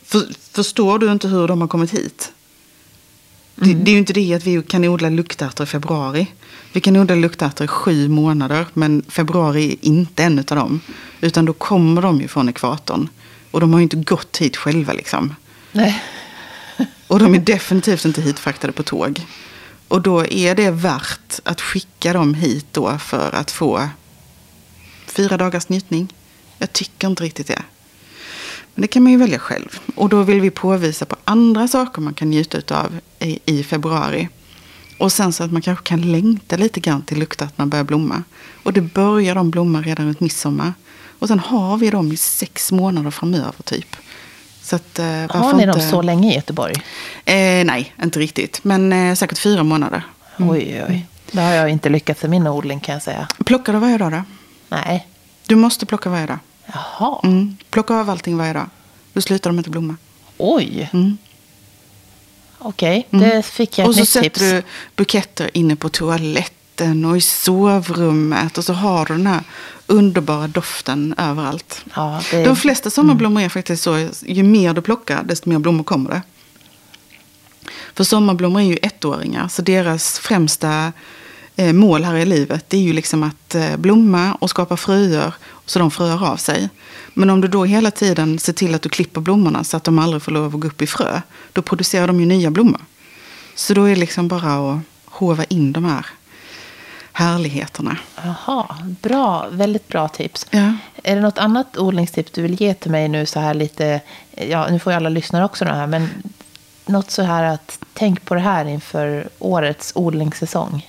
för, 0.04 0.28
förstår 0.52 1.00
du 1.00 1.12
inte 1.12 1.28
hur 1.28 1.48
de 1.48 1.62
har 1.62 1.68
kommit 1.68 1.92
hit? 1.92 2.32
Det, 3.64 3.74
det 3.74 3.92
är 3.92 3.94
ju 3.94 4.00
inte 4.00 4.14
det 4.14 4.34
att 4.34 4.44
vi 4.44 4.62
kan 4.62 4.86
odla 4.86 5.10
luktärtor 5.10 5.64
i 5.64 5.68
februari. 5.68 6.28
Vi 6.74 6.82
kan 6.82 6.98
odla 6.98 7.16
luktärtor 7.16 7.66
i 7.66 7.68
sju 7.68 8.10
månader, 8.10 8.66
men 8.74 9.04
februari 9.08 9.72
är 9.72 9.88
inte 9.88 10.24
en 10.24 10.40
av 10.40 10.46
dem. 10.46 10.82
Utan 11.22 11.46
då 11.46 11.54
kommer 11.54 12.02
de 12.02 12.22
ju 12.22 12.28
från 12.28 12.50
ekvatorn. 12.50 13.10
Och 13.52 13.60
de 13.60 13.74
har 13.74 13.80
ju 13.80 13.84
inte 13.84 13.96
gått 13.96 14.38
hit 14.38 14.58
själva 14.58 14.94
liksom. 14.94 15.36
Nej. 15.72 16.04
Och 17.08 17.20
de 17.20 17.36
är 17.36 17.40
definitivt 17.40 18.06
inte 18.06 18.22
hitfraktade 18.22 18.74
på 18.74 18.84
tåg. 18.84 19.26
Och 19.88 20.02
då 20.02 20.26
är 20.26 20.56
det 20.56 20.72
värt 20.72 21.40
att 21.44 21.62
skicka 21.62 22.14
dem 22.14 22.34
hit 22.34 22.66
då 22.72 22.98
för 22.98 23.36
att 23.36 23.52
få 23.52 23.90
fyra 25.06 25.38
dagars 25.38 25.70
njutning. 25.70 26.14
Jag 26.58 26.74
tycker 26.74 27.08
inte 27.08 27.24
riktigt 27.24 27.48
det. 27.48 27.64
Men 28.76 28.82
det 28.82 28.88
kan 28.88 29.04
man 29.04 29.12
ju 29.12 29.18
välja 29.18 29.40
själv. 29.40 29.80
Och 29.96 30.10
då 30.10 30.24
vill 30.24 30.42
vi 30.42 30.50
påvisa 30.50 31.06
på 31.06 31.16
andra 31.24 31.68
saker 31.68 32.02
man 32.02 32.14
kan 32.14 32.30
njuta 32.30 32.82
av 32.82 33.00
i, 33.20 33.40
i 33.46 33.64
februari. 33.64 34.30
Och 34.98 35.12
sen 35.12 35.34
så 35.34 35.44
att 35.44 35.52
man 35.52 35.62
kanske 35.62 35.84
kan 35.86 36.12
längta 36.12 36.58
lite 36.58 36.80
grann 36.80 37.02
till 37.02 37.20
luktärtorna 37.20 37.68
börjar 37.68 37.84
blomma. 37.84 38.24
Och 38.64 38.74
det 38.74 38.82
börjar 38.82 39.36
de 39.36 39.52
blomma 39.52 39.82
redan 39.82 40.06
runt 40.06 40.20
midsommar. 40.20 40.74
Och 41.20 41.28
sen 41.28 41.40
har 41.40 41.78
vi 41.78 41.90
dem 41.90 42.12
i 42.12 42.18
sex 42.18 42.72
månader 42.72 43.12
framöver 43.12 43.64
typ. 43.64 43.96
Så 44.62 44.76
att, 44.76 45.00
eh, 45.00 45.06
Har 45.06 45.54
ni 45.54 45.64
inte... 45.64 45.80
dem 45.80 45.90
så 45.90 46.02
länge 46.02 46.32
i 46.32 46.36
Göteborg? 46.36 46.74
Eh, 47.26 47.66
nej, 47.66 47.94
inte 48.04 48.20
riktigt. 48.20 48.64
Men 48.64 48.94
eh, 48.94 49.16
säkert 49.16 49.38
fyra 49.38 49.64
månader. 49.64 50.04
Oj, 50.38 50.84
oj. 50.90 51.08
Det 51.32 51.42
har 51.42 51.52
jag 51.52 51.70
inte 51.70 51.90
lyckats 51.90 52.22
med 52.22 52.32
min 52.32 52.48
odling 52.48 52.80
kan 52.80 52.94
jag 52.94 53.02
säga. 53.02 53.28
Plockar 53.46 53.74
du 53.74 53.80
varje 53.80 53.98
dag 53.98 54.12
då? 54.12 54.24
Nej. 54.70 55.08
Du 55.48 55.56
måste 55.56 55.86
plocka 55.86 56.10
varje 56.10 56.26
dag. 56.26 56.40
Jaha. 56.74 57.20
Mm. 57.24 57.58
Plocka 57.70 57.94
av 57.96 58.10
allting 58.10 58.38
varje 58.38 58.54
dag. 58.54 58.70
Då 59.14 59.22
slutar 59.22 59.50
de 59.50 59.58
inte 59.58 59.70
blomma. 59.70 59.96
Oj. 60.38 60.90
Mm. 60.94 61.18
Okej, 62.58 63.08
Mm. 63.12 63.30
det 63.30 63.44
fick 63.44 63.78
jag 63.78 63.86
Och 63.88 63.92
ett 63.92 63.96
så 63.96 64.02
nytt 64.02 64.10
sätter 64.10 64.30
tips. 64.30 64.40
du 64.40 64.64
buketter 64.96 65.50
inne 65.58 65.76
på 65.76 65.90
toaletten 65.90 67.06
och 67.06 67.18
i 67.18 67.22
sovrummet. 67.22 68.58
Och 68.58 68.64
så 68.64 68.74
har 68.74 69.06
du 69.06 69.14
den 69.14 69.28
här 69.28 69.44
underbara 69.88 70.48
doften 70.48 71.16
överallt. 71.18 71.86
Ja, 71.96 72.22
det... 72.32 72.44
De 72.44 72.56
flesta 72.56 72.90
sommarblommor 72.90 73.42
är 73.42 73.50
faktiskt 73.50 73.84
så. 73.84 74.10
Ju 74.26 74.44
mer 74.44 74.74
du 74.74 74.82
plockar, 74.82 75.24
desto 75.24 75.50
mer 75.50 75.60
blommor 75.60 75.84
kommer 75.84 76.10
det. 76.10 76.22
För 77.96 78.04
sommarblommor 78.04 78.62
är 78.62 78.66
ju 78.66 78.78
ettåringar. 78.82 79.48
Så 79.48 79.62
deras 79.62 80.20
främsta 80.20 80.94
eh, 81.56 81.74
mål 81.74 82.04
här 82.04 82.16
i 82.16 82.26
livet 82.26 82.66
det 82.70 82.78
är 82.78 82.82
ju 82.82 82.94
liksom 82.94 83.24
att 83.24 83.56
eh, 83.56 83.78
blomma 83.78 84.34
och 84.34 84.50
skapa 84.50 84.78
fröer. 84.78 85.34
Så 85.72 85.80
de 85.80 85.92
fröar 85.92 86.32
av 86.32 86.38
sig. 86.38 86.70
Men 87.14 87.30
om 87.30 87.42
du 87.42 87.48
då 87.48 87.66
hela 87.66 87.92
tiden 87.92 88.40
ser 88.40 88.54
till 88.54 88.76
att 88.76 88.82
du 88.82 88.90
klipper 88.90 89.22
blommorna 89.22 89.64
så 89.64 89.78
att 89.78 89.84
de 89.84 90.00
aldrig 90.00 90.22
får 90.22 90.32
lov 90.32 90.56
att 90.56 90.62
gå 90.62 90.68
upp 90.68 90.82
i 90.82 90.88
frö. 90.88 91.22
Då 91.54 91.62
producerar 91.62 92.08
de 92.08 92.20
ju 92.20 92.26
nya 92.26 92.52
blommor. 92.52 92.82
Så 93.56 93.74
då 93.74 93.84
är 93.84 93.90
det 93.90 93.96
liksom 93.96 94.28
bara 94.28 94.72
att 94.72 94.80
hova 95.06 95.44
in 95.44 95.72
de 95.72 95.86
här 95.86 96.06
härligheterna. 97.12 97.98
Jaha, 98.24 98.66
bra. 99.02 99.48
Väldigt 99.52 99.88
bra 99.88 100.08
tips. 100.08 100.46
Ja. 100.50 100.74
Är 101.04 101.16
det 101.16 101.22
något 101.22 101.38
annat 101.38 101.78
odlingstips 101.78 102.32
du 102.32 102.42
vill 102.42 102.62
ge 102.62 102.74
till 102.74 102.92
mig 102.92 103.10
nu 103.10 103.26
så 103.26 103.40
här 103.40 103.54
lite, 103.54 104.02
ja 104.32 104.68
nu 104.68 104.80
får 104.80 104.94
ju 104.94 104.98
alla 104.98 105.10
lyssnare 105.10 105.46
också 105.46 105.66
det 105.66 105.74
här, 105.74 105.88
men 105.88 106.10
något 106.86 107.12
så 107.12 107.22
här 107.22 107.44
att 107.44 107.80
tänk 107.94 108.26
på 108.26 108.36
det 108.36 108.42
här 108.42 108.66
inför 108.66 109.30
årets 109.40 109.92
odlingssäsong. 109.96 110.88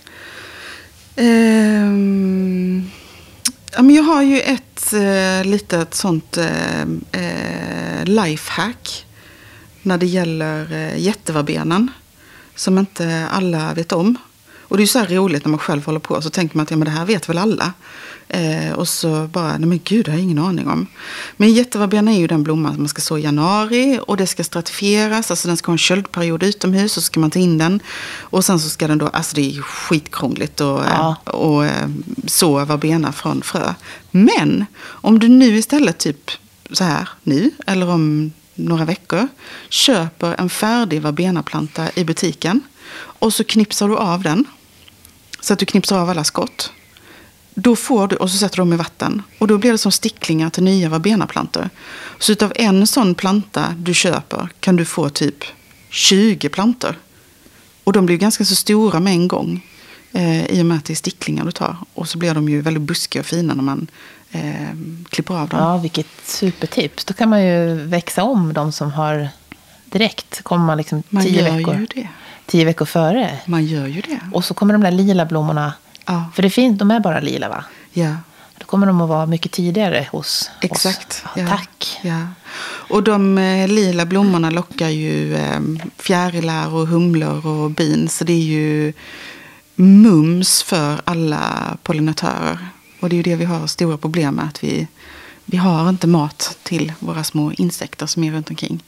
Ehm, 1.16 2.90
ja, 3.74 3.82
men 3.82 3.94
jag 3.94 4.02
har 4.02 4.22
ju 4.22 4.40
ett 4.40 4.92
eh, 4.92 5.44
litet 5.44 5.94
sånt 5.94 6.36
eh, 6.36 6.82
eh, 7.12 8.04
lifehack 8.04 9.06
när 9.82 9.98
det 9.98 10.06
gäller 10.06 10.72
eh, 10.72 10.98
jättevarbenen 10.98 11.90
som 12.54 12.78
inte 12.78 13.28
alla 13.30 13.74
vet 13.74 13.92
om. 13.92 14.16
Och 14.60 14.76
det 14.76 14.80
är 14.80 14.84
ju 14.84 14.88
så 14.88 14.98
här 14.98 15.06
roligt 15.06 15.44
när 15.44 15.50
man 15.50 15.58
själv 15.58 15.86
håller 15.86 16.00
på. 16.00 16.22
Så 16.22 16.30
tänker 16.30 16.56
man 16.56 16.64
att 16.64 16.70
ja, 16.70 16.76
men 16.76 16.84
det 16.84 16.90
här 16.90 17.04
vet 17.04 17.28
väl 17.28 17.38
alla. 17.38 17.72
Eh, 18.34 18.72
och 18.72 18.88
så 18.88 19.26
bara, 19.26 19.58
nej 19.58 19.68
men 19.68 19.80
gud, 19.84 20.04
det 20.04 20.10
har 20.10 20.18
jag 20.18 20.24
ingen 20.24 20.38
aning 20.38 20.68
om. 20.68 20.86
Men 21.36 21.52
jätteverbena 21.52 22.12
är 22.12 22.18
ju 22.18 22.26
den 22.26 22.42
blomman 22.42 22.72
som 22.72 22.82
man 22.82 22.88
ska 22.88 23.00
så 23.00 23.18
i 23.18 23.22
januari. 23.22 24.00
Och 24.06 24.16
det 24.16 24.26
ska 24.26 24.44
stratifieras, 24.44 25.30
alltså 25.30 25.48
den 25.48 25.56
ska 25.56 25.70
ha 25.70 25.74
en 25.74 25.78
köldperiod 25.78 26.42
utomhus. 26.42 26.96
Och 26.96 27.02
så 27.02 27.06
ska 27.06 27.20
man 27.20 27.30
ta 27.30 27.38
in 27.38 27.58
den. 27.58 27.80
Och 28.20 28.44
sen 28.44 28.60
så 28.60 28.68
ska 28.68 28.88
den 28.88 28.98
då, 28.98 29.08
alltså 29.08 29.36
det 29.36 29.42
är 29.42 29.50
ju 29.50 29.62
skitkrångligt 29.62 30.60
att 30.60 30.86
Ja. 30.88 31.16
och, 31.24 31.54
och 31.54 31.64
eh, 31.66 31.88
så 32.26 32.64
verbena 32.64 33.12
från 33.12 33.42
frö. 33.42 33.74
Men 34.10 34.66
om 34.84 35.18
du 35.18 35.28
nu 35.28 35.56
istället 35.58 35.98
typ 35.98 36.30
så 36.70 36.84
här 36.84 37.08
nu, 37.22 37.50
eller 37.66 37.88
om 37.90 38.32
några 38.54 38.84
veckor, 38.84 39.28
köper 39.68 40.40
en 40.40 40.50
färdig 40.50 41.02
verbenaplanta 41.02 41.88
i 41.94 42.04
butiken. 42.04 42.60
Och 42.94 43.34
så 43.34 43.44
knipsar 43.44 43.88
du 43.88 43.96
av 43.96 44.22
den. 44.22 44.44
Så 45.40 45.52
att 45.52 45.58
du 45.58 45.66
knipsar 45.66 45.98
av 45.98 46.10
alla 46.10 46.24
skott. 46.24 46.72
Då 47.54 47.76
får 47.76 48.08
du, 48.08 48.16
och 48.16 48.30
så 48.30 48.36
sätter 48.36 48.56
du 48.56 48.60
dem 48.60 48.72
i 48.72 48.76
vatten. 48.76 49.22
Och 49.38 49.46
då 49.46 49.58
blir 49.58 49.72
det 49.72 49.78
som 49.78 49.92
sticklingar 49.92 50.50
till 50.50 50.62
nya 50.62 50.88
verbenaplantor. 50.88 51.70
Så 52.18 52.32
utav 52.32 52.52
en 52.56 52.86
sån 52.86 53.14
planta 53.14 53.74
du 53.78 53.94
köper 53.94 54.48
kan 54.60 54.76
du 54.76 54.84
få 54.84 55.08
typ 55.08 55.44
20 55.90 56.48
plantor. 56.48 56.94
Och 57.84 57.92
de 57.92 58.06
blir 58.06 58.16
ganska 58.16 58.44
så 58.44 58.54
stora 58.54 59.00
med 59.00 59.12
en 59.12 59.28
gång. 59.28 59.66
Eh, 60.12 60.46
I 60.46 60.62
och 60.62 60.66
med 60.66 60.76
att 60.78 60.84
det 60.84 60.92
är 60.92 60.94
sticklingar 60.94 61.44
du 61.44 61.52
tar. 61.52 61.76
Och 61.94 62.08
så 62.08 62.18
blir 62.18 62.34
de 62.34 62.48
ju 62.48 62.60
väldigt 62.60 62.82
buskiga 62.82 63.20
och 63.20 63.26
fina 63.26 63.54
när 63.54 63.62
man 63.62 63.86
eh, 64.30 64.42
klipper 65.10 65.34
av 65.34 65.48
dem. 65.48 65.60
Ja, 65.60 65.76
vilket 65.76 66.06
supertips. 66.24 67.04
Då 67.04 67.14
kan 67.14 67.28
man 67.28 67.44
ju 67.46 67.74
växa 67.74 68.22
om 68.22 68.52
de 68.52 68.72
som 68.72 68.92
har 68.92 69.28
direkt. 69.84 70.42
Kommer 70.42 70.64
man 70.64 70.78
liksom 70.78 71.02
Man 71.08 71.22
tio 71.24 71.42
gör 71.48 71.56
veckor, 71.56 71.74
ju 71.76 71.86
det. 71.94 72.08
tio 72.46 72.64
veckor 72.64 72.84
före. 72.84 73.38
Man 73.46 73.64
gör 73.64 73.86
ju 73.86 74.00
det. 74.00 74.20
Och 74.32 74.44
så 74.44 74.54
kommer 74.54 74.72
de 74.74 74.82
där 74.82 74.90
lila 74.90 75.26
blommorna. 75.26 75.72
Ja. 76.06 76.24
För 76.34 76.42
det 76.42 76.50
finns, 76.50 76.78
de 76.78 76.90
är 76.90 77.00
bara 77.00 77.20
lila 77.20 77.48
va? 77.48 77.64
Ja. 77.92 78.16
Då 78.58 78.64
kommer 78.66 78.86
de 78.86 79.00
att 79.00 79.08
vara 79.08 79.26
mycket 79.26 79.52
tidigare 79.52 80.08
hos 80.12 80.50
Exakt. 80.60 81.08
oss. 81.08 81.22
Ja, 81.36 81.48
Tack. 81.48 81.98
Ja. 82.02 82.26
Och 82.64 83.02
de 83.02 83.38
eh, 83.38 83.68
lila 83.68 84.06
blommorna 84.06 84.50
lockar 84.50 84.88
ju 84.88 85.34
eh, 85.34 85.60
fjärilar 85.98 86.74
och 86.74 86.86
humlor 86.86 87.46
och 87.46 87.70
bin. 87.70 88.08
Så 88.08 88.24
det 88.24 88.32
är 88.32 88.44
ju 88.44 88.92
mums 89.74 90.62
för 90.62 91.00
alla 91.04 91.76
pollinatörer. 91.82 92.58
Och 93.00 93.08
det 93.08 93.14
är 93.14 93.16
ju 93.16 93.22
det 93.22 93.36
vi 93.36 93.44
har 93.44 93.66
stora 93.66 93.96
problem 93.96 94.34
med. 94.34 94.44
Att 94.44 94.64
vi, 94.64 94.86
vi 95.44 95.56
har 95.56 95.88
inte 95.88 96.06
mat 96.06 96.58
till 96.62 96.92
våra 96.98 97.24
små 97.24 97.52
insekter 97.52 98.06
som 98.06 98.24
är 98.24 98.32
runt 98.32 98.50
omkring. 98.50 98.82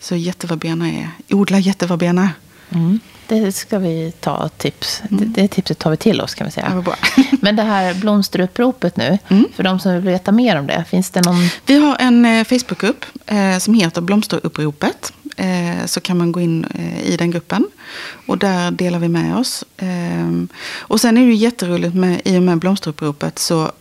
Så 0.00 0.16
jätteverbena 0.16 0.88
är, 0.90 1.10
odla 1.30 1.58
jätteverbena. 1.58 2.30
Mm. 2.70 3.00
Det 3.30 3.52
ska 3.52 3.78
vi 3.78 4.12
ta 4.20 4.48
tips. 4.48 5.02
Det, 5.08 5.24
det 5.24 5.48
tipset 5.48 5.78
tar 5.78 5.90
vi 5.90 5.96
till 5.96 6.20
oss 6.20 6.34
kan 6.34 6.46
vi 6.46 6.52
Ja, 6.56 6.68
säga. 6.68 6.82
bra. 6.82 6.94
Men 7.40 7.56
det 7.56 7.62
här 7.62 7.94
blomsteruppropet 7.94 8.96
nu, 8.96 9.18
Mm. 9.28 9.44
för 9.54 9.62
de 9.62 9.80
som 9.80 9.92
vill 9.92 10.00
veta 10.00 10.32
mer 10.32 10.58
om 10.58 10.66
det, 10.66 10.84
finns 10.88 11.10
det 11.10 11.20
någon... 11.26 11.48
Vi 11.66 11.78
har 11.78 11.96
en 12.00 12.24
eh, 12.24 12.44
Facebookgrupp 12.44 13.04
eh, 13.26 13.58
som 13.58 13.74
heter 13.74 14.00
Blomsteruppropet. 14.00 15.12
Eh, 15.36 15.86
så 15.86 16.00
kan 16.00 16.18
man 16.18 16.32
gå 16.32 16.40
in 16.40 16.64
eh, 16.64 17.00
i 17.04 17.16
den 17.16 17.30
gruppen. 17.30 17.66
Och 18.26 18.38
där 18.38 18.70
delar 18.70 18.98
vi 18.98 19.08
med 19.08 19.36
oss. 19.36 19.64
Eh, 19.76 20.30
och 20.78 21.00
sen 21.00 21.16
är 21.16 21.20
det 21.20 21.26
ju 21.26 21.34
jätteroligt 21.34 21.94
med, 21.94 22.20
i 22.24 22.38
och 22.38 22.42
med 22.42 22.58
Blomsteruppropet 22.58 23.38
så 23.38 23.72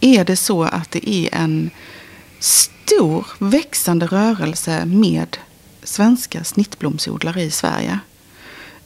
är 0.00 0.24
det 0.24 0.36
så 0.36 0.62
att 0.62 0.90
det 0.90 1.08
är 1.10 1.28
en 1.34 1.70
stor 2.38 3.26
växande 3.38 4.06
rörelse 4.06 4.84
med 4.84 5.36
svenska 5.82 6.44
snittblomsodlare 6.44 7.42
i 7.42 7.50
Sverige. 7.50 7.98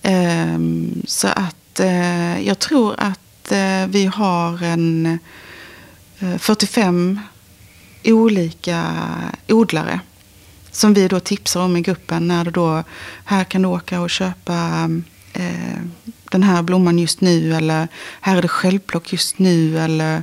Ehm, 0.02 1.02
så 1.06 1.28
att 1.28 1.80
eh, 1.80 2.46
jag 2.46 2.58
tror 2.58 2.94
att 2.98 3.52
eh, 3.52 3.86
vi 3.88 4.06
har 4.06 4.62
en 4.62 5.18
eh, 6.18 6.38
45 6.38 7.20
olika 8.04 8.84
odlare 9.48 10.00
som 10.70 10.94
vi 10.94 11.08
då 11.08 11.20
tipsar 11.20 11.60
om 11.60 11.76
i 11.76 11.80
gruppen 11.80 12.28
när 12.28 12.44
det 12.44 12.50
då 12.50 12.84
här 13.24 13.44
kan 13.44 13.62
du 13.62 13.68
åka 13.68 14.00
och 14.00 14.10
köpa 14.10 14.90
eh, 15.32 15.82
den 16.30 16.42
här 16.42 16.62
blomman 16.62 16.98
just 16.98 17.20
nu 17.20 17.54
eller 17.54 17.88
här 18.20 18.36
är 18.36 18.42
det 18.42 18.48
självplock 18.48 19.12
just 19.12 19.38
nu 19.38 19.78
eller 19.78 20.22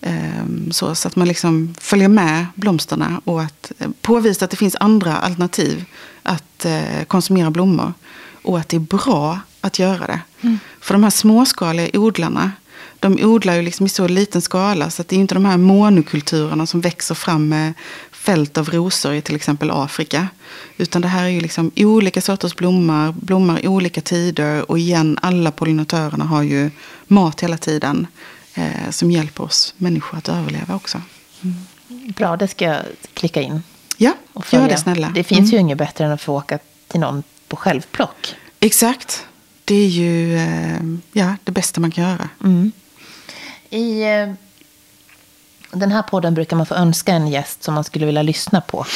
eh, 0.00 0.46
så, 0.70 0.94
så 0.94 1.08
att 1.08 1.16
man 1.16 1.28
liksom 1.28 1.74
följer 1.80 2.08
med 2.08 2.46
blomsterna 2.54 3.20
och 3.24 3.42
att 3.42 3.72
eh, 3.78 3.88
påvisa 4.00 4.44
att 4.44 4.50
det 4.50 4.56
finns 4.56 4.76
andra 4.80 5.16
alternativ 5.16 5.84
att 6.22 6.64
eh, 6.64 7.04
konsumera 7.06 7.50
blommor 7.50 7.92
och 8.42 8.58
att 8.58 8.68
det 8.68 8.76
är 8.76 8.80
bra 8.80 9.40
att 9.60 9.78
göra 9.78 10.06
det. 10.06 10.20
För 10.80 10.94
de 10.94 11.02
här 11.02 11.10
småskaliga 11.10 12.00
odlarna 12.00 12.52
de 12.98 13.18
odlar 13.24 13.54
ju 13.54 13.62
liksom 13.62 13.86
i 13.86 13.88
så 13.88 14.08
liten 14.08 14.42
skala 14.42 14.90
så 14.90 15.02
att 15.02 15.08
det 15.08 15.16
är 15.16 15.20
inte 15.20 15.34
de 15.34 15.44
här 15.44 15.56
monokulturerna 15.56 16.66
som 16.66 16.80
växer 16.80 17.14
fram 17.14 17.48
med 17.48 17.72
fält 18.12 18.58
av 18.58 18.70
rosor 18.70 19.12
i 19.14 19.20
till 19.22 19.36
exempel 19.36 19.70
Afrika. 19.70 20.28
Utan 20.76 21.02
det 21.02 21.08
här 21.08 21.24
är 21.24 21.28
ju 21.28 21.40
liksom 21.40 21.70
olika 21.76 22.20
sorters 22.20 22.54
blommor, 22.56 23.12
blommar 23.12 23.64
i 23.64 23.68
olika 23.68 24.00
tider 24.00 24.70
och 24.70 24.78
igen 24.78 25.18
alla 25.22 25.50
pollinatörerna 25.50 26.24
har 26.24 26.42
ju 26.42 26.70
mat 27.06 27.40
hela 27.40 27.56
tiden 27.56 28.06
eh, 28.54 28.90
som 28.90 29.10
hjälper 29.10 29.44
oss 29.44 29.74
människor 29.76 30.18
att 30.18 30.28
överleva 30.28 30.74
också. 30.74 31.02
Bra, 32.16 32.36
det 32.36 32.48
ska 32.48 32.64
jag 32.64 32.82
klicka 33.14 33.42
in 33.42 33.62
Ja, 33.96 34.12
gör 34.50 34.68
det 34.68 34.76
snälla. 34.76 35.12
Det 35.14 35.24
finns 35.24 35.40
Mm. 35.40 35.50
ju 35.52 35.58
inget 35.58 35.78
bättre 35.78 36.04
än 36.04 36.12
att 36.12 36.22
få 36.22 36.36
åka 36.36 36.58
till 36.88 37.00
någon 37.00 37.22
på 37.52 37.56
självplock. 37.56 38.34
Exakt. 38.60 39.26
Det 39.64 39.74
är 39.74 39.88
ju 39.88 40.36
eh, 40.36 40.80
ja, 41.12 41.36
det 41.44 41.52
bästa 41.52 41.80
man 41.80 41.90
kan 41.90 42.04
göra. 42.04 42.28
Mm. 42.44 42.72
I 43.70 44.02
eh, 44.02 44.32
den 45.70 45.92
här 45.92 46.02
podden 46.02 46.34
brukar 46.34 46.56
man 46.56 46.66
få 46.66 46.74
önska 46.74 47.12
en 47.12 47.28
gäst 47.28 47.62
som 47.62 47.74
man 47.74 47.84
skulle 47.84 48.06
vilja 48.06 48.22
lyssna 48.22 48.60
på. 48.60 48.86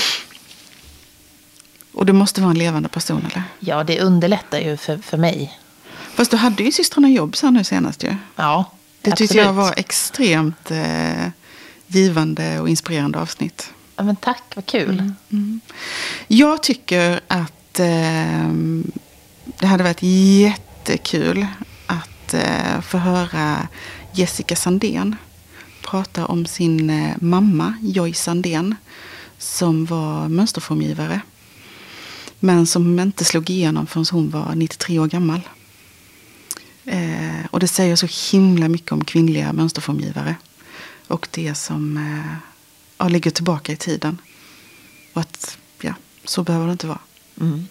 Och 1.92 2.06
det 2.06 2.12
måste 2.12 2.40
vara 2.40 2.50
en 2.50 2.58
levande 2.58 2.88
person 2.88 3.26
eller? 3.30 3.42
Ja, 3.60 3.84
det 3.84 4.00
underlättar 4.00 4.58
ju 4.58 4.76
för, 4.76 4.98
för 4.98 5.16
mig. 5.16 5.58
Fast 6.14 6.30
du 6.30 6.36
hade 6.36 6.62
ju 6.62 6.72
systrarna 6.72 7.08
jobb 7.08 7.36
så 7.36 7.46
här 7.46 7.52
nu 7.52 7.64
senast 7.64 8.02
ju. 8.02 8.16
Ja, 8.36 8.70
Det 9.02 9.10
tyckte 9.10 9.22
absolut. 9.24 9.44
jag 9.44 9.52
var 9.52 9.74
extremt 9.76 10.70
eh, 10.70 11.28
givande 11.86 12.60
och 12.60 12.68
inspirerande 12.68 13.18
avsnitt. 13.18 13.72
Ja, 13.96 14.02
men 14.04 14.16
tack, 14.16 14.42
vad 14.54 14.66
kul. 14.66 15.12
Jag 16.26 16.62
tycker 16.62 17.20
att 17.28 17.55
eh, 17.80 18.50
det 19.58 19.66
hade 19.66 19.84
varit 19.84 20.02
jättekul 20.02 21.46
att 21.86 22.34
eh, 22.34 22.80
få 22.80 22.98
höra 22.98 23.68
Jessica 24.12 24.56
Sandén 24.56 25.16
prata 25.86 26.26
om 26.26 26.46
sin 26.46 26.90
eh, 26.90 27.16
mamma 27.20 27.74
Joy 27.82 28.14
Sandén 28.14 28.74
som 29.38 29.84
var 29.84 30.28
mönsterformgivare. 30.28 31.20
Men 32.40 32.66
som 32.66 32.98
inte 32.98 33.24
slog 33.24 33.50
igenom 33.50 33.86
förrän 33.86 34.06
hon 34.10 34.30
var 34.30 34.54
93 34.54 34.98
år 34.98 35.06
gammal. 35.06 35.40
Eh, 36.84 37.46
och 37.50 37.60
det 37.60 37.68
säger 37.68 37.96
så 37.96 38.36
himla 38.36 38.68
mycket 38.68 38.92
om 38.92 39.04
kvinnliga 39.04 39.52
mönsterformgivare. 39.52 40.36
Och 41.08 41.28
det 41.30 41.54
som 41.54 41.96
eh, 42.98 43.08
ligger 43.08 43.30
tillbaka 43.30 43.72
i 43.72 43.76
tiden. 43.76 44.18
Och 45.12 45.20
att, 45.20 45.58
ja, 45.80 45.94
så 46.24 46.42
behöver 46.42 46.66
det 46.66 46.72
inte 46.72 46.86
vara. 46.86 46.98
Mm. 47.40 47.68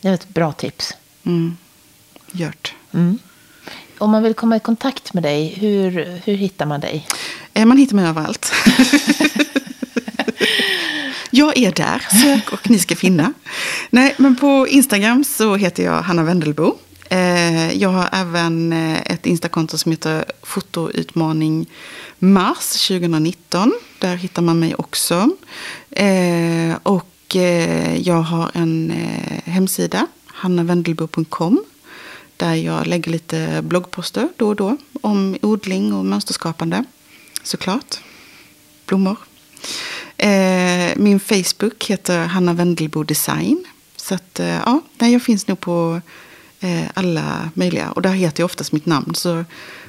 Det 0.00 0.08
är 0.08 0.14
ett 0.14 0.28
bra 0.28 0.52
tips. 0.52 0.94
Mm. 1.24 1.56
Gjort. 2.32 2.74
Mm. 2.92 3.18
Om 3.98 4.10
man 4.10 4.22
vill 4.22 4.34
komma 4.34 4.56
i 4.56 4.60
kontakt 4.60 5.14
med 5.14 5.22
dig, 5.22 5.54
hur, 5.58 6.20
hur 6.24 6.34
hittar 6.34 6.66
man 6.66 6.80
dig? 6.80 7.06
Eh, 7.54 7.66
Man 7.66 7.76
hittar 7.78 7.96
mig 7.96 8.06
överallt. 8.06 8.52
jag 11.30 11.56
är 11.58 11.72
där, 11.72 12.06
sök 12.22 12.52
och 12.52 12.70
ni 12.70 12.78
ska 12.78 12.96
finna. 12.96 13.32
Nej, 13.90 14.14
men 14.18 14.36
på 14.36 14.66
Instagram 14.68 15.24
så 15.24 15.56
heter 15.56 15.84
jag 15.84 16.02
Hanna 16.02 16.22
Wendelbo. 16.22 16.76
Eh, 17.10 17.72
Jag 17.72 17.88
har 17.88 18.08
även 18.12 18.72
eh, 18.72 19.00
ett 19.12 19.26
Instakonto 19.26 19.78
som 19.78 19.92
heter 19.92 20.24
Fotoutmaning 20.42 21.66
Mars 22.18 22.86
2019. 22.88 23.72
Där 23.98 24.16
hittar 24.16 24.42
man 24.42 24.58
mig 24.60 24.74
också. 24.74 25.30
Eh, 25.90 26.76
och 27.30 27.36
eh, 27.36 27.96
jag 27.96 28.22
har 28.22 28.50
en 28.54 28.90
eh, 28.90 29.52
hemsida, 29.52 30.06
hannavendelbo.com, 30.26 31.64
Där 32.36 32.54
jag 32.54 32.86
lägger 32.86 33.12
lite 33.12 33.62
bloggposter 33.62 34.28
då 34.36 34.48
och 34.48 34.56
då 34.56 34.76
om 35.00 35.36
odling 35.42 35.92
och 35.92 36.04
mönsterskapande. 36.04 36.84
Såklart. 37.42 37.96
Blommor. 38.86 39.16
Eh, 40.16 40.96
min 40.96 41.20
Facebook 41.20 41.84
heter 41.84 42.26
Hanna 42.26 42.52
Wendelbo 42.52 43.02
Design. 43.02 43.64
Så 43.96 44.14
att, 44.14 44.40
ja, 44.64 44.80
jag 44.98 45.22
finns 45.22 45.46
nog 45.46 45.60
på 45.60 46.00
alla 46.94 47.50
möjliga. 47.54 47.90
Och 47.90 48.02
där 48.02 48.12
heter 48.12 48.40
jag 48.40 48.44
oftast 48.44 48.72
mitt 48.72 48.86
namn. 48.86 49.14
Så 49.14 49.44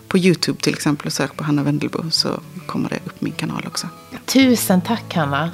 på 0.08 0.18
YouTube 0.18 0.62
till 0.62 0.74
exempel 0.74 1.08
och 1.08 1.14
sök 1.14 1.38
på 1.38 1.44
Hanna 1.44 1.64
Wendelbo 1.64 2.12
så 2.12 2.40
kommer 2.66 2.90
det 2.90 3.00
upp 3.06 3.22
min 3.22 3.34
kanal 3.34 3.64
också. 3.68 3.88
Tusen 4.26 4.82
tack, 4.82 5.14
Hanna. 5.14 5.52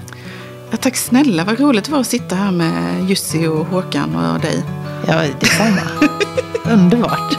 Ja, 0.72 0.78
tack 0.78 0.96
snälla, 0.96 1.44
vad 1.44 1.60
roligt 1.60 1.86
det 1.86 1.92
var 1.92 2.00
att 2.00 2.08
sitta 2.08 2.36
här 2.36 2.52
med 2.52 3.10
Jussi 3.10 3.48
och 3.48 3.66
Håkan 3.66 4.16
och 4.16 4.40
dig. 4.40 4.64
Ja, 5.08 5.24
detsamma. 5.40 5.82
Underbart. 6.72 7.38